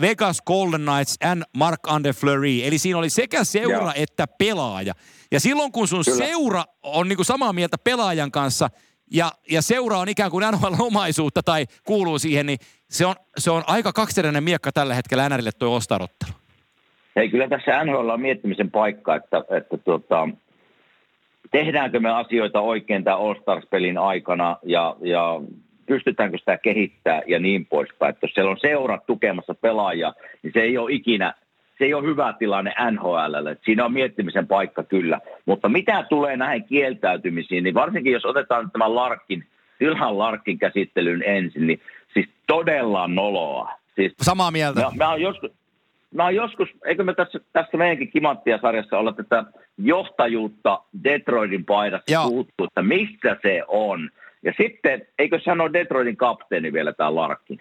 Vegas 0.00 0.42
Golden 0.42 0.80
Knights 0.80 1.16
and 1.24 1.42
Mark 1.56 1.80
Andre 1.86 2.12
Fleury. 2.12 2.62
Eli 2.64 2.78
siinä 2.78 2.98
oli 2.98 3.10
sekä 3.10 3.44
seura 3.44 3.76
Joo. 3.76 3.92
että 3.96 4.26
pelaaja. 4.38 4.92
Ja 5.32 5.40
silloin 5.40 5.72
kun 5.72 5.88
sun 5.88 6.04
Kyllä. 6.04 6.26
seura 6.26 6.64
on 6.82 7.08
niinku 7.08 7.24
samaa 7.24 7.52
mieltä 7.52 7.76
pelaajan 7.84 8.30
kanssa 8.30 8.68
ja, 9.12 9.30
ja 9.50 9.62
seura 9.62 9.98
on 9.98 10.08
ikään 10.08 10.30
kuin 10.30 10.44
NHL-omaisuutta 10.52 11.42
tai 11.44 11.66
kuuluu 11.84 12.18
siihen, 12.18 12.46
niin 12.46 12.58
se 12.90 13.06
on, 13.06 13.14
se 13.38 13.50
on 13.50 13.62
aika 13.66 13.92
kaksiteräinen 13.92 14.44
miekka 14.44 14.72
tällä 14.72 14.94
hetkellä 14.94 15.28
NRille 15.28 15.50
tuo 15.58 15.76
ostarottelu. 15.76 16.32
Hei, 17.16 17.28
kyllä 17.28 17.48
tässä 17.48 17.84
NHL 17.84 18.08
on 18.08 18.20
miettimisen 18.20 18.70
paikka, 18.70 19.14
että, 19.14 19.44
että 19.56 19.78
tuota, 19.78 20.28
tehdäänkö 21.50 22.00
me 22.00 22.10
asioita 22.10 22.60
oikein 22.60 23.04
tämän 23.04 23.18
All-Stars-pelin 23.18 23.98
aikana 23.98 24.56
ja, 24.62 24.96
ja 25.00 25.40
pystytäänkö 25.90 26.38
sitä 26.38 26.58
kehittää 26.58 27.22
ja 27.26 27.38
niin 27.38 27.66
poispäin. 27.66 28.10
Että 28.10 28.26
jos 28.26 28.34
siellä 28.34 28.50
on 28.50 28.60
seurat 28.60 29.06
tukemassa 29.06 29.54
pelaajia, 29.54 30.12
niin 30.42 30.52
se 30.52 30.60
ei 30.60 30.78
ole 30.78 30.92
ikinä, 30.92 31.34
se 31.78 31.84
ei 31.84 31.94
ole 31.94 32.06
hyvä 32.06 32.34
tilanne 32.38 32.74
NHLlle. 32.90 33.56
Siinä 33.64 33.84
on 33.84 33.92
miettimisen 33.92 34.46
paikka 34.46 34.82
kyllä. 34.82 35.20
Mutta 35.46 35.68
mitä 35.68 36.04
tulee 36.08 36.36
näihin 36.36 36.64
kieltäytymisiin, 36.64 37.64
niin 37.64 37.74
varsinkin 37.74 38.12
jos 38.12 38.24
otetaan 38.24 38.64
nyt 38.64 38.72
tämän 38.72 38.94
Larkin, 38.94 39.44
Ilhan 39.80 40.18
Larkin 40.18 40.58
käsittelyn 40.58 41.22
ensin, 41.22 41.66
niin 41.66 41.80
siis 42.14 42.28
todella 42.46 43.08
noloa. 43.08 43.72
Siis 43.94 44.12
Samaa 44.22 44.50
mieltä. 44.50 44.80
Mä, 44.80 44.90
mä 44.96 45.10
oon 45.10 45.20
joskus, 45.20 45.50
mä 46.14 46.24
oon 46.24 46.34
joskus, 46.34 46.68
eikö 46.84 47.04
me 47.04 47.14
tässä, 47.14 47.40
tässä 47.52 47.76
meidänkin 47.76 48.10
Kimanttia-sarjassa 48.10 48.98
olla 48.98 49.12
tätä 49.12 49.44
johtajuutta 49.78 50.80
Detroitin 51.04 51.64
paidassa 51.64 52.22
puhuttu, 52.22 52.64
että 52.64 52.82
missä 52.82 53.36
se 53.42 53.62
on. 53.68 54.10
Ja 54.42 54.52
sitten, 54.56 55.06
eikö 55.18 55.40
se 55.44 55.52
ole 55.52 55.72
Detroitin 55.72 56.16
kapteeni 56.16 56.72
vielä 56.72 56.92
tämä 56.92 57.14
Larkin? 57.14 57.60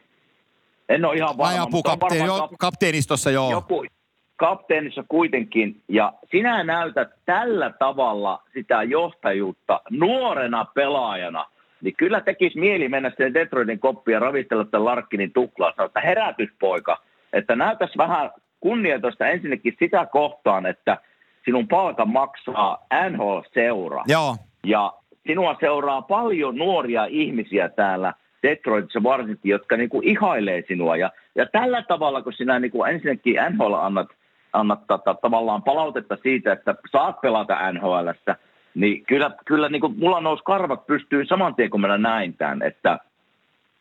En 0.89 1.06
ole 1.06 1.15
ihan 1.15 1.38
varma. 1.38 1.54
On 1.54 1.68
apukapteeni, 1.68 2.20
varmaan 2.20 2.39
joo, 2.39 2.48
kap- 2.48 2.56
kapteenistossa 2.60 3.32
joo. 3.32 3.52
joku 3.52 3.86
kapteenissa 4.39 5.04
kuitenkin, 5.08 5.82
ja 5.88 6.13
sinä 6.32 6.63
näytät 6.63 7.08
tällä 7.26 7.74
tavalla 7.80 8.44
sitä 8.54 8.84
johtajuutta 8.84 9.82
nuorena 9.89 10.65
pelaajana, 10.65 11.46
niin 11.82 11.94
kyllä 11.98 12.22
tekisi 12.22 12.60
mieli 12.60 12.89
mennä 12.89 13.10
sinne 13.10 13.34
Detroitin 13.34 13.80
koppiin 13.80 14.13
ja 14.13 14.20
ravistella 14.20 14.65
tämän 14.65 14.86
Larkkinin 14.86 15.34
tuklaa, 15.34 15.74
sanoa, 15.76 15.86
että 15.86 16.02
herätyspoika, 16.02 16.98
että 17.34 17.56
näytäisi 17.56 17.98
vähän 17.98 18.32
kunnioitusta 18.60 19.28
ensinnäkin 19.28 19.76
sitä 19.80 20.06
kohtaan, 20.06 20.65
että 20.65 20.98
sinun 21.46 21.68
palkan 21.68 22.10
maksaa 22.10 22.86
NHL-seura. 23.10 24.04
Joo. 24.08 24.36
Ja 24.65 24.94
sinua 25.30 25.56
seuraa 25.60 26.02
paljon 26.02 26.56
nuoria 26.56 27.06
ihmisiä 27.06 27.70
täällä 27.70 28.13
Detroitissa 28.44 29.04
varsinkin, 29.04 29.50
jotka 29.50 29.78
niin 29.78 29.89
kuin 29.89 30.08
ihailee 30.08 30.63
sinua. 30.68 30.98
Ja, 30.98 31.12
ja 31.36 31.46
tällä 31.46 31.84
tavalla, 31.88 32.22
kun 32.22 32.34
sinä 32.34 32.60
niin 32.60 32.72
kuin 32.72 32.92
ensinnäkin 32.92 33.36
NHL 33.50 33.74
annat, 33.74 34.08
annat 34.54 34.80
tota, 34.88 35.13
tavallaan 35.13 35.63
palautetta 35.63 36.18
siitä, 36.24 36.54
että 36.54 36.76
saat 36.92 37.22
pelata 37.22 37.72
NHLssä, 37.72 38.36
niin 38.76 39.06
kyllä, 39.06 39.32
kyllä 39.46 39.70
niin 39.70 39.82
kuin 39.82 40.00
mulla 40.00 40.22
nousi 40.22 40.44
karvat 40.44 40.88
pystyy 40.88 41.26
saman 41.26 41.56
tien, 41.56 41.70
kun 41.70 41.82
minä 41.82 41.98
näin 41.98 42.34
tämän, 42.34 42.62
että 42.62 43.00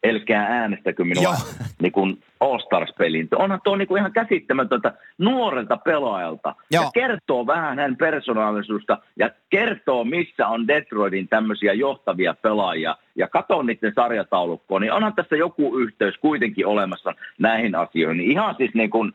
älkää 0.06 0.46
äänestäkö 0.46 1.04
minua 1.04 1.22
Joo. 1.22 1.34
niin 1.82 1.92
kuin 1.92 2.22
All-Stars-peliin. 2.40 3.28
Onhan 3.36 3.60
tuo 3.64 3.76
niin 3.76 3.88
kuin 3.88 3.98
ihan 3.98 4.12
käsittämätöntä 4.12 4.92
nuorelta 5.18 5.76
pelaajalta. 5.76 6.54
Joo. 6.70 6.82
Ja 6.84 6.90
kertoo 6.94 7.46
vähän 7.46 7.78
hänen 7.78 7.96
persoonallisuudesta 7.96 8.98
ja 9.16 9.30
kertoo, 9.50 10.04
missä 10.04 10.48
on 10.48 10.68
Detroitin 10.68 11.28
tämmöisiä 11.28 11.72
johtavia 11.72 12.34
pelaajia. 12.34 12.96
Ja 13.16 13.28
katon 13.28 13.66
niiden 13.66 13.92
sarjataulukkoon, 13.94 14.82
niin 14.82 14.92
onhan 14.92 15.14
tässä 15.14 15.36
joku 15.36 15.78
yhteys 15.78 16.14
kuitenkin 16.20 16.66
olemassa 16.66 17.14
näihin 17.38 17.74
asioihin. 17.74 18.30
Ihan 18.30 18.54
siis 18.58 18.74
niin 18.74 18.90
kuin, 18.90 19.12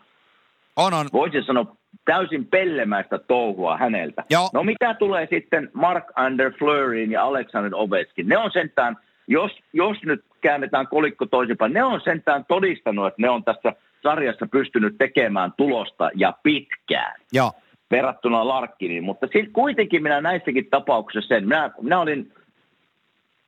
On, 0.76 0.93
on. 0.93 1.06
voisin 1.13 1.43
sanoa, 1.43 1.76
täysin 2.06 2.46
pellemäistä 2.46 3.17
touhua 3.17 3.78
häneltä. 3.78 4.24
Joo. 4.30 4.50
No 4.54 4.63
mitä 4.63 4.93
tulee 4.93 5.28
sitten 5.30 5.69
Mark 5.74 6.04
Ander 6.15 6.54
Fleuryin 6.60 7.12
ja 7.12 7.24
Alexander 7.24 7.72
Ovechkin? 7.76 8.28
Ne 8.28 8.38
on 8.38 8.52
sentään, 8.52 8.98
jos, 9.28 9.52
jos 9.74 9.98
nyt 10.04 10.26
käännetään 10.43 10.88
kolikko 10.88 11.25
toisinpäin, 11.25 11.73
ne 11.73 11.84
on 11.84 12.01
sentään 12.01 12.45
todistanut, 12.47 13.08
että 13.08 13.21
ne 13.21 13.29
on 13.29 13.43
tässä 13.43 13.73
sarjassa 14.03 14.47
pystynyt 14.51 14.95
tekemään 14.97 15.53
tulosta 15.58 16.10
ja 16.15 16.34
pitkään 16.43 17.15
Joo. 17.32 17.51
verrattuna 17.91 18.47
Larkkiniin. 18.47 19.03
Mutta 19.03 19.27
sitten 19.27 19.53
kuitenkin 19.53 20.03
minä 20.03 20.21
näissäkin 20.21 20.67
tapauksissa 20.69 21.27
sen, 21.27 21.47
minä, 21.47 21.71
minä 21.82 21.99
olin, 21.99 22.32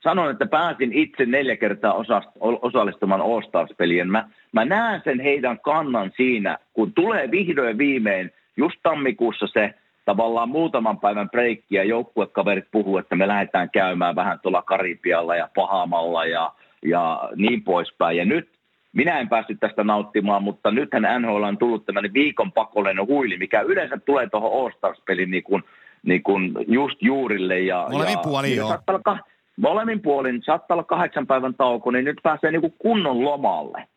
sanon, 0.03 0.31
että 0.31 0.45
pääsin 0.45 0.93
itse 0.93 1.25
neljä 1.25 1.57
kertaa 1.57 1.93
osa, 1.93 2.21
osallistumaan 2.39 3.21
All-Stars-peliin. 3.21 4.11
Mä, 4.11 4.29
mä 4.51 4.65
näen 4.65 5.01
sen 5.03 5.19
heidän 5.19 5.59
kannan 5.59 6.11
siinä, 6.17 6.57
kun 6.73 6.93
tulee 6.93 7.31
vihdoin 7.31 7.77
viimein, 7.77 8.31
just 8.57 8.75
tammikuussa 8.83 9.47
se 9.47 9.73
tavallaan 10.05 10.49
muutaman 10.49 10.99
päivän 10.99 11.29
breikki 11.29 11.75
ja 11.75 11.83
joukkuekaverit 11.83 12.65
puhuu, 12.71 12.97
että 12.97 13.15
me 13.15 13.27
lähdetään 13.27 13.69
käymään 13.69 14.15
vähän 14.15 14.39
tuolla 14.39 14.61
Karibialla 14.61 15.35
ja 15.35 15.49
Pahamalla 15.55 16.25
ja, 16.25 16.51
ja 16.85 17.29
niin 17.35 17.63
poispäin. 17.63 18.17
Ja 18.17 18.25
nyt 18.25 18.49
minä 18.93 19.19
en 19.19 19.29
päässyt 19.29 19.59
tästä 19.59 19.83
nauttimaan, 19.83 20.43
mutta 20.43 20.71
nythän 20.71 21.21
NHL 21.21 21.43
on 21.43 21.57
tullut 21.57 21.85
tämmöinen 21.85 22.13
viikon 22.13 22.51
pakollinen 22.51 23.07
huili, 23.07 23.37
mikä 23.37 23.61
yleensä 23.61 23.97
tulee 23.97 24.29
tuohon 24.29 24.61
All-Stars-pelin 24.61 25.31
niin 25.31 25.43
kuin, 25.43 25.63
niin 26.03 26.23
kuin 26.23 26.53
just 26.67 26.97
juurille. 27.01 27.59
Ja, 27.59 27.87
Molemmin 27.91 28.19
puolin, 28.23 28.51
ja 28.51 28.57
joo. 28.57 28.67
saattaa 28.67 28.99
olla 29.05 29.19
molemmin 29.57 30.01
puolin, 30.01 30.43
saattaa 30.43 30.75
olla 30.75 30.83
kahdeksan 30.83 31.27
päivän 31.27 31.53
tauko, 31.53 31.91
niin 31.91 32.05
nyt 32.05 32.19
pääsee 32.23 32.51
niin 32.51 32.61
kuin 32.61 32.73
kunnon 32.79 33.25
lomalle. 33.25 33.87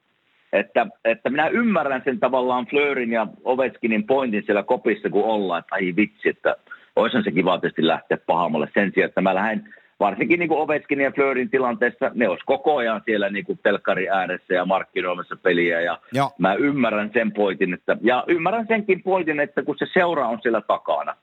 Että, 0.52 0.86
että 1.04 1.30
minä 1.30 1.48
ymmärrän 1.48 2.02
sen 2.04 2.20
tavallaan 2.20 2.66
Fleurin 2.66 3.12
ja 3.12 3.26
Ovechkinin 3.44 4.04
pointin 4.04 4.42
siellä 4.46 4.62
kopissa, 4.62 5.10
kun 5.10 5.24
ollaan, 5.24 5.58
että 5.58 5.74
ai 5.74 5.92
vitsi, 5.96 6.28
että 6.28 6.56
olisihan 6.96 7.24
se 7.24 7.30
kiva 7.30 7.58
tietysti 7.58 7.86
lähteä 7.86 8.18
pahammalle 8.26 8.68
sen 8.74 8.92
sijaan, 8.94 9.08
että 9.08 9.20
mä 9.20 9.34
lähden 9.34 9.74
varsinkin 10.00 10.38
niin 10.38 10.48
kuin 10.48 10.60
Ovechkinin 10.60 11.04
ja 11.04 11.12
Fleurin 11.12 11.50
tilanteessa, 11.50 12.10
ne 12.14 12.28
olisi 12.28 12.44
koko 12.46 12.76
ajan 12.76 13.02
siellä 13.04 13.30
niin 13.30 13.44
kuin 13.44 13.58
telkkari 13.62 14.08
ääressä 14.08 14.54
ja 14.54 14.64
markkinoimassa 14.64 15.36
peliä 15.36 15.80
ja 15.80 15.98
Joo. 16.12 16.30
mä 16.38 16.54
ymmärrän 16.54 17.10
sen 17.12 17.32
pointin, 17.32 17.74
että, 17.74 17.96
ja 18.00 18.24
ymmärrän 18.26 18.66
senkin 18.68 19.02
pointin, 19.02 19.40
että 19.40 19.62
kun 19.62 19.78
se 19.78 19.86
seura 19.92 20.28
on 20.28 20.38
siellä 20.42 20.60
takana, 20.60 21.16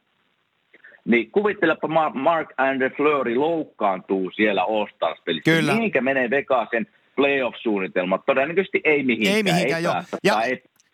niin 1.06 1.32
kuvittelepa 1.32 1.88
Mar- 1.88 2.18
Mark 2.18 2.50
Andre 2.58 2.90
Fleury 2.90 3.36
loukkaantuu 3.36 4.32
siellä 4.32 4.64
All-Stars-pelissä. 4.64 5.52
Kyllä. 5.52 5.74
Mihinkä 5.74 6.02
menee 6.02 6.30
Vegasen 6.30 6.88
playoff-suunnitelma? 7.16 8.18
Todennäköisesti 8.18 8.82
ei 8.84 9.04
mihinkään. 9.04 9.36
Ei 9.36 9.44
mihinkään, 9.44 9.84
joo. 9.84 9.94
päästä. 9.94 10.18
Ja 10.24 10.42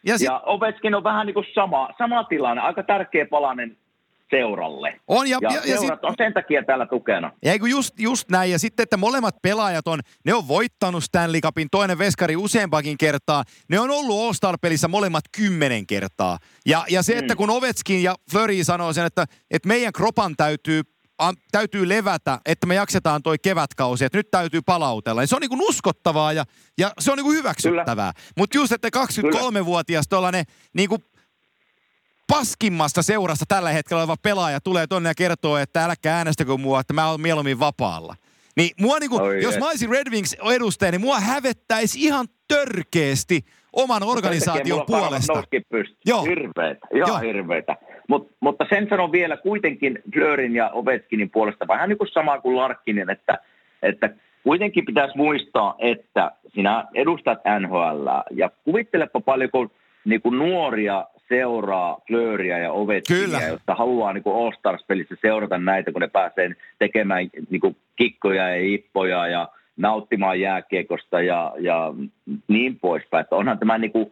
ja, 0.04 0.18
sit- 0.18 0.26
ja 0.26 0.42
Ovechkin 0.46 0.96
on 0.96 1.04
vähän 1.04 1.26
niin 1.26 1.34
kuin 1.34 1.46
sama, 1.54 1.90
sama 1.98 2.24
tilanne, 2.24 2.62
aika 2.62 2.84
tärkeä 2.84 3.26
palanen 3.26 3.78
seuralle. 4.32 5.00
On, 5.08 5.30
ja, 5.30 5.38
Ja, 5.42 5.50
ja, 5.50 5.56
ja, 5.56 5.62
ja, 5.74 5.80
seurat 5.80 6.00
sit, 6.00 6.04
on 6.10 6.14
sen 6.18 6.34
takia 6.34 6.64
täällä 6.64 6.86
tukena. 6.86 7.32
ja 7.46 7.52
eikö 7.52 7.68
just, 7.68 8.00
just 8.00 8.30
näin. 8.30 8.52
Ja 8.52 8.60
sitten, 8.60 8.84
että 8.84 8.98
molemmat 8.98 9.36
pelaajat 9.42 9.88
on, 9.88 10.00
ne 10.26 10.34
on 10.34 10.48
voittanut 10.48 11.04
Stanley 11.04 11.42
Cupin, 11.42 11.68
toinen 11.72 11.98
veskari 11.98 12.36
useampakin 12.36 12.98
kertaa. 12.98 13.44
Ne 13.70 13.80
on 13.80 13.90
ollut 13.90 14.26
All-Star-pelissä 14.26 14.88
molemmat 14.88 15.24
kymmenen 15.38 15.88
kertaa. 15.88 16.38
Ja, 16.66 16.86
ja 16.90 17.04
se, 17.04 17.18
että 17.18 17.34
Mm. 17.34 17.38
kun 17.38 17.50
Ovetskin 17.50 18.04
ja 18.04 18.16
Fleury 18.32 18.64
sanoo 18.64 18.94
sen, 18.94 19.06
että, 19.06 19.26
että 19.52 19.68
meidän 19.68 19.94
kropan 19.94 20.36
täytyy 20.38 20.82
täytyy 21.52 21.90
levätä, 21.90 22.40
että 22.46 22.68
me 22.68 22.76
jaksetaan 22.76 23.24
toi 23.24 23.40
kevätkausi, 23.40 24.06
että 24.06 24.18
nyt 24.18 24.32
täytyy 24.32 24.62
palautella. 24.62 25.24
Ja 25.24 25.28
se 25.28 25.36
on 25.36 25.42
niin 25.42 25.62
uskottavaa 25.70 26.34
ja, 26.34 26.46
ja 26.78 26.92
se 27.00 27.12
on 27.12 27.18
niin 27.18 27.32
hyväksyttävää. 27.34 28.12
Mutta 28.38 28.58
just, 28.58 28.72
että 28.72 28.88
23-vuotias 28.98 30.06
tuollainen 30.10 30.46
niin 30.74 30.90
paskimmasta 32.32 33.02
seurasta 33.02 33.46
tällä 33.48 33.70
hetkellä 33.70 34.02
oleva 34.02 34.16
pelaaja 34.24 34.62
tulee 34.62 34.88
tonne 34.88 35.10
ja 35.10 35.16
kertoo, 35.18 35.58
että 35.58 35.86
älkää 35.86 36.18
äänestäkö 36.18 36.58
mua, 36.58 36.80
että 36.80 36.94
mä 36.94 37.10
oon 37.10 37.22
mieluummin 37.22 37.60
vapaalla. 37.60 38.16
Niin 38.58 38.70
mua 38.80 39.00
niinku, 39.00 39.18
Oi 39.22 39.42
jos 39.42 39.60
mä 39.60 39.68
olisin 39.68 39.90
Red 39.90 40.12
Wings 40.12 40.36
edustaja, 40.56 40.92
niin 40.92 41.02
mua 41.02 41.20
hävettäisi 41.20 42.00
ihan 42.04 42.28
törkeästi 42.48 43.40
oman 43.74 44.04
organisaation 44.04 44.84
puolesta. 44.88 45.44
Joo. 46.06 46.24
Hirveetä, 46.24 46.88
ihan 46.96 47.08
Joo. 47.08 47.20
hirveetä. 47.20 47.78
Mut, 48.08 48.32
mutta 48.40 48.66
sen 48.70 48.88
sanon 48.90 49.12
vielä 49.12 49.38
kuitenkin 49.38 50.00
Fleurin 50.14 50.56
ja 50.56 50.70
Ovechkinin 50.70 51.30
puolesta, 51.30 51.68
vähän 51.68 51.90
niin 51.90 51.98
kuin 51.98 52.12
sama 52.14 52.42
kuin 52.42 52.56
Larkkinen, 52.56 53.10
että, 53.10 53.38
että 53.82 54.10
kuitenkin 54.44 54.86
pitäisi 54.86 55.18
muistaa, 55.18 55.76
että 55.80 56.32
sinä 56.54 56.86
edustat 56.94 57.40
NHL 57.60 58.08
ja 58.32 58.52
kuvittelepa 58.64 59.22
paljonko 59.22 59.68
niin 60.06 60.22
kuin 60.22 60.40
nuoria 60.40 61.06
seuraa 61.32 61.98
Fleuria 62.08 62.58
ja 62.58 62.72
Kyllä. 63.08 63.42
jotta 63.42 63.76
haluaa 63.76 64.14
niin 64.14 64.24
kuin 64.24 64.36
All-Stars-pelissä 64.36 65.16
seurata 65.22 65.58
näitä, 65.58 65.92
kun 65.92 66.02
ne 66.02 66.08
pääsee 66.08 66.52
tekemään 66.80 67.30
niin 67.50 67.62
kuin 67.62 67.76
kikkoja 67.96 68.50
ja 68.50 68.74
ippoja 68.74 69.28
ja 69.28 69.50
nauttimaan 69.78 70.40
jääkiekosta 70.40 71.22
ja, 71.22 71.54
ja 71.60 71.94
niin 72.48 72.80
poispäin. 72.80 73.22
Että 73.22 73.36
onhan 73.36 73.60
tämä 73.60 73.78
niin 73.78 73.92
kuin 73.92 74.12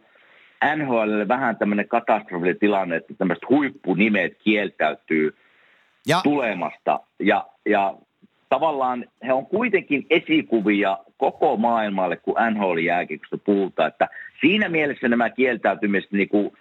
NHL 0.76 1.28
vähän 1.28 1.56
tämmöinen 1.56 1.88
katastrofitilanne, 1.88 2.96
että 2.96 3.14
tämmöiset 3.18 3.48
huippunimet 3.48 4.32
kieltäytyy 4.44 5.34
Ja 6.06 6.20
tulemasta. 6.24 7.00
Ja, 7.18 7.46
ja 7.66 7.94
tavallaan 8.48 9.04
he 9.26 9.32
on 9.32 9.46
kuitenkin 9.46 10.06
esikuvia 10.10 10.98
koko 11.16 11.56
maailmalle, 11.56 12.16
kun 12.16 12.34
NHL-jääkiekosta 12.50 13.38
puhutaan. 13.44 13.88
Että 13.88 14.08
siinä 14.40 14.68
mielessä 14.68 15.08
nämä 15.08 15.30
kieltäytymiset 15.30 16.12
niin 16.12 16.28
kuin 16.28 16.52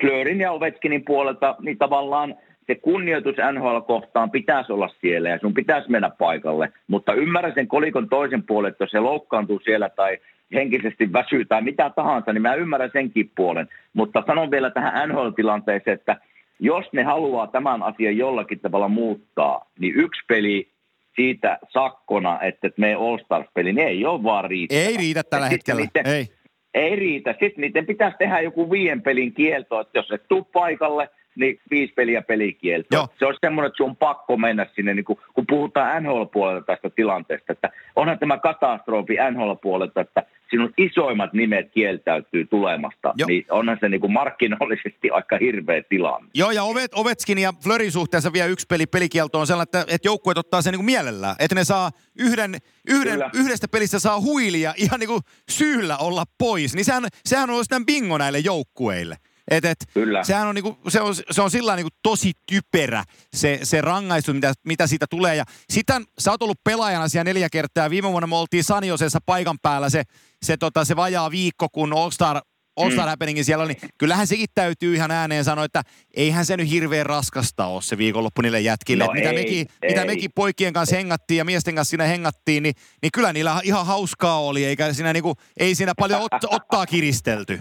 Fleurin 0.00 0.40
ja 0.40 0.52
Ovechkinin 0.52 1.04
puolelta, 1.04 1.56
niin 1.60 1.78
tavallaan 1.78 2.34
se 2.66 2.74
kunnioitus 2.74 3.36
NHL-kohtaan 3.52 4.30
pitäisi 4.30 4.72
olla 4.72 4.88
siellä 5.00 5.28
ja 5.28 5.38
sun 5.38 5.54
pitäisi 5.54 5.90
mennä 5.90 6.10
paikalle. 6.10 6.72
Mutta 6.86 7.14
ymmärrän 7.14 7.54
sen 7.54 7.68
kolikon 7.68 8.08
toisen 8.08 8.42
puolen, 8.42 8.70
että 8.70 8.84
jos 8.84 8.90
se 8.90 9.00
loukkaantuu 9.00 9.60
siellä 9.64 9.88
tai 9.88 10.18
henkisesti 10.54 11.12
väsyy 11.12 11.44
tai 11.44 11.62
mitä 11.62 11.90
tahansa, 11.96 12.32
niin 12.32 12.42
mä 12.42 12.54
ymmärrän 12.54 12.90
senkin 12.92 13.30
puolen. 13.36 13.68
Mutta 13.92 14.22
sanon 14.26 14.50
vielä 14.50 14.70
tähän 14.70 15.08
NHL-tilanteeseen, 15.08 15.94
että 15.94 16.16
jos 16.60 16.84
ne 16.92 17.02
haluaa 17.02 17.46
tämän 17.46 17.82
asian 17.82 18.16
jollakin 18.16 18.60
tavalla 18.60 18.88
muuttaa, 18.88 19.70
niin 19.78 19.94
yksi 19.96 20.20
peli 20.28 20.68
siitä 21.16 21.58
sakkona, 21.68 22.40
että 22.40 22.66
et 22.66 22.78
me 22.78 22.94
All-Stars-peli, 22.94 23.72
niin 23.72 23.88
ei 23.88 24.06
ole 24.06 24.22
vaan 24.22 24.44
riittävä. 24.44 24.80
ei 24.80 24.96
riitä 24.96 25.22
tällä 25.22 25.46
Ja 25.46 25.50
hetkellä. 25.50 25.80
niiden- 25.80 26.14
Ei. 26.14 26.26
Ei 26.74 26.96
riitä. 26.96 27.34
Sitten 27.40 27.60
niiden 27.60 27.86
pitäisi 27.86 28.16
tehdä 28.18 28.40
joku 28.40 28.70
viien 28.70 29.02
pelin 29.02 29.32
kielto, 29.32 29.80
että 29.80 29.98
jos 29.98 30.10
et 30.10 30.28
tuu 30.28 30.44
paikalle, 30.44 31.08
niin 31.36 31.60
viisi 31.70 31.92
peliä 31.92 32.22
pelikielto. 32.22 32.88
Joo. 32.92 33.08
Se 33.18 33.26
olisi 33.26 33.38
semmoinen, 33.40 33.66
että 33.66 33.76
sun 33.76 33.90
on 33.90 33.96
pakko 33.96 34.36
mennä 34.36 34.66
sinne, 34.74 34.94
niin 34.94 35.04
kun, 35.04 35.16
kun 35.34 35.46
puhutaan 35.46 36.02
NHL-puolelta 36.02 36.66
tästä 36.66 36.90
tilanteesta, 36.90 37.52
että 37.52 37.70
onhan 37.96 38.18
tämä 38.18 38.38
katastrofi 38.38 39.16
NHL-puolelta, 39.30 40.00
että 40.00 40.22
sinun 40.50 40.72
isoimmat 40.78 41.32
nimet 41.32 41.70
kieltäytyy 41.70 42.46
tulemasta, 42.46 43.14
Joo. 43.16 43.26
niin 43.26 43.44
onhan 43.50 43.78
se 43.80 43.88
niin 43.88 44.00
kuin 44.00 44.12
markkinoillisesti 44.12 45.10
aika 45.10 45.38
hirveä 45.40 45.82
tilanne. 45.88 46.28
Joo, 46.34 46.50
ja 46.50 46.62
Ovet, 46.62 46.90
Ovetskin 46.94 47.38
ja 47.38 47.52
Flörin 47.64 47.92
suhteessa 47.92 48.32
vielä 48.32 48.48
yksi 48.48 48.66
peli 48.66 48.86
pelikielto 48.86 49.40
on 49.40 49.46
sellainen, 49.46 49.68
että, 49.80 49.94
että 49.94 50.08
joukkueet 50.08 50.38
ottaa 50.38 50.62
sen 50.62 50.72
niin 50.72 50.78
kuin 50.78 50.86
mielellään. 50.86 51.36
Että 51.38 51.54
ne 51.54 51.64
saa 51.64 51.90
yhden, 52.18 52.56
yhden, 52.88 53.12
Kyllä. 53.12 53.30
yhdestä 53.34 53.68
pelistä 53.68 53.98
saa 53.98 54.20
huilia 54.20 54.74
ihan 54.76 55.00
niin 55.00 55.08
kuin 55.08 55.22
syyllä 55.48 55.96
olla 55.96 56.24
pois. 56.38 56.74
Niin 56.74 56.84
sehän, 56.84 57.06
sehän 57.24 57.50
on 57.50 57.64
sitten 57.64 57.86
bingo 57.86 58.18
näille 58.18 58.38
joukkueille. 58.38 59.16
Et, 59.50 59.64
et, 59.64 59.78
Kyllä. 59.94 60.24
Sehän 60.24 60.48
on, 60.48 60.54
niinku, 60.54 60.78
se 60.88 61.00
on, 61.00 61.14
se 61.30 61.42
on 61.42 61.50
sillä 61.50 61.76
niinku 61.76 61.96
tosi 62.02 62.32
typerä 62.46 63.04
se, 63.34 63.60
se 63.62 63.80
rangaistus, 63.80 64.34
mitä, 64.34 64.52
mitä 64.66 64.86
siitä 64.86 65.06
tulee. 65.10 65.36
Ja 65.36 65.44
sitten 65.70 66.04
sä 66.18 66.30
oot 66.30 66.42
ollut 66.42 66.64
pelaajana 66.64 67.08
siellä 67.08 67.24
neljä 67.24 67.48
kertaa. 67.52 67.90
Viime 67.90 68.08
vuonna 68.08 68.26
me 68.26 68.36
oltiin 68.36 68.64
Saniosessa 68.64 69.18
paikan 69.26 69.58
päällä 69.62 69.90
se, 69.90 70.02
se, 70.42 70.56
tota, 70.56 70.84
se 70.84 70.96
vajaa 70.96 71.30
viikko, 71.30 71.68
kun 71.68 71.92
All-Star, 71.92 72.40
All-Star 72.76 73.04
mm. 73.04 73.08
Happeningin 73.10 73.44
siellä 73.44 73.64
oli. 73.64 73.76
Kyllähän 73.98 74.26
sekin 74.26 74.46
täytyy 74.54 74.94
ihan 74.94 75.10
ääneen 75.10 75.44
sanoa, 75.44 75.64
että 75.64 75.82
eihän 76.14 76.46
se 76.46 76.56
nyt 76.56 76.70
hirveän 76.70 77.06
raskasta 77.06 77.66
ole 77.66 77.82
se 77.82 77.98
viikonloppu 77.98 78.42
niille 78.42 78.60
jätkille. 78.60 79.04
No 79.04 79.12
mitä, 79.12 79.28
ei, 79.30 79.34
mekin, 79.34 79.66
ei. 79.82 79.90
mitä 79.90 80.04
mekin 80.04 80.30
poikien 80.34 80.72
kanssa 80.72 80.96
hengattiin 80.96 81.38
ja 81.38 81.44
miesten 81.44 81.74
kanssa 81.74 81.90
siinä 81.90 82.04
hengattiin, 82.04 82.62
niin, 82.62 82.74
niin 83.02 83.12
kyllä 83.12 83.32
niillä 83.32 83.60
ihan 83.64 83.86
hauskaa 83.86 84.40
oli, 84.40 84.64
eikä 84.64 84.92
siinä, 84.92 85.12
niinku, 85.12 85.34
ei 85.56 85.74
siinä 85.74 85.92
paljon 85.98 86.20
ot, 86.20 86.44
ottaa 86.44 86.86
kiristelty. 86.86 87.60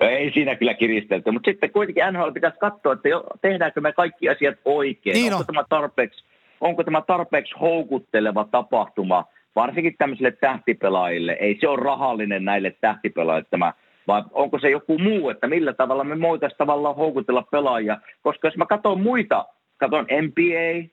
Ei 0.00 0.30
siinä 0.34 0.56
kyllä 0.56 0.74
kiristelty, 0.74 1.30
mutta 1.30 1.50
sitten 1.50 1.70
kuitenkin 1.70 2.04
NHL 2.12 2.30
pitäisi 2.30 2.58
katsoa, 2.58 2.92
että 2.92 3.08
jo, 3.08 3.24
tehdäänkö 3.42 3.80
me 3.80 3.92
kaikki 3.92 4.28
asiat 4.28 4.58
oikein. 4.64 5.14
Niin 5.14 5.32
onko, 5.32 5.40
on. 5.40 5.46
tämä 5.46 5.64
tarpeeksi, 5.68 6.24
onko 6.60 6.84
tämä 6.84 7.02
tarpeeksi 7.06 7.54
houkutteleva 7.60 8.48
tapahtuma, 8.50 9.24
varsinkin 9.56 9.94
tämmöisille 9.98 10.30
tähtipelaajille. 10.30 11.32
Ei 11.32 11.58
se 11.60 11.68
ole 11.68 11.82
rahallinen 11.82 12.44
näille 12.44 12.74
tähtipelaajille 12.80 13.48
tämä, 13.50 13.72
vaan 14.06 14.24
onko 14.32 14.58
se 14.58 14.70
joku 14.70 14.98
muu, 14.98 15.30
että 15.30 15.46
millä 15.46 15.72
tavalla 15.72 16.04
me 16.04 16.20
voitaisiin 16.20 16.58
tavallaan 16.58 16.96
houkutella 16.96 17.42
pelaajia. 17.42 17.96
Koska 18.22 18.48
jos 18.48 18.56
mä 18.56 18.66
katson 18.66 19.00
muita, 19.00 19.44
katson 19.76 20.06
NBA, 20.22 20.88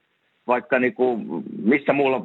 vaikka 0.48 0.80
niinku, 0.80 1.20
missä 1.64 1.94
muulla, 1.94 2.22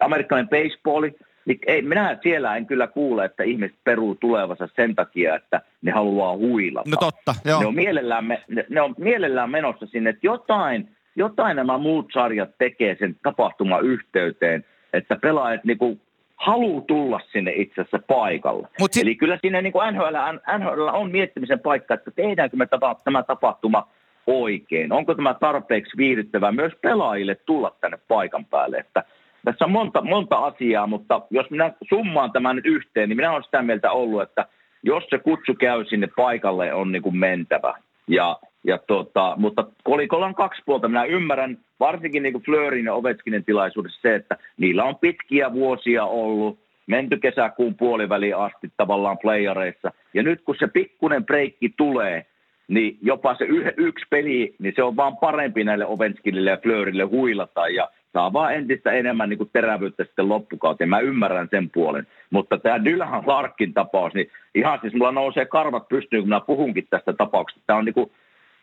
amerikkalainen 0.00 0.48
baseballi, 0.48 1.14
niin 1.46 1.58
ei, 1.66 1.82
minä 1.82 2.18
siellä 2.22 2.56
en 2.56 2.66
kyllä 2.66 2.86
kuule, 2.86 3.24
että 3.24 3.42
ihmiset 3.42 3.76
peruu 3.84 4.14
tulevansa 4.14 4.68
sen 4.76 4.94
takia, 4.94 5.36
että 5.36 5.60
ne 5.82 5.92
haluaa 5.92 6.36
huilata. 6.36 6.90
No 6.90 6.96
totta, 7.00 7.34
joo. 7.44 7.60
Ne 7.60 7.66
on, 7.66 7.74
mielellään, 7.74 8.24
me- 8.24 8.42
ne, 8.48 8.66
ne 8.68 8.80
on 8.80 8.94
mielellään 8.98 9.50
menossa 9.50 9.86
sinne, 9.86 10.10
että 10.10 10.26
jotain, 10.26 10.88
jotain 11.16 11.56
nämä 11.56 11.78
muut 11.78 12.06
sarjat 12.12 12.50
tekee 12.58 12.96
sen 12.98 13.16
tapahtuman 13.22 13.84
yhteyteen, 13.84 14.64
että 14.92 15.16
pelaajat 15.16 15.64
niinku 15.64 16.00
haluaa 16.36 16.84
tulla 16.86 17.20
sinne 17.32 17.52
itse 17.56 17.80
asiassa 17.80 17.98
paikalle. 18.06 18.68
Mut 18.80 18.92
sit- 18.92 19.02
Eli 19.02 19.14
kyllä 19.16 19.38
siinä 19.40 19.62
niinku 19.62 19.80
NHL, 19.92 20.16
NHL 20.58 20.80
on 20.92 21.10
miettimisen 21.10 21.60
paikka, 21.60 21.94
että 21.94 22.10
tehdäänkö 22.10 22.56
me 22.56 22.66
tapa, 22.66 22.96
tämä 23.04 23.22
tapahtuma 23.22 23.88
oikein. 24.26 24.92
Onko 24.92 25.14
tämä 25.14 25.34
tarpeeksi 25.34 25.96
viihdyttävää 25.96 26.52
myös 26.52 26.72
pelaajille 26.82 27.34
tulla 27.34 27.76
tänne 27.80 27.98
paikan 28.08 28.44
päälle, 28.44 28.76
että 28.76 29.04
tässä 29.44 29.64
on 29.64 29.70
monta, 29.70 30.02
monta 30.02 30.36
asiaa, 30.36 30.86
mutta 30.86 31.20
jos 31.30 31.50
minä 31.50 31.72
summaan 31.88 32.32
tämän 32.32 32.56
nyt 32.56 32.66
yhteen, 32.66 33.08
niin 33.08 33.16
minä 33.16 33.32
olen 33.32 33.42
sitä 33.42 33.62
mieltä 33.62 33.92
ollut, 33.92 34.22
että 34.22 34.46
jos 34.82 35.04
se 35.10 35.18
kutsu 35.18 35.54
käy 35.54 35.84
sinne 35.84 36.08
paikalle, 36.16 36.74
on 36.74 36.92
niin 36.92 37.02
kuin 37.02 37.16
mentävä. 37.16 37.74
Ja, 38.08 38.38
ja 38.64 38.78
tota, 38.78 39.34
mutta 39.36 39.66
kolikolla 39.84 40.26
on 40.26 40.34
kaksi 40.34 40.62
puolta. 40.66 40.88
Minä 40.88 41.04
ymmärrän 41.04 41.58
varsinkin 41.80 42.22
niin 42.22 42.32
kuin 42.32 42.84
ja 42.84 42.94
Ovechkinin 42.94 43.44
tilaisuudessa 43.44 44.00
se, 44.02 44.14
että 44.14 44.36
niillä 44.56 44.84
on 44.84 44.96
pitkiä 44.96 45.52
vuosia 45.52 46.04
ollut, 46.04 46.58
menty 46.86 47.16
kesäkuun 47.16 47.74
puoliväliin 47.74 48.36
asti 48.36 48.72
tavallaan 48.76 49.18
playareissa. 49.18 49.92
Ja 50.14 50.22
nyt 50.22 50.42
kun 50.44 50.56
se 50.58 50.66
pikkunen 50.66 51.26
breikki 51.26 51.74
tulee, 51.76 52.26
niin 52.68 52.98
jopa 53.02 53.34
se 53.34 53.44
yksi 53.76 54.06
peli, 54.10 54.54
niin 54.58 54.72
se 54.76 54.82
on 54.82 54.96
vaan 54.96 55.16
parempi 55.16 55.64
näille 55.64 55.86
Ovechkinille 55.86 56.50
ja 56.50 56.56
Fleurille 56.56 57.04
huilata 57.04 57.68
ja 57.68 57.88
saa 58.12 58.32
vaan 58.32 58.54
entistä 58.54 58.92
enemmän 58.92 59.28
niin 59.28 59.38
kuin 59.38 59.50
terävyyttä 59.52 60.04
sitten 60.04 60.28
loppukauteen. 60.28 60.90
Mä 60.90 61.00
ymmärrän 61.00 61.48
sen 61.50 61.70
puolen. 61.70 62.06
Mutta 62.30 62.58
tämä 62.58 62.84
Dylan 62.84 63.22
Larkin 63.26 63.74
tapaus, 63.74 64.14
niin 64.14 64.30
ihan 64.54 64.78
siis 64.80 64.94
mulla 64.94 65.12
nousee 65.12 65.46
karvat 65.46 65.88
pystyyn, 65.88 66.22
kun 66.22 66.28
mä 66.28 66.40
puhunkin 66.40 66.86
tästä 66.90 67.12
tapauksesta. 67.12 67.62
Tämä 67.66 67.78
on 67.78 67.84
niin 67.84 67.94
kuin, 67.94 68.10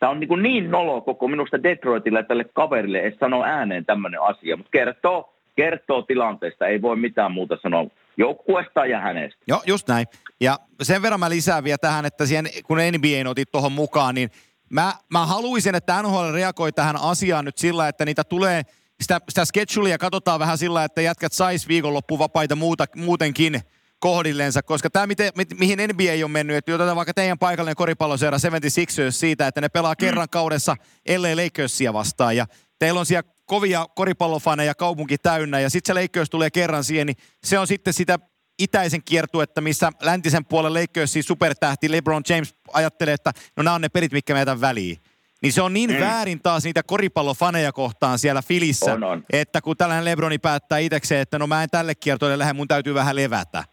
Tämä 0.00 0.10
on 0.10 0.20
niin, 0.20 0.42
niin 0.42 0.70
nolo 0.70 1.00
koko 1.00 1.28
minusta 1.28 1.62
Detroitille 1.62 2.22
tälle 2.22 2.44
kaverille, 2.44 2.98
ei 2.98 3.16
sano 3.20 3.44
ääneen 3.44 3.86
tämmöinen 3.86 4.22
asia, 4.22 4.56
mutta 4.56 4.70
kertoo, 4.70 5.34
kertoo 5.56 6.02
tilanteesta, 6.02 6.66
ei 6.66 6.82
voi 6.82 6.96
mitään 6.96 7.32
muuta 7.32 7.58
sanoa 7.62 7.86
joukkuesta 8.16 8.86
ja 8.86 9.00
hänestä. 9.00 9.40
Joo, 9.48 9.62
just 9.66 9.88
näin. 9.88 10.06
Ja 10.40 10.56
sen 10.82 11.02
verran 11.02 11.20
mä 11.20 11.30
lisään 11.30 11.64
vielä 11.64 11.78
tähän, 11.78 12.06
että 12.06 12.26
siihen, 12.26 12.46
kun 12.66 12.78
NBA 12.78 13.30
otit 13.30 13.52
tuohon 13.52 13.72
mukaan, 13.72 14.14
niin 14.14 14.30
mä, 14.70 14.92
mä 15.12 15.26
haluaisin, 15.26 15.74
että 15.74 16.02
NHL 16.02 16.32
reagoi 16.34 16.72
tähän 16.72 16.96
asiaan 17.02 17.44
nyt 17.44 17.58
sillä, 17.58 17.88
että 17.88 18.04
niitä 18.04 18.24
tulee, 18.24 18.62
sitä, 19.00 19.20
sitä 19.28 19.44
schedulia 19.44 19.98
katsotaan 19.98 20.40
vähän 20.40 20.58
sillä, 20.58 20.84
että 20.84 21.00
jätkät 21.00 21.32
sais 21.32 21.68
viikonloppuvapaita 21.68 22.56
muuta, 22.56 22.86
muutenkin, 22.96 23.60
kohdillensa, 24.00 24.62
koska 24.62 24.90
tämä, 24.90 25.06
miten, 25.06 25.32
mi, 25.36 25.44
mihin 25.58 25.78
NBA 25.78 26.24
on 26.24 26.30
mennyt, 26.30 26.56
että 26.56 26.74
otetaan 26.74 26.96
vaikka 26.96 27.14
teidän 27.14 27.38
paikallinen 27.38 27.76
koripalloseura 27.76 28.38
76ers 28.38 29.10
siitä, 29.10 29.46
että 29.46 29.60
ne 29.60 29.68
pelaa 29.68 29.92
mm. 29.92 30.00
kerran 30.00 30.28
kaudessa 30.28 30.76
ellei 31.06 31.36
Lakersia 31.36 31.92
vastaan, 31.92 32.36
ja 32.36 32.46
teillä 32.78 33.00
on 33.00 33.06
siellä 33.06 33.30
kovia 33.44 33.86
koripallofaneja 33.94 34.74
kaupunki 34.74 35.18
täynnä, 35.18 35.60
ja 35.60 35.70
sitten 35.70 35.94
se 35.96 36.02
Lakers 36.02 36.30
tulee 36.30 36.50
kerran 36.50 36.84
siihen, 36.84 37.06
niin 37.06 37.16
se 37.44 37.58
on 37.58 37.66
sitten 37.66 37.92
sitä 37.92 38.18
itäisen 38.58 39.02
kiertuetta, 39.04 39.60
missä 39.60 39.92
läntisen 40.02 40.44
puolen 40.44 40.74
Lakersin 40.74 41.24
supertähti 41.24 41.90
LeBron 41.90 42.22
James 42.28 42.54
ajattelee, 42.72 43.14
että 43.14 43.32
no 43.56 43.62
nämä 43.62 43.74
on 43.74 43.80
ne 43.80 43.88
perit, 43.88 44.12
mitkä 44.12 44.34
meitä 44.34 44.60
väliin. 44.60 44.98
Niin 45.42 45.52
se 45.52 45.62
on 45.62 45.72
niin 45.72 45.90
mm. 45.90 46.00
väärin 46.00 46.40
taas 46.42 46.64
niitä 46.64 46.82
koripallofaneja 46.82 47.72
kohtaan 47.72 48.18
siellä 48.18 48.42
Filissä, 48.42 48.92
On, 48.92 49.04
on. 49.04 49.24
että 49.32 49.60
kun 49.60 49.76
tällainen 49.76 50.04
Lebroni 50.04 50.38
päättää 50.38 50.78
itsekseen, 50.78 51.20
että 51.20 51.38
no 51.38 51.46
mä 51.46 51.62
en 51.62 51.70
tälle 51.70 51.94
kiertoille 51.94 52.38
lähde, 52.38 52.52
mun 52.52 52.68
täytyy 52.68 52.94
vähän 52.94 53.16
levätä. 53.16 53.64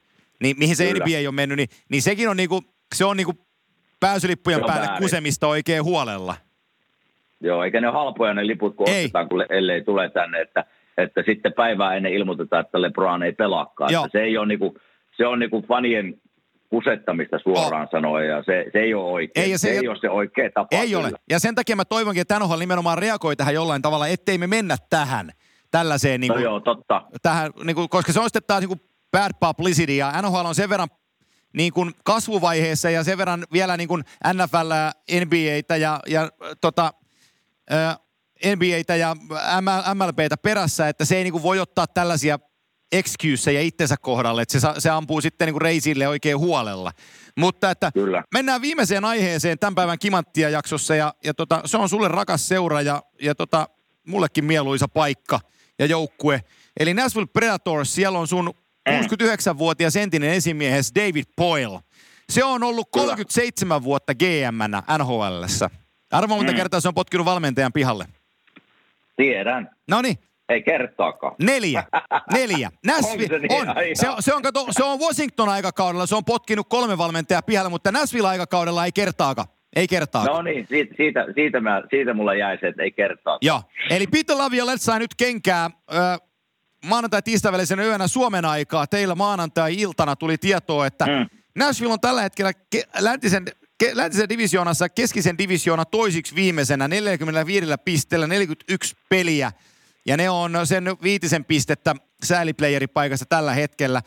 Niin 0.44 0.56
mihin 0.60 0.76
se 0.76 0.92
Kyllä. 0.92 1.06
NBA 1.06 1.30
on 1.30 1.36
mennyt, 1.36 1.58
niin, 1.58 1.70
niin 1.90 2.02
sekin 2.02 2.30
on 2.30 2.38
niinku, 2.38 2.64
se 2.96 3.06
on 3.06 3.18
niinku 3.18 3.34
pääsylippujen 4.00 4.60
on 4.60 4.66
päälle 4.68 4.88
väärin. 4.88 5.02
kusemista 5.02 5.48
oikein 5.48 5.84
huolella. 5.84 6.36
Joo, 7.42 7.64
eikä 7.64 7.82
ne 7.82 7.88
ole 7.88 7.96
halpoja 7.96 8.34
ne 8.34 8.48
liput, 8.48 8.76
kun 8.76 8.90
Ei. 8.90 9.04
ostetaan, 9.04 9.30
kun 9.30 9.38
le- 9.38 9.48
ellei 9.50 9.84
tule 9.84 10.10
tänne, 10.10 10.42
että, 10.42 10.66
että 10.98 11.24
sitten 11.26 11.54
päivää 11.54 11.96
ennen 11.96 12.14
ilmoitetaan, 12.14 12.66
että 12.66 12.82
LeBron 12.82 13.24
ei 13.24 13.34
pelaakaan. 13.34 13.94
Että 13.94 14.10
se 14.12 14.20
ei 14.20 14.38
ole 14.38 14.48
niinku, 14.48 14.78
se 15.18 15.28
on 15.28 15.40
niinku 15.40 15.66
fanien 15.68 16.22
kusettamista 16.70 17.40
suoraan 17.44 17.84
oh. 17.84 17.92
sanoen, 17.92 18.28
ja 18.30 18.44
se, 18.44 18.66
se 18.72 18.80
ei 18.80 18.94
ole 18.94 19.12
oikein. 19.12 19.44
Ei, 19.46 19.52
ja 19.52 19.58
se 19.58 19.62
se, 19.62 19.70
ei- 19.70 19.88
ole 19.88 19.98
se 20.02 20.10
oikea 20.10 20.50
tapa. 20.54 20.68
Ei 20.72 20.96
ole. 20.96 21.06
kyllä. 21.06 21.18
Ja 21.30 21.40
sen 21.40 21.56
takia 21.56 21.76
mä 21.76 21.86
toivonkin, 21.86 22.22
että 22.22 22.40
NHL 22.40 22.60
nimenomaan 22.60 22.98
reagoi 22.98 23.36
tähän 23.36 23.54
jollain 23.54 23.82
tavalla, 23.82 24.08
ettei 24.08 24.38
me 24.38 24.48
mennä 24.48 24.76
tähän 24.90 25.32
tällaiseen, 25.72 26.22
niin 26.22 26.28
No 26.30 26.34
kuin, 26.34 26.44
joo, 26.44 26.60
totta. 26.60 27.02
tähän, 27.22 27.52
niin 27.64 27.76
kuin, 27.76 27.90
koska 27.90 28.14
se 28.14 28.20
on 28.20 28.26
sitten 28.26 28.44
taas 28.48 28.60
niin 28.60 28.68
kuin 28.68 28.82
bad 29.12 29.32
publicity, 29.40 29.96
ja 29.96 30.14
NHL 30.22 30.46
on 30.46 30.56
sen 30.56 30.70
verran 30.70 30.88
niin 31.54 31.74
kuin 31.74 31.92
kasvuvaiheessa 32.04 32.90
ja 32.90 33.04
sen 33.04 33.18
verran 33.18 33.44
vielä 33.54 33.78
niin 33.78 33.88
kuin 33.88 34.04
NFL, 34.34 34.72
NBAtä 35.26 35.78
ja, 35.78 36.00
ja 36.08 36.30
tota, 36.62 36.94
NBAtä 38.56 38.96
ja 38.96 39.16
MLBtä 39.94 40.38
perässä, 40.38 40.88
että 40.90 41.06
se 41.06 41.18
ei 41.18 41.24
niin 41.24 41.32
kuin 41.32 41.44
voi 41.44 41.60
ottaa 41.60 41.88
tällaisia 41.88 42.40
excuseja 42.92 43.62
itsensä 43.62 43.96
kohdalle, 44.02 44.42
että 44.42 44.60
se, 44.60 44.68
se 44.78 44.90
ampuu 44.90 45.22
sitten 45.22 45.46
niin 45.46 45.54
kuin 45.54 45.62
reisille 45.62 46.08
oikein 46.08 46.38
huolella. 46.38 46.92
Mutta 47.38 47.72
että 47.72 47.92
Kyllä. 47.94 48.24
mennään 48.34 48.62
viimeiseen 48.62 49.06
aiheeseen 49.06 49.60
tämän 49.60 49.76
päivän 49.76 50.00
Kimanttia 50.00 50.50
jaksossa 50.50 50.96
ja, 50.96 51.14
ja 51.24 51.34
tota, 51.34 51.62
se 51.66 51.78
on 51.78 51.90
sulle 51.90 52.08
rakas 52.08 52.48
seura 52.48 52.82
ja, 52.82 53.04
ja 53.22 53.36
tota, 53.36 53.70
mullekin 54.08 54.46
mieluisa 54.46 54.88
paikka 54.88 55.40
ja 55.80 55.86
joukkue. 55.86 56.42
Eli 56.80 56.94
Nashville 56.94 57.28
Predators, 57.34 57.96
siellä 57.96 58.20
on 58.20 58.28
sun 58.28 58.54
69-vuotias 58.90 59.96
entinen 59.96 60.30
esimiehes 60.30 60.92
David 60.96 61.26
Poyle. 61.36 61.80
Se 62.30 62.44
on 62.44 62.64
ollut 62.64 62.88
Kyllä. 62.94 63.06
37 63.06 63.84
vuotta 63.84 64.14
GM-nä 64.16 64.84
NHLssä. 64.98 65.70
Arvo 66.12 66.36
monta 66.36 66.52
Mm. 66.52 66.56
kertaa 66.56 66.80
se 66.80 66.88
on 66.88 66.94
potkinut 66.94 67.26
valmentajan 67.26 67.74
pihalle. 67.74 68.06
Tiedän. 69.18 69.70
No 69.88 70.02
niin, 70.02 70.18
Ei 70.50 70.64
kertaakaan. 70.64 71.36
Neljä. 71.42 71.84
Neljä. 72.34 72.72
On. 73.10 73.18
niin? 73.18 73.70
Ai 73.76 73.92
Se, 73.94 74.10
on, 74.10 74.24
se, 74.24 74.34
on, 74.34 74.42
kato, 74.42 74.66
se 74.72 74.84
on 74.84 75.00
Washington 75.00 75.50
aikakaudella, 75.50 76.06
se 76.06 76.16
on 76.16 76.26
potkinut 76.26 76.68
kolme 76.70 76.98
valmentajaa 76.98 77.42
pihalle, 77.42 77.70
mutta 77.70 77.92
Nashville 77.92 78.28
aikakaudella 78.28 78.86
ei 78.86 78.92
kertaakaan. 78.92 79.48
Ei 79.76 79.88
kertaakaan. 79.88 80.36
No 80.36 80.42
niin, 80.42 80.66
siitä, 80.70 80.94
siitä, 80.98 81.26
siitä, 81.36 81.62
mä, 81.62 81.84
siitä 81.90 82.14
mulla 82.14 82.36
jäi 82.36 82.58
se, 82.62 82.68
että 82.68 82.84
ei 82.84 82.92
kertaa. 82.92 83.38
Joo. 83.42 83.64
Eli 83.90 84.08
Peter 84.08 84.38
Laviolette 84.38 84.84
sai 84.84 85.00
nyt 85.00 85.16
kenkää 85.16 85.70
ö, 85.94 85.96
maanantai 86.86 87.22
tiistavälisenä 87.22 87.84
yönä 87.84 88.08
Suomen 88.08 88.46
aikaa. 88.46 88.88
Teillä 88.88 89.16
maanantai-iltana 89.16 90.16
tuli 90.16 90.38
tietoa, 90.38 90.86
että 90.86 91.06
mm. 91.06 91.26
Nashville 91.56 91.94
on 91.94 92.00
tällä 92.00 92.22
hetkellä 92.22 92.52
ke- 92.76 92.90
läntisen, 93.00 93.46
läntisen 93.94 94.30
divisioonassa 94.30 94.90
keskisen 94.90 95.38
divisioona 95.38 95.86
toisiksi 95.86 96.36
viimeisenä 96.36 96.88
45 96.88 97.66
pisteellä 97.86 98.28
41 98.28 98.96
peliä. 99.10 99.52
Ja 100.08 100.18
ne 100.18 100.30
on 100.30 100.52
sen 100.64 100.84
viitisen 101.04 101.46
pistettä 101.46 101.96
sääliplayeripaikassa 102.24 103.26
tällä 103.30 103.54
hetkellä. 103.54 104.02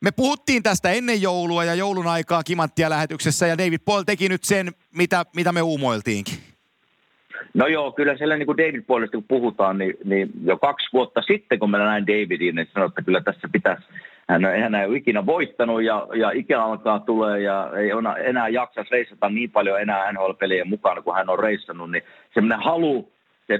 Me 0.00 0.10
puhuttiin 0.16 0.62
tästä 0.62 0.90
ennen 0.90 1.22
joulua 1.22 1.64
ja 1.64 1.74
joulun 1.74 2.06
aikaa 2.06 2.42
Kimanttia 2.42 2.90
lähetyksessä 2.90 3.46
ja 3.46 3.58
David 3.58 3.80
Paul 3.84 4.02
teki 4.02 4.28
nyt 4.28 4.44
sen, 4.44 4.68
mitä, 4.96 5.24
mitä 5.36 5.52
me 5.52 5.62
uumoiltiinkin. 5.62 6.34
No 7.54 7.66
joo, 7.66 7.92
kyllä 7.92 8.16
siellä 8.16 8.36
niin 8.36 8.46
kuin 8.46 8.58
David 8.58 8.82
puolesta 8.82 9.16
kun 9.16 9.24
puhutaan, 9.28 9.78
niin, 9.78 9.94
niin 10.04 10.30
jo 10.44 10.58
kaksi 10.58 10.88
vuotta 10.92 11.22
sitten, 11.22 11.58
kun 11.58 11.70
mä 11.70 11.78
näin 11.78 12.06
Davidin, 12.06 12.54
niin 12.54 12.68
sanoin, 12.72 12.88
että 12.88 13.02
kyllä 13.02 13.20
tässä 13.20 13.48
pitäisi, 13.52 13.82
hän, 14.28 14.74
ei 14.74 14.86
ole 14.86 14.96
ikinä 14.96 15.26
voittanut 15.26 15.82
ja, 15.82 16.06
ja 16.14 16.30
ikä 16.30 16.64
alkaa 16.64 17.00
tulee 17.00 17.40
ja 17.40 17.70
ei 17.76 17.92
ona, 17.92 18.16
enää 18.16 18.48
jaksa 18.48 18.84
reissata 18.90 19.28
niin 19.28 19.50
paljon 19.50 19.80
enää 19.80 20.12
NHL-pelien 20.12 20.68
mukana, 20.68 21.02
kun 21.02 21.14
hän 21.14 21.30
on 21.30 21.38
reissannut, 21.38 21.90
niin 21.90 22.02
semmoinen 22.34 22.64
halu, 22.64 23.12
se, 23.46 23.58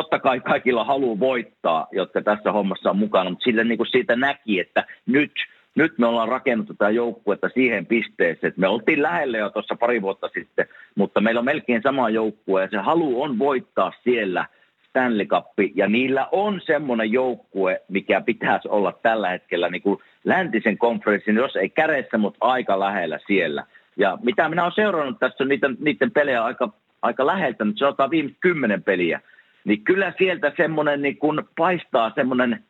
totta 0.00 0.18
kai 0.18 0.40
kaikilla 0.40 0.84
halu 0.84 1.20
voittaa, 1.20 1.86
jotka 1.92 2.22
tässä 2.22 2.52
hommassa 2.52 2.90
on 2.90 2.98
mukana, 2.98 3.30
mutta 3.30 3.44
sille 3.44 3.64
niin 3.64 3.78
kuin 3.78 3.90
siitä 3.90 4.16
näki, 4.16 4.60
että 4.60 4.84
nyt– 5.06 5.32
nyt 5.76 5.98
me 5.98 6.06
ollaan 6.06 6.28
rakennettu 6.28 6.74
tätä 6.74 6.90
joukkuetta 6.90 7.48
siihen 7.48 7.86
pisteeseen, 7.86 8.48
että 8.48 8.60
me 8.60 8.68
oltiin 8.68 9.02
lähellä 9.02 9.38
jo 9.38 9.50
tuossa 9.50 9.76
pari 9.80 10.02
vuotta 10.02 10.28
sitten, 10.34 10.66
mutta 10.94 11.20
meillä 11.20 11.38
on 11.38 11.44
melkein 11.44 11.82
sama 11.82 12.10
joukkue 12.10 12.62
ja 12.62 12.68
se 12.70 12.76
halu 12.76 13.22
on 13.22 13.38
voittaa 13.38 13.92
siellä 14.04 14.46
Stanley 14.88 15.26
Cup, 15.26 15.46
ja 15.74 15.88
niillä 15.88 16.28
on 16.32 16.60
semmoinen 16.66 17.12
joukkue, 17.12 17.80
mikä 17.88 18.20
pitäisi 18.20 18.68
olla 18.68 18.92
tällä 19.02 19.28
hetkellä 19.28 19.68
niin 19.68 19.82
kuin 19.82 19.98
läntisen 20.24 20.78
konferenssin, 20.78 21.36
jos 21.36 21.56
ei 21.56 21.68
kädessä, 21.68 22.18
mutta 22.18 22.38
aika 22.40 22.80
lähellä 22.80 23.18
siellä. 23.26 23.64
Ja 23.96 24.18
mitä 24.22 24.48
minä 24.48 24.62
olen 24.62 24.72
seurannut 24.74 25.18
tässä 25.18 25.44
niiden, 25.44 25.76
niiden 25.80 26.10
pelejä 26.10 26.44
aika, 26.44 26.72
aika 27.02 27.26
läheltä, 27.26 27.64
nyt 27.64 27.78
sanotaan 27.78 28.10
viimeiset 28.10 28.38
kymmenen 28.40 28.82
peliä, 28.82 29.20
niin 29.66 29.84
kyllä 29.84 30.12
sieltä 30.18 30.52
semmoinen 30.56 31.02
niin 31.02 31.16
kuin 31.16 31.42
paistaa 31.56 32.12
semmoinen 32.14 32.64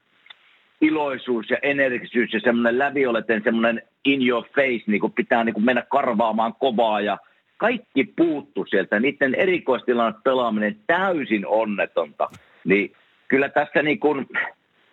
iloisuus 0.81 1.51
ja 1.51 1.57
energisyys 1.63 2.33
ja 2.33 2.41
semmoinen 2.41 2.79
lävioleten 2.79 3.43
semmoinen 3.45 3.83
in 4.05 4.29
your 4.29 4.45
face, 4.55 4.85
niin 4.87 5.01
kuin 5.01 5.13
pitää 5.13 5.45
niin 5.45 5.55
kuin 5.55 5.65
mennä 5.65 5.83
karvaamaan 5.91 6.55
kovaa 6.55 7.01
ja 7.01 7.19
kaikki 7.57 8.13
puuttu 8.17 8.67
sieltä. 8.69 9.01
Niiden 9.01 9.35
erikoistilanne 9.35 10.19
pelaaminen 10.25 10.77
täysin 10.87 11.47
onnetonta. 11.47 12.29
Niin 12.65 12.93
kyllä 13.29 13.49
tässä 13.49 13.83
niin 13.83 14.01
kuin, 14.01 14.27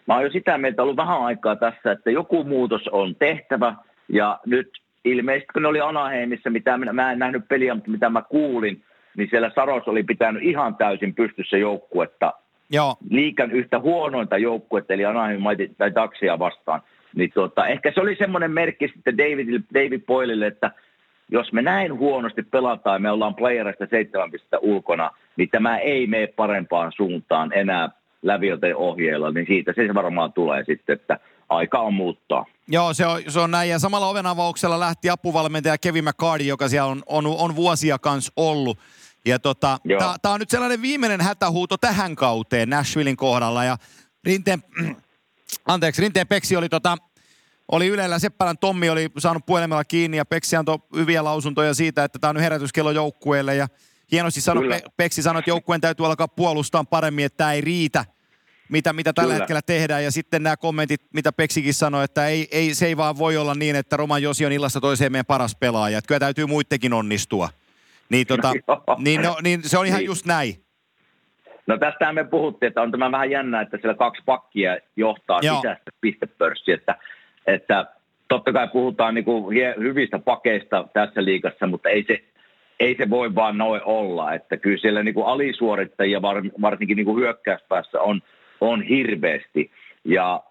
mä 0.08 0.14
oon 0.14 0.24
jo 0.24 0.30
sitä 0.30 0.58
mieltä 0.58 0.84
ollut 0.84 0.98
vähän 0.98 1.22
aikaa 1.22 1.56
tässä, 1.56 1.92
että 1.92 2.12
joku 2.12 2.44
muutos 2.44 2.88
on 2.88 3.16
tehtävä 3.16 3.76
ja 4.10 4.40
nyt 4.46 4.70
ilmeisesti 5.06 5.54
kun 5.54 5.62
ne 5.62 5.68
oli 5.68 5.82
Anaheimissa, 5.82 6.50
mitä 6.50 6.78
minä, 6.78 6.94
mä 6.94 7.12
en 7.12 7.20
nähnyt 7.20 7.48
peliä, 7.48 7.76
mutta 7.76 7.92
mitä 7.92 8.10
mä 8.10 8.22
kuulin, 8.22 8.84
niin 9.18 9.28
siellä 9.30 9.52
Saros 9.56 9.88
oli 9.88 10.04
pitänyt 10.04 10.44
ihan 10.44 10.76
täysin 10.76 11.16
pystyssä 11.16 11.58
joukkuetta 11.58 12.34
Joo. 12.70 12.96
liikan 13.10 13.52
yhtä 13.52 13.80
huonointa 13.80 14.38
joukkuetta, 14.38 14.94
eli 14.94 15.06
Anaheim 15.06 15.42
tai 15.78 15.96
Daxia 15.96 16.40
vastaan. 16.40 16.82
Niin 17.16 17.32
tuota, 17.34 17.68
ehkä 17.68 17.92
se 17.92 18.02
oli 18.02 18.16
semmoinen 18.16 18.52
merkki 18.52 18.88
sitten 18.88 19.18
David, 19.18 19.62
David 19.74 20.02
Boylille, 20.02 20.48
että 20.48 20.72
jos 21.32 21.54
me 21.54 21.62
näin 21.62 21.98
huonosti 21.98 22.44
pelataan 22.44 22.96
ja 22.96 23.00
me 23.00 23.12
ollaan 23.12 23.36
playerista 23.36 23.88
seitsemän 23.90 24.32
pistettä 24.32 24.60
ulkona, 24.60 25.12
niin 25.38 25.50
tämä 25.50 25.78
ei 25.78 26.08
mene 26.08 26.28
parempaan 26.28 26.92
suuntaan 26.96 27.54
enää 27.54 27.90
läviöten 28.22 28.76
ohjeilla, 28.76 29.32
niin 29.32 29.46
siitä 29.48 29.74
se 29.76 29.94
varmaan 29.94 30.34
tulee 30.34 30.64
sitten, 30.66 30.94
että 30.94 31.20
aika 31.50 31.80
on 31.80 31.94
muuttaa. 31.94 32.46
Joo, 32.68 32.94
se 32.94 33.06
on, 33.06 33.22
se 33.28 33.40
on 33.40 33.52
näin. 33.52 33.70
Ja 33.70 33.80
samalla 33.80 34.10
ovenavauksella 34.10 34.80
lähti 34.80 35.10
apuvalmentaja 35.10 35.78
Kevin 35.78 36.04
McCarty, 36.04 36.46
joka 36.46 36.68
siellä 36.68 36.92
on, 36.92 37.04
on, 37.06 37.26
on 37.26 37.56
vuosia 37.56 38.00
kanssa 38.00 38.34
ollut. 38.38 38.78
Ja 39.26 39.40
tota, 39.40 39.80
tämä 40.22 40.34
on 40.34 40.40
nyt 40.40 40.50
sellainen 40.50 40.82
viimeinen 40.82 41.22
hätähuuto 41.22 41.78
tähän 41.78 42.16
kauteen 42.16 42.70
Nashvillein 42.70 43.18
kohdalla. 43.18 43.64
Ja 43.64 43.78
Rinteen, 44.24 44.64
anteeksi, 45.66 46.02
Rinteen 46.02 46.28
Peksi 46.28 46.56
oli 46.56 46.70
tota, 46.70 46.98
oli 47.72 47.88
Ylellä, 47.88 48.20
Seppälän 48.20 48.58
Tommi 48.58 48.90
oli 48.90 49.10
saanut 49.18 49.46
puhelimella 49.46 49.84
kiinni 49.84 50.18
ja 50.18 50.26
Peksi 50.26 50.56
antoi 50.56 50.80
hyviä 50.96 51.24
lausuntoja 51.24 51.74
siitä, 51.74 52.04
että 52.04 52.20
tämä 52.20 52.30
on 52.30 52.36
nyt 52.36 52.44
herätyskello 52.44 52.92
joukkueelle 52.92 53.56
ja 53.56 53.68
hienosti 54.12 54.42
sanoi. 54.42 54.70
Pe- 54.70 54.84
Peksi 54.98 55.22
sanoi, 55.22 55.40
että 55.40 55.52
joukkueen 55.52 55.82
täytyy 55.82 56.06
alkaa 56.06 56.28
puolustaa 56.28 56.84
paremmin, 56.84 57.26
että 57.26 57.38
tämä 57.38 57.54
ei 57.54 57.62
riitä, 57.62 58.06
mitä, 58.70 58.94
mitä 58.94 59.14
tällä 59.14 59.28
Kyllä. 59.28 59.44
hetkellä 59.44 59.62
tehdään. 59.62 60.04
Ja 60.04 60.12
sitten 60.12 60.44
nämä 60.44 60.58
kommentit, 60.58 61.02
mitä 61.14 61.32
Peksikin 61.32 61.74
sanoi, 61.74 62.04
että 62.04 62.28
ei, 62.28 62.48
ei, 62.52 62.76
se 62.76 62.86
ei 62.86 62.98
vaan 62.98 63.18
voi 63.18 63.38
olla 63.38 63.56
niin, 63.56 63.76
että 63.76 63.98
Roman 63.98 64.24
Josi 64.24 64.46
on 64.46 64.52
illasta 64.52 64.82
toiseen 64.82 65.12
meidän 65.12 65.26
paras 65.26 65.56
pelaaja. 65.56 65.98
Että 65.98 66.08
kyllä 66.08 66.20
täytyy 66.20 66.46
muittekin 66.46 66.94
onnistua. 66.94 67.50
Niin, 68.10 68.28
tota, 68.28 68.48
Joo. 68.68 68.84
niin, 68.98 69.22
no, 69.22 69.38
niin 69.44 69.60
se 69.64 69.78
on 69.78 69.86
ihan 69.86 70.00
Niin. 70.00 70.06
just 70.06 70.26
näin. 70.26 70.54
No 71.68 71.78
tästähän 71.78 72.16
me 72.16 72.24
puhuttiin, 72.24 72.68
että 72.68 72.82
on 72.82 72.92
tämä 72.92 73.12
vähän 73.12 73.32
jännä, 73.32 73.62
että 73.62 73.78
siellä 73.78 73.98
kaksi 73.98 74.22
pakkia 74.26 74.78
johtaa 74.96 75.40
Joo. 75.42 75.56
sisäistä 75.56 75.92
pistepörssiä, 76.02 76.76
että, 76.76 76.96
että 77.48 77.86
totta 78.28 78.54
kai 78.54 78.68
puhutaan 78.68 79.16
niin 79.16 79.26
kuin 79.26 79.56
hyvistä 79.80 80.20
pakeista 80.20 80.88
tässä 80.94 81.26
liigassa, 81.26 81.68
mutta 81.68 81.90
ei 81.90 82.04
se, 82.08 82.24
ei 82.80 82.96
se 82.98 83.10
voi 83.10 83.36
vaan 83.36 83.58
noin 83.58 83.82
olla, 83.86 84.34
että 84.34 84.58
kyllä 84.58 84.78
siellä 84.78 85.04
niin 85.04 85.14
kuin 85.14 85.26
alisuorittajia 85.26 86.22
var, 86.22 86.44
varsinkin 86.62 86.98
niin 86.98 87.06
kuin 87.06 87.20
hyökkäyspäässä 87.20 88.02
on, 88.02 88.22
on 88.62 88.82
hirveästi 88.82 89.72
ja 90.06 90.44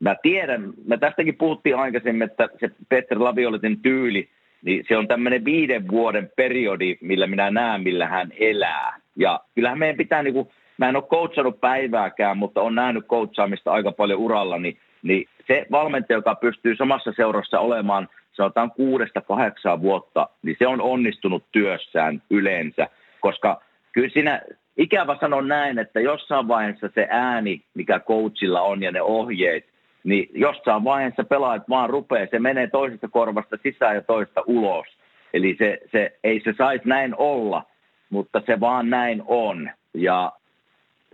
mä 0.00 0.16
tiedän, 0.22 0.72
mä 0.86 0.96
tästäkin 0.96 1.36
puhuttiin 1.36 1.76
aikaisemmin, 1.76 2.30
että 2.30 2.48
se 2.60 2.70
Peter 2.88 3.24
Lavioletin 3.24 3.82
tyyli, 3.82 4.28
niin 4.64 4.84
se 4.88 4.96
on 4.96 5.08
tämmöinen 5.08 5.44
viiden 5.44 5.88
vuoden 5.88 6.30
periodi, 6.36 6.96
millä 7.00 7.26
minä 7.26 7.50
näen, 7.50 7.82
millä 7.82 8.06
hän 8.06 8.32
elää. 8.38 9.00
Ja 9.16 9.40
kyllähän 9.54 9.78
meidän 9.78 9.96
pitää, 9.96 10.22
niin 10.22 10.34
kuin, 10.34 10.48
mä 10.78 10.88
en 10.88 10.96
ole 10.96 11.04
coachannut 11.04 11.60
päivääkään, 11.60 12.38
mutta 12.38 12.60
on 12.60 12.74
nähnyt 12.74 13.06
coachaamista 13.06 13.72
aika 13.72 13.92
paljon 13.92 14.20
uralla, 14.20 14.58
niin, 14.58 14.78
niin 15.02 15.28
se 15.46 15.66
valmentaja, 15.70 16.18
joka 16.18 16.34
pystyy 16.34 16.76
samassa 16.76 17.12
seurassa 17.16 17.60
olemaan 17.60 18.08
sanotaan 18.32 18.70
kuudesta 18.70 19.20
kahdeksaan 19.20 19.82
vuotta, 19.82 20.28
niin 20.42 20.56
se 20.58 20.66
on 20.66 20.80
onnistunut 20.80 21.44
työssään 21.52 22.22
yleensä, 22.30 22.88
koska 23.20 23.62
kyllä 23.92 24.08
siinä 24.08 24.42
ikävä 24.76 25.16
sanon 25.20 25.48
näin, 25.48 25.78
että 25.78 26.00
jossain 26.00 26.48
vaiheessa 26.48 26.88
se 26.94 27.06
ääni, 27.10 27.62
mikä 27.74 28.00
coachilla 28.00 28.60
on 28.60 28.82
ja 28.82 28.92
ne 28.92 29.02
ohjeet, 29.02 29.64
niin 30.08 30.28
jossain 30.34 30.84
vaiheessa 30.84 31.24
pelaajat 31.24 31.68
vaan 31.68 31.90
rupeaa, 31.90 32.26
se 32.30 32.38
menee 32.38 32.66
toisesta 32.66 33.08
korvasta 33.08 33.56
sisään 33.62 33.94
ja 33.94 34.02
toista 34.02 34.42
ulos. 34.46 34.86
Eli 35.34 35.56
se, 35.58 35.78
se, 35.92 36.18
ei 36.24 36.40
se 36.44 36.54
saisi 36.58 36.88
näin 36.88 37.14
olla, 37.18 37.64
mutta 38.10 38.42
se 38.46 38.60
vaan 38.60 38.90
näin 38.90 39.22
on. 39.26 39.70
Ja 39.94 40.32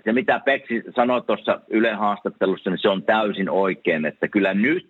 se, 0.05 0.13
mitä 0.13 0.41
Peksi 0.45 0.83
sanoi 0.97 1.23
tuossa 1.23 1.61
Yle 1.69 1.93
haastattelussa, 1.93 2.71
niin 2.71 2.79
se 2.79 2.89
on 2.89 3.03
täysin 3.03 3.51
oikein, 3.51 4.07
että 4.07 4.29
kyllä 4.29 4.55
nyt 4.55 4.89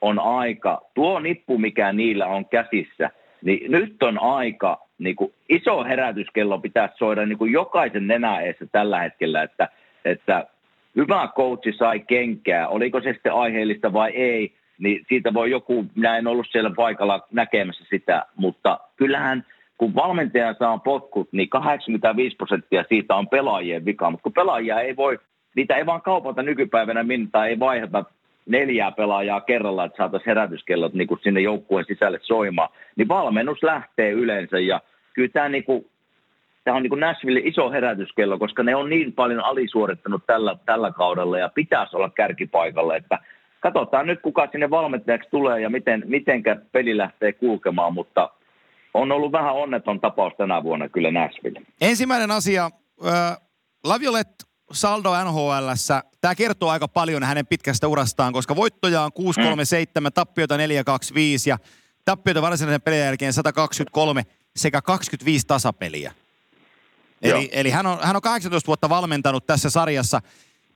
on 0.00 0.18
aika, 0.18 0.82
tuo 0.94 1.20
nippu, 1.20 1.58
mikä 1.58 1.92
niillä 1.92 2.26
on 2.26 2.44
käsissä, 2.46 3.10
niin 3.42 3.72
nyt 3.72 4.02
on 4.02 4.18
aika, 4.22 4.78
niin 4.98 5.16
kuin 5.16 5.32
iso 5.48 5.84
herätyskello 5.84 6.58
pitää 6.58 6.88
soida 6.98 7.26
niin 7.26 7.38
kuin 7.38 7.52
jokaisen 7.52 8.06
nenäeessä 8.06 8.66
tällä 8.72 9.00
hetkellä, 9.00 9.42
että, 9.42 9.68
että 10.04 10.46
hyvä 10.96 11.28
coachi 11.36 11.72
sai 11.72 12.00
kenkää, 12.00 12.68
oliko 12.68 13.00
se 13.00 13.12
sitten 13.12 13.32
aiheellista 13.32 13.92
vai 13.92 14.10
ei, 14.10 14.52
niin 14.78 15.04
siitä 15.08 15.34
voi 15.34 15.50
joku, 15.50 15.86
minä 15.94 16.16
en 16.16 16.26
ollut 16.26 16.46
siellä 16.50 16.70
paikalla 16.76 17.26
näkemässä 17.32 17.84
sitä, 17.90 18.26
mutta 18.36 18.80
kyllähän 18.96 19.44
kun 19.78 19.94
valmentaja 19.94 20.54
saa 20.58 20.78
potkut, 20.78 21.28
niin 21.32 21.48
85 21.48 22.36
prosenttia 22.36 22.84
siitä 22.88 23.14
on 23.14 23.28
pelaajien 23.28 23.84
vika, 23.84 24.10
mutta 24.10 24.22
kun 24.22 24.32
pelaajia 24.32 24.80
ei 24.80 24.96
voi, 24.96 25.18
niitä 25.56 25.76
ei 25.76 25.86
vaan 25.86 26.02
kaupata 26.02 26.42
nykypäivänä 26.42 27.02
minne 27.02 27.28
tai 27.32 27.48
ei 27.48 27.58
vaihata 27.58 28.04
neljää 28.46 28.92
pelaajaa 28.92 29.40
kerralla, 29.40 29.84
että 29.84 29.96
saataisiin 29.96 30.26
herätyskellot 30.26 30.94
niin 30.94 31.08
sinne 31.22 31.40
joukkueen 31.40 31.86
sisälle 31.88 32.18
soimaan, 32.22 32.68
niin 32.96 33.08
valmennus 33.08 33.62
lähtee 33.62 34.10
yleensä 34.10 34.58
ja 34.58 34.80
kyllä 35.14 35.28
tämä, 35.28 35.48
niin 35.48 35.64
kuin, 35.64 35.86
tämä 36.64 36.76
on 36.76 36.82
niin 36.82 36.90
kuin 36.90 37.00
Nashville 37.00 37.40
iso 37.44 37.70
herätyskello, 37.70 38.38
koska 38.38 38.62
ne 38.62 38.76
on 38.76 38.90
niin 38.90 39.12
paljon 39.12 39.44
alisuorittanut 39.44 40.22
tällä, 40.26 40.56
tällä 40.66 40.92
kaudella 40.92 41.38
ja 41.38 41.48
pitäisi 41.48 41.96
olla 41.96 42.10
kärkipaikalla, 42.10 42.96
että 42.96 43.18
katsotaan 43.60 44.06
nyt 44.06 44.20
kuka 44.22 44.48
sinne 44.52 44.70
valmentajaksi 44.70 45.30
tulee 45.30 45.60
ja 45.60 45.70
miten, 45.70 46.02
mitenkä 46.06 46.56
peli 46.72 46.96
lähtee 46.96 47.32
kulkemaan, 47.32 47.94
mutta 47.94 48.30
on 48.94 49.12
ollut 49.12 49.32
vähän 49.32 49.54
onneton 49.54 50.00
tapaus 50.00 50.32
tänä 50.36 50.62
vuonna 50.62 50.88
kyllä 50.88 51.10
Nashville. 51.10 51.62
Ensimmäinen 51.80 52.30
asia, 52.30 52.70
äh, 53.06 53.38
Laviolet 53.84 54.28
saldo 54.72 55.10
nhl 55.24 55.68
tämä 56.20 56.34
kertoo 56.34 56.68
aika 56.68 56.88
paljon 56.88 57.22
hänen 57.22 57.46
pitkästä 57.46 57.88
urastaan, 57.88 58.32
koska 58.32 58.56
voittoja 58.56 59.02
on 59.02 59.12
637, 59.12 60.10
mm. 60.10 60.14
tappiota 60.14 60.56
425 60.56 61.50
ja 61.50 61.58
tappiota 62.04 62.42
varsinaisen 62.42 62.82
pelin 62.82 62.98
jälkeen 62.98 63.32
123 63.32 64.22
sekä 64.56 64.82
25 64.82 65.46
tasapeliä. 65.46 66.12
Eli, 67.22 67.48
eli 67.52 67.70
hän, 67.70 67.86
on, 67.86 67.98
hän 68.02 68.16
on 68.16 68.22
18 68.22 68.66
vuotta 68.66 68.88
valmentanut 68.88 69.46
tässä 69.46 69.70
sarjassa. 69.70 70.20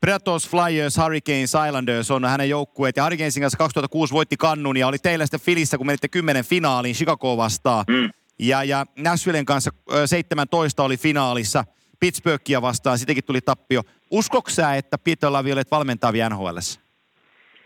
Predators, 0.00 0.48
Flyers, 0.48 0.98
Hurricanes, 0.98 1.52
Islanders 1.66 2.10
on 2.10 2.24
hänen 2.24 2.50
joukkueet. 2.50 2.96
Ja 2.96 3.04
Hurricanesin 3.04 3.40
kanssa 3.40 3.58
2006 3.58 4.14
voitti 4.14 4.36
kannun 4.36 4.76
ja 4.76 4.86
oli 4.86 4.98
teillä 4.98 5.26
sitten 5.26 5.40
Filissä, 5.40 5.76
kun 5.76 5.86
menitte 5.86 6.08
10 6.08 6.44
finaaliin 6.44 6.94
Chicago 6.94 7.36
vastaan. 7.36 7.84
Mm. 7.88 8.10
Ja, 8.38 8.64
ja 8.64 8.86
Nashvillen 8.98 9.44
kanssa 9.44 9.70
17 10.06 10.82
oli 10.82 10.96
finaalissa– 10.96 11.64
Pittsburghia 12.00 12.62
vastaan, 12.62 12.98
sitäkin 12.98 13.24
tuli 13.24 13.40
tappio. 13.40 13.82
Uskoksa 14.10 14.62
sä, 14.62 14.74
että 14.74 14.98
Peter 14.98 15.32
Laviolet 15.32 15.70
valmentaa 15.70 16.12
vielä 16.12 16.28
nhl 16.28 16.58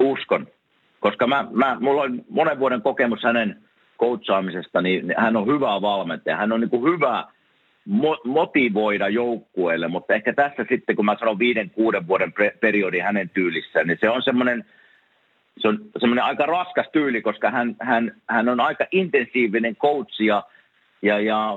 Uskon, 0.01 0.47
koska 1.01 1.27
mä, 1.27 1.47
mä, 1.51 1.77
mulla 1.81 2.03
on 2.03 2.23
monen 2.31 2.59
vuoden 2.59 2.83
kokemus 2.83 3.23
hänen 3.23 3.63
coachaamisesta, 3.99 4.83
niin 4.83 5.15
hän 5.17 5.37
on 5.37 5.47
hyvä 5.47 5.81
valmentaja. 5.81 6.37
Hän 6.37 6.53
on 6.53 6.61
niin 6.61 6.71
kuin 6.71 6.95
hyvä 6.95 7.27
mo- 7.89 8.21
motivoida 8.25 9.09
joukkueelle, 9.09 9.89
mutta 9.89 10.15
ehkä 10.15 10.33
tässä 10.33 10.65
sitten, 10.69 10.97
kun 10.97 11.05
mä 11.05 11.17
sanon 11.19 11.39
viiden, 11.39 11.71
kuuden 11.71 12.09
vuoden 12.09 12.33
periodi 12.61 12.99
hänen 12.99 13.29
tyylissään, 13.31 13.87
niin 13.87 13.99
se 14.01 14.11
on 14.11 14.23
semmoinen 14.23 14.65
se 15.59 15.69
on 15.69 15.79
semmoinen 15.99 16.25
aika 16.25 16.47
raskas 16.47 16.87
tyyli, 16.93 17.23
koska 17.23 17.51
hän, 17.51 17.77
hän, 17.81 18.15
hän 18.29 18.49
on 18.49 18.61
aika 18.61 18.87
intensiivinen 18.91 19.77
coach 19.77 20.21
ja, 20.21 20.43
ja, 21.03 21.21
ja 21.21 21.55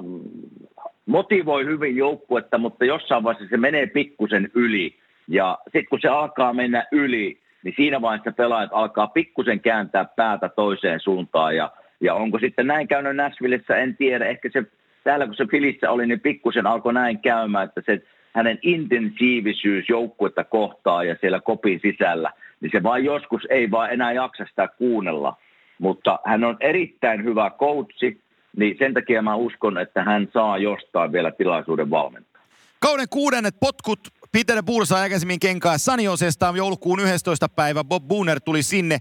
motivoi 1.05 1.65
hyvin 1.65 1.95
joukkuetta, 1.95 2.57
mutta 2.57 2.86
jossain 2.86 3.24
vaiheessa 3.24 3.49
se 3.49 3.57
menee 3.57 3.88
pikkusen 3.88 4.51
yli. 4.53 4.95
Ja 5.28 5.57
sitten 5.63 5.86
kun 5.89 5.99
se 6.01 6.07
alkaa 6.07 6.53
mennä 6.53 6.86
yli, 6.91 7.39
niin 7.63 7.74
siinä 7.76 8.01
vaiheessa 8.01 8.32
pelaajat 8.32 8.71
alkaa 8.74 9.07
pikkusen 9.07 9.59
kääntää 9.59 10.05
päätä 10.05 10.49
toiseen 10.49 10.99
suuntaan. 10.99 11.55
Ja, 11.55 11.71
ja 12.01 12.13
onko 12.13 12.39
sitten 12.39 12.67
näin 12.67 12.88
käynyt 12.88 13.15
Nashvillessä, 13.15 13.76
en 13.76 13.97
tiedä. 13.97 14.26
Ehkä 14.26 14.49
se 14.53 14.63
täällä 15.04 15.26
kun 15.26 15.36
se 15.36 15.45
Filissä 15.51 15.91
oli, 15.91 16.08
niin 16.08 16.20
pikkusen 16.20 16.68
alkoi 16.68 16.93
näin 16.93 17.20
käymään, 17.20 17.66
että 17.66 17.82
se 17.86 18.01
hänen 18.34 18.60
intensiivisyys 18.62 19.89
joukkuetta 19.89 20.43
kohtaa 20.43 21.04
ja 21.04 21.16
siellä 21.22 21.39
kopin 21.39 21.80
sisällä, 21.82 22.32
niin 22.62 22.72
se 22.72 22.84
vaan 22.84 23.04
joskus 23.04 23.41
ei 23.49 23.72
vaan 23.72 23.91
enää 23.91 24.12
jaksa 24.12 24.45
sitä 24.49 24.68
kuunnella. 24.68 25.38
Mutta 25.80 26.20
hän 26.26 26.43
on 26.43 26.58
erittäin 26.60 27.24
hyvä 27.24 27.51
coachi, 27.60 28.22
niin 28.58 28.76
sen 28.80 28.93
takia 28.93 29.22
mä 29.22 29.36
uskon, 29.36 29.78
että 29.78 30.04
hän 30.04 30.28
saa 30.34 30.58
jostain 30.58 31.12
vielä 31.12 31.32
tilaisuuden 31.32 31.89
valmentaa. 31.89 32.43
Kauden 32.80 33.08
kuudennet 33.10 33.56
potkut 33.60 33.99
Peter 34.34 34.64
Bursa 34.64 34.98
aikaisemmin 34.98 35.40
kenkaa 35.40 35.78
Saniosesta 35.78 36.54
joulukuun 36.56 37.00
11. 37.00 37.50
päivä. 37.50 37.84
Bob 37.84 38.08
Booner 38.08 38.42
tuli 38.42 38.64
sinne. 38.64 39.00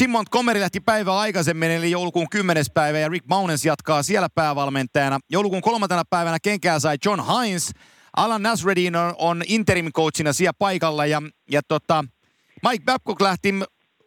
Jim 0.00 0.10
Montgomery 0.10 0.60
lähti 0.60 0.80
päivää 0.80 1.18
aikaisemmin, 1.18 1.70
eli 1.70 1.90
joulukuun 1.90 2.28
10. 2.30 2.64
päivä, 2.74 2.98
ja 2.98 3.08
Rick 3.08 3.26
Maunens 3.28 3.64
jatkaa 3.64 4.02
siellä 4.02 4.28
päävalmentajana. 4.34 5.18
Joulukuun 5.30 5.62
kolmantena 5.62 6.02
päivänä 6.10 6.38
kenkää 6.42 6.78
sai 6.78 6.96
John 7.04 7.22
Hines. 7.26 7.70
Alan 8.16 8.42
Nasreddin 8.42 8.96
on, 8.96 9.14
on 9.18 9.42
interim 9.46 9.92
coachina 9.92 10.32
siellä 10.32 10.52
paikalla, 10.58 11.06
ja, 11.06 11.22
ja 11.50 11.60
tota, 11.68 12.04
Mike 12.68 12.84
Babcock 12.84 13.20
lähti 13.20 13.54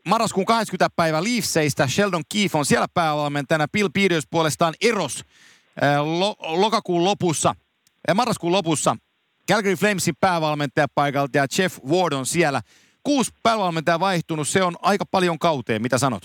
marraskuun 0.07 0.45
20. 0.45 0.95
päivä 0.95 1.23
Leafseistä. 1.23 1.87
Sheldon 1.87 2.23
Keefe 2.33 2.57
on 2.57 2.65
siellä 2.65 2.87
päävalmentajana. 2.93 3.67
Bill 3.67 3.89
Peters 3.93 4.27
puolestaan 4.29 4.73
eros 4.81 5.23
lo, 6.19 6.35
lokakuun 6.39 7.03
lopussa, 7.03 7.55
ja 8.07 8.15
marraskuun 8.15 8.51
lopussa 8.53 8.95
Calgary 9.51 9.75
Flamesin 9.75 10.13
päävalmentaja 10.21 10.87
paikalta 10.95 11.37
ja 11.37 11.45
Jeff 11.59 11.79
Ward 11.91 12.13
on 12.13 12.25
siellä. 12.25 12.61
Kuusi 13.03 13.31
päävalmentaja 13.43 13.99
vaihtunut, 13.99 14.47
se 14.47 14.63
on 14.63 14.73
aika 14.81 15.05
paljon 15.11 15.39
kauteen. 15.39 15.81
Mitä 15.81 15.97
sanot? 15.97 16.23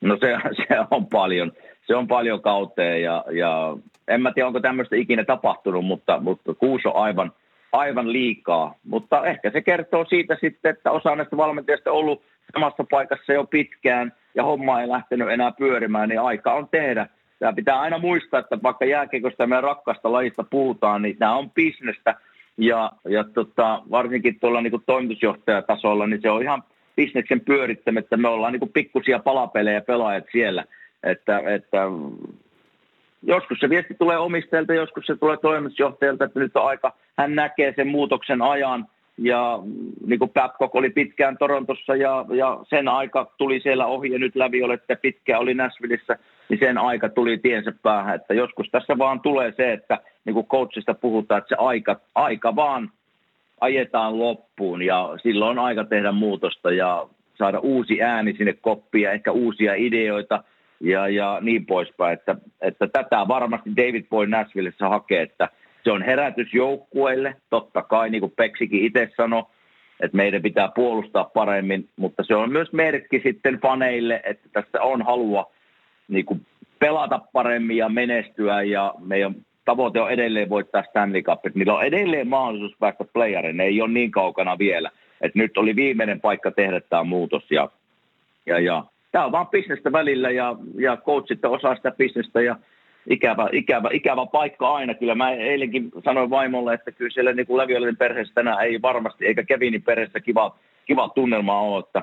No 0.00 0.16
se, 0.20 0.36
se 0.56 0.76
on 0.90 1.06
paljon. 1.06 1.52
Se 1.86 1.96
on 1.96 2.08
paljon 2.08 2.42
kauteen 2.42 3.02
ja, 3.02 3.24
ja 3.32 3.76
en 4.08 4.22
mä 4.22 4.32
tiedä, 4.32 4.46
onko 4.46 4.60
tämmöistä 4.60 4.96
ikinä 4.96 5.24
tapahtunut, 5.24 5.84
mutta, 5.84 6.20
mutta 6.20 6.54
kuusi 6.54 6.88
on 6.88 6.96
aivan, 6.96 7.32
aivan 7.72 8.12
liikaa. 8.12 8.74
Mutta 8.84 9.26
ehkä 9.26 9.50
se 9.50 9.60
kertoo 9.60 10.04
siitä 10.08 10.36
sitten, 10.40 10.70
että 10.70 10.90
osa 10.90 11.16
näistä 11.16 11.36
valmentajista 11.36 11.90
on 11.90 11.96
ollut 11.96 12.22
samassa 12.52 12.84
paikassa 12.90 13.32
jo 13.32 13.44
pitkään 13.44 14.12
ja 14.34 14.44
homma 14.44 14.80
ei 14.80 14.88
lähtenyt 14.88 15.30
enää 15.30 15.52
pyörimään, 15.52 16.08
niin 16.08 16.20
aika 16.20 16.52
on 16.54 16.68
tehdä. 16.68 17.06
Tämä 17.42 17.52
pitää 17.52 17.80
aina 17.80 17.98
muistaa, 17.98 18.40
että 18.40 18.58
vaikka 18.62 18.84
jääkiekosta 18.84 19.46
meidän 19.46 19.62
rakkaasta 19.62 20.12
lajista 20.12 20.44
puhutaan, 20.50 21.02
niin 21.02 21.16
nämä 21.20 21.36
on 21.36 21.50
bisnestä. 21.50 22.14
Ja, 22.58 22.92
ja 23.08 23.24
tota, 23.24 23.82
varsinkin 23.90 24.40
tuolla 24.40 24.60
niin 24.60 24.70
kuin 24.70 24.82
toimitusjohtajatasolla, 24.86 26.06
niin 26.06 26.22
se 26.22 26.30
on 26.30 26.42
ihan 26.42 26.62
bisneksen 26.96 27.40
pyörittämättä. 27.40 28.16
Me 28.16 28.28
ollaan 28.28 28.52
niin 28.52 28.60
kuin 28.60 28.72
pikkusia 28.72 29.18
palapelejä 29.18 29.80
pelaajat 29.80 30.24
siellä. 30.32 30.64
Että, 31.02 31.38
että 31.38 31.78
joskus 33.22 33.58
se 33.58 33.70
viesti 33.70 33.94
tulee 33.94 34.18
omistajalta, 34.18 34.74
joskus 34.74 35.06
se 35.06 35.16
tulee 35.16 35.36
toimitusjohtajalta, 35.36 36.24
että 36.24 36.40
nyt 36.40 36.56
on 36.56 36.66
aika, 36.66 36.92
hän 37.18 37.34
näkee 37.34 37.72
sen 37.76 37.88
muutoksen 37.88 38.42
ajan– 38.42 38.86
ja 39.18 39.58
niin 40.06 40.18
kuin 40.18 40.30
Babcock 40.30 40.74
oli 40.74 40.90
pitkään 40.90 41.38
Torontossa 41.38 41.96
ja, 41.96 42.24
ja 42.28 42.60
sen 42.68 42.88
aika 42.88 43.32
tuli 43.38 43.60
siellä 43.60 43.86
ohi 43.86 44.12
ja 44.12 44.18
nyt 44.18 44.36
läpi 44.36 44.62
olette 44.62 44.96
pitkään 44.96 45.40
oli 45.40 45.54
Nashvilleissa, 45.54 46.16
niin 46.48 46.58
sen 46.58 46.78
aika 46.78 47.08
tuli 47.08 47.38
tiensä 47.38 47.72
päähän. 47.82 48.14
Että 48.14 48.34
joskus 48.34 48.68
tässä 48.70 48.98
vaan 48.98 49.20
tulee 49.20 49.52
se, 49.56 49.72
että 49.72 49.98
niin 50.24 50.34
kuin 50.34 50.46
coachista 50.46 50.94
puhutaan, 50.94 51.38
että 51.38 51.48
se 51.48 51.54
aika, 51.58 52.00
aika 52.14 52.56
vaan 52.56 52.90
ajetaan 53.60 54.18
loppuun 54.18 54.82
ja 54.82 55.10
silloin 55.22 55.58
on 55.58 55.64
aika 55.64 55.84
tehdä 55.84 56.12
muutosta 56.12 56.70
ja 56.70 57.06
saada 57.34 57.58
uusi 57.58 58.02
ääni 58.02 58.34
sinne 58.36 58.52
koppiin 58.60 59.02
ja 59.02 59.12
ehkä 59.12 59.32
uusia 59.32 59.74
ideoita 59.74 60.44
ja, 60.80 61.08
ja 61.08 61.38
niin 61.40 61.66
poispäin. 61.66 62.12
Että, 62.12 62.36
että 62.60 62.86
tätä 62.86 63.28
varmasti 63.28 63.70
David 63.76 64.04
Boy 64.10 64.26
Nashvillessä 64.26 64.88
hakee, 64.88 65.22
että– 65.22 65.48
se 65.84 65.90
on 65.90 66.02
herätys 66.02 66.54
joukkueille, 66.54 67.36
totta 67.50 67.82
kai, 67.82 68.10
niin 68.10 68.20
kuin 68.20 68.32
Peksikin 68.36 68.84
itse 68.84 69.08
sanoi, 69.16 69.42
että 70.00 70.16
meidän 70.16 70.42
pitää 70.42 70.68
puolustaa 70.74 71.24
paremmin, 71.24 71.88
mutta 71.96 72.22
se 72.26 72.34
on 72.34 72.52
myös 72.52 72.72
merkki 72.72 73.20
sitten 73.24 73.60
faneille, 73.60 74.20
että 74.24 74.48
tässä 74.52 74.82
on 74.82 75.02
halua 75.02 75.52
niin 76.08 76.24
kuin 76.24 76.46
pelata 76.78 77.20
paremmin 77.32 77.76
ja 77.76 77.88
menestyä 77.88 78.62
ja 78.62 78.94
meidän 78.98 79.34
tavoite 79.64 80.00
on 80.00 80.10
edelleen 80.10 80.48
voittaa 80.48 80.82
Stanley 80.82 81.22
Cup. 81.22 81.46
Että 81.46 81.58
niillä 81.58 81.74
on 81.74 81.84
edelleen 81.84 82.28
mahdollisuus 82.28 82.76
päästä 82.78 83.04
playerin, 83.12 83.56
ne 83.56 83.64
ei 83.64 83.82
ole 83.82 83.90
niin 83.90 84.10
kaukana 84.10 84.58
vielä. 84.58 84.90
Että 85.20 85.38
nyt 85.38 85.58
oli 85.58 85.76
viimeinen 85.76 86.20
paikka 86.20 86.50
tehdä 86.50 86.80
tämä 86.80 87.04
muutos 87.04 87.50
ja, 87.50 87.68
ja, 88.46 88.58
ja 88.58 88.84
tämä 89.12 89.24
on 89.24 89.32
vaan 89.32 89.48
bisnestä 89.48 89.92
välillä 89.92 90.30
ja, 90.30 90.56
ja 90.78 90.96
coachit 90.96 91.44
osaa 91.44 91.76
sitä 91.76 91.90
bisnestä 91.90 92.42
ja 92.42 92.56
ikävä, 93.10 93.48
ikävä, 93.52 93.88
ikävä 93.92 94.26
paikka 94.26 94.74
aina. 94.74 94.94
Kyllä 94.94 95.14
mä 95.14 95.30
eilenkin 95.30 95.90
sanoin 96.04 96.30
vaimolle, 96.30 96.74
että 96.74 96.92
kyllä 96.92 97.10
siellä 97.10 97.32
niin 97.32 97.46
Leviolin 97.58 97.96
perheessä 97.96 98.34
tänään 98.34 98.64
ei 98.64 98.82
varmasti, 98.82 99.26
eikä 99.26 99.44
Kevinin 99.44 99.82
perheessä 99.82 100.20
kiva, 100.20 100.56
kiva 100.86 101.08
tunnelma 101.08 101.60
ole, 101.60 101.84
että 101.86 102.02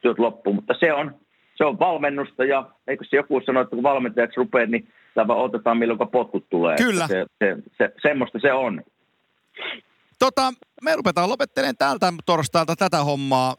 työt 0.00 0.18
loppuu. 0.18 0.52
Mutta 0.52 0.74
se 0.80 0.92
on, 0.92 1.14
se 1.54 1.64
on 1.64 1.78
valmennusta 1.78 2.44
ja 2.44 2.70
eikö 2.86 3.04
se 3.04 3.16
joku 3.16 3.40
sano, 3.46 3.60
että 3.60 3.76
kun 3.76 3.82
valmentajaksi 3.82 4.40
rupeat, 4.40 4.70
niin 4.70 4.88
vaan 5.16 5.38
otetaan 5.38 5.78
milloin 5.78 6.10
potkut 6.12 6.48
tulee. 6.50 6.76
Kyllä. 6.76 7.06
Se, 7.06 7.26
se, 7.38 7.56
se, 7.78 7.92
semmoista 8.02 8.38
se 8.38 8.52
on. 8.52 8.82
Tota, 10.18 10.52
me 10.82 10.96
rupetaan 10.96 11.28
lopettelemaan 11.28 11.76
täältä 11.76 12.12
torstailta 12.26 12.76
tätä 12.76 13.04
hommaa 13.04 13.56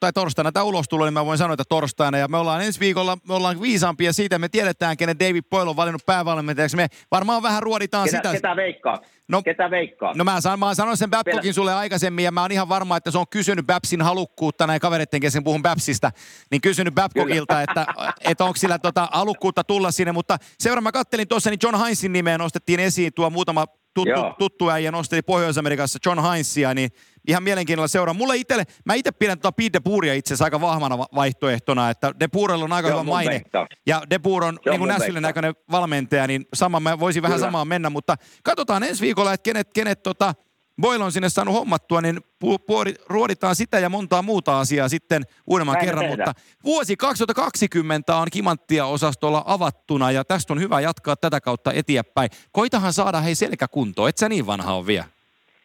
tai 0.00 0.12
torstaina 0.12 0.52
tämä 0.52 0.64
ulostulo, 0.64 1.04
niin 1.04 1.14
mä 1.14 1.26
voin 1.26 1.38
sanoa, 1.38 1.54
että 1.54 1.64
torstaina. 1.68 2.18
Ja 2.18 2.28
me 2.28 2.36
ollaan 2.36 2.62
ensi 2.62 2.80
viikolla, 2.80 3.18
me 3.28 3.34
ollaan 3.34 3.60
viisaampia 3.60 4.12
siitä, 4.12 4.38
me 4.38 4.48
tiedetään, 4.48 4.96
kenen 4.96 5.18
David 5.18 5.42
Poyle 5.50 5.70
on 5.70 5.76
valinnut 5.76 6.06
päävalmentajaksi. 6.06 6.76
Me 6.76 6.88
varmaan 7.10 7.42
vähän 7.42 7.62
ruoditaan 7.62 8.04
ketä, 8.04 8.16
sitä. 8.16 8.32
Ketä 8.32 8.56
veikkaa? 8.56 8.98
No, 9.28 9.42
ketä 9.42 9.70
veikkaa? 9.70 10.12
No 10.14 10.24
mä, 10.24 10.40
san, 10.40 10.58
mä 10.58 10.74
sanoin 10.74 10.96
sen 10.96 11.10
Babcockin 11.10 11.54
sulle 11.54 11.74
aikaisemmin, 11.74 12.24
ja 12.24 12.30
mä 12.30 12.42
oon 12.42 12.52
ihan 12.52 12.68
varma, 12.68 12.96
että 12.96 13.10
se 13.10 13.18
on 13.18 13.28
kysynyt 13.30 13.66
Babsin 13.66 14.02
halukkuutta, 14.02 14.66
näin 14.66 14.80
kavereiden 14.80 15.20
kesken 15.20 15.44
puhun 15.44 15.62
Babsista, 15.62 16.10
niin 16.50 16.60
kysynyt 16.60 16.94
Babcockilta, 16.94 17.62
että, 17.62 17.86
että 18.20 18.44
onko 18.44 18.56
sillä 18.56 18.78
tota 18.78 19.08
halukkuutta 19.12 19.64
tulla 19.64 19.90
sinne, 19.90 20.12
mutta 20.12 20.36
seuraava 20.58 20.84
mä 20.84 20.92
kattelin 20.92 21.28
tuossa, 21.28 21.50
niin 21.50 21.60
John 21.62 21.78
Heinzin 21.78 22.12
nimeä 22.12 22.38
nostettiin 22.38 22.80
esiin 22.80 23.12
tuo 23.14 23.30
muutama 23.30 23.66
tuttu, 23.94 24.20
tuttu 24.38 24.70
äijä 24.70 24.90
nosteli 24.90 25.22
Pohjois-Amerikassa 25.22 25.98
John 26.06 26.22
Heinzia, 26.22 26.74
niin 26.74 26.90
ihan 27.28 27.42
mielenkiinnolla 27.42 27.88
seuraa. 27.88 28.14
Mulle 28.14 28.36
itselle, 28.36 28.64
mä 28.84 28.94
itse 28.94 29.12
pidän 29.12 29.38
tuota 29.38 29.52
Pete 29.56 29.72
Depuria 29.72 30.14
itse 30.14 30.28
asiassa 30.28 30.44
aika 30.44 30.60
vahvana 30.60 30.98
vaihtoehtona, 30.98 31.90
että 31.90 32.14
Depurella 32.20 32.64
on 32.64 32.72
aika 32.72 32.88
hyvä 32.88 33.02
maine. 33.02 33.30
Veikkaus. 33.30 33.68
Ja 33.86 34.02
Depur 34.10 34.44
on, 34.44 34.48
on 34.48 34.70
niin 34.70 34.78
kuin 34.78 34.88
Näsville 34.88 35.20
näköinen 35.20 35.54
valmentaja, 35.70 36.26
niin 36.26 36.46
sama, 36.54 36.80
mä 36.80 36.98
voisin 37.00 37.22
vähän 37.22 37.36
Kyllä. 37.36 37.46
samaan 37.46 37.68
mennä, 37.68 37.90
mutta 37.90 38.16
katsotaan 38.44 38.82
ensi 38.82 39.00
viikolla, 39.00 39.32
että 39.32 39.44
kenet, 39.44 39.68
kenet 39.74 40.02
tota, 40.02 40.34
Boyle 40.80 41.04
on 41.04 41.12
sinne 41.12 41.28
saanut 41.28 41.54
hommattua, 41.54 42.00
niin 42.00 42.16
pu- 42.44 42.58
puori, 42.66 42.94
ruoditaan 43.08 43.56
sitä 43.56 43.78
ja 43.78 43.88
montaa 43.88 44.22
muuta 44.22 44.60
asiaa 44.60 44.88
sitten 44.88 45.22
uudemman 45.46 45.72
Näin 45.74 45.84
kerran. 45.86 46.04
tehdään. 46.04 46.28
Mutta 46.28 46.42
vuosi 46.64 46.96
2020 46.96 48.16
on 48.16 48.28
kimanttia 48.32 48.86
osastolla 48.86 49.42
avattuna 49.46 50.10
ja 50.10 50.24
tästä 50.24 50.52
on 50.52 50.60
hyvä 50.60 50.80
jatkaa 50.80 51.16
tätä 51.16 51.40
kautta 51.40 51.72
eteenpäin. 51.72 52.30
Koitahan 52.52 52.92
saada 52.92 53.20
hei 53.20 53.34
selkäkuntoon, 53.34 54.08
et 54.08 54.18
sä 54.18 54.28
niin 54.28 54.46
vanha 54.46 54.74
on 54.74 54.86
vielä. 54.86 55.04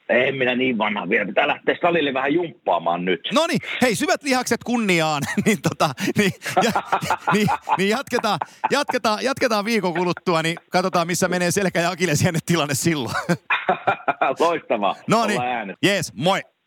En 0.09 0.35
minä 0.35 0.55
niin 0.55 0.77
vanha 0.77 1.09
vielä. 1.09 1.25
Pitää 1.25 1.47
lähteä 1.47 1.75
salille 1.81 2.13
vähän 2.13 2.33
jumppaamaan 2.33 3.05
nyt. 3.05 3.19
No 3.33 3.47
niin, 3.47 3.59
hei 3.81 3.95
syvät 3.95 4.23
lihakset 4.23 4.63
kunniaan, 4.63 5.23
niin, 5.45 5.57
tota, 5.61 5.89
niin, 6.17 6.31
ja, 6.63 6.71
niin, 7.33 7.47
niin 7.77 7.89
jatketaan, 7.89 8.39
jatketaan, 8.71 9.23
jatketaan 9.23 9.65
viikon 9.65 9.93
kuluttua, 9.93 10.41
niin 10.41 10.57
katsotaan 10.69 11.07
missä 11.07 11.27
menee 11.27 11.51
selkä 11.51 11.81
ja 11.81 11.89
akilesienne 11.89 12.39
tilanne 12.45 12.73
silloin. 12.75 13.15
Loistavaa. 14.39 14.95
No 15.07 15.25
niin, 15.25 15.41
jees, 15.83 16.13
moi. 16.13 16.41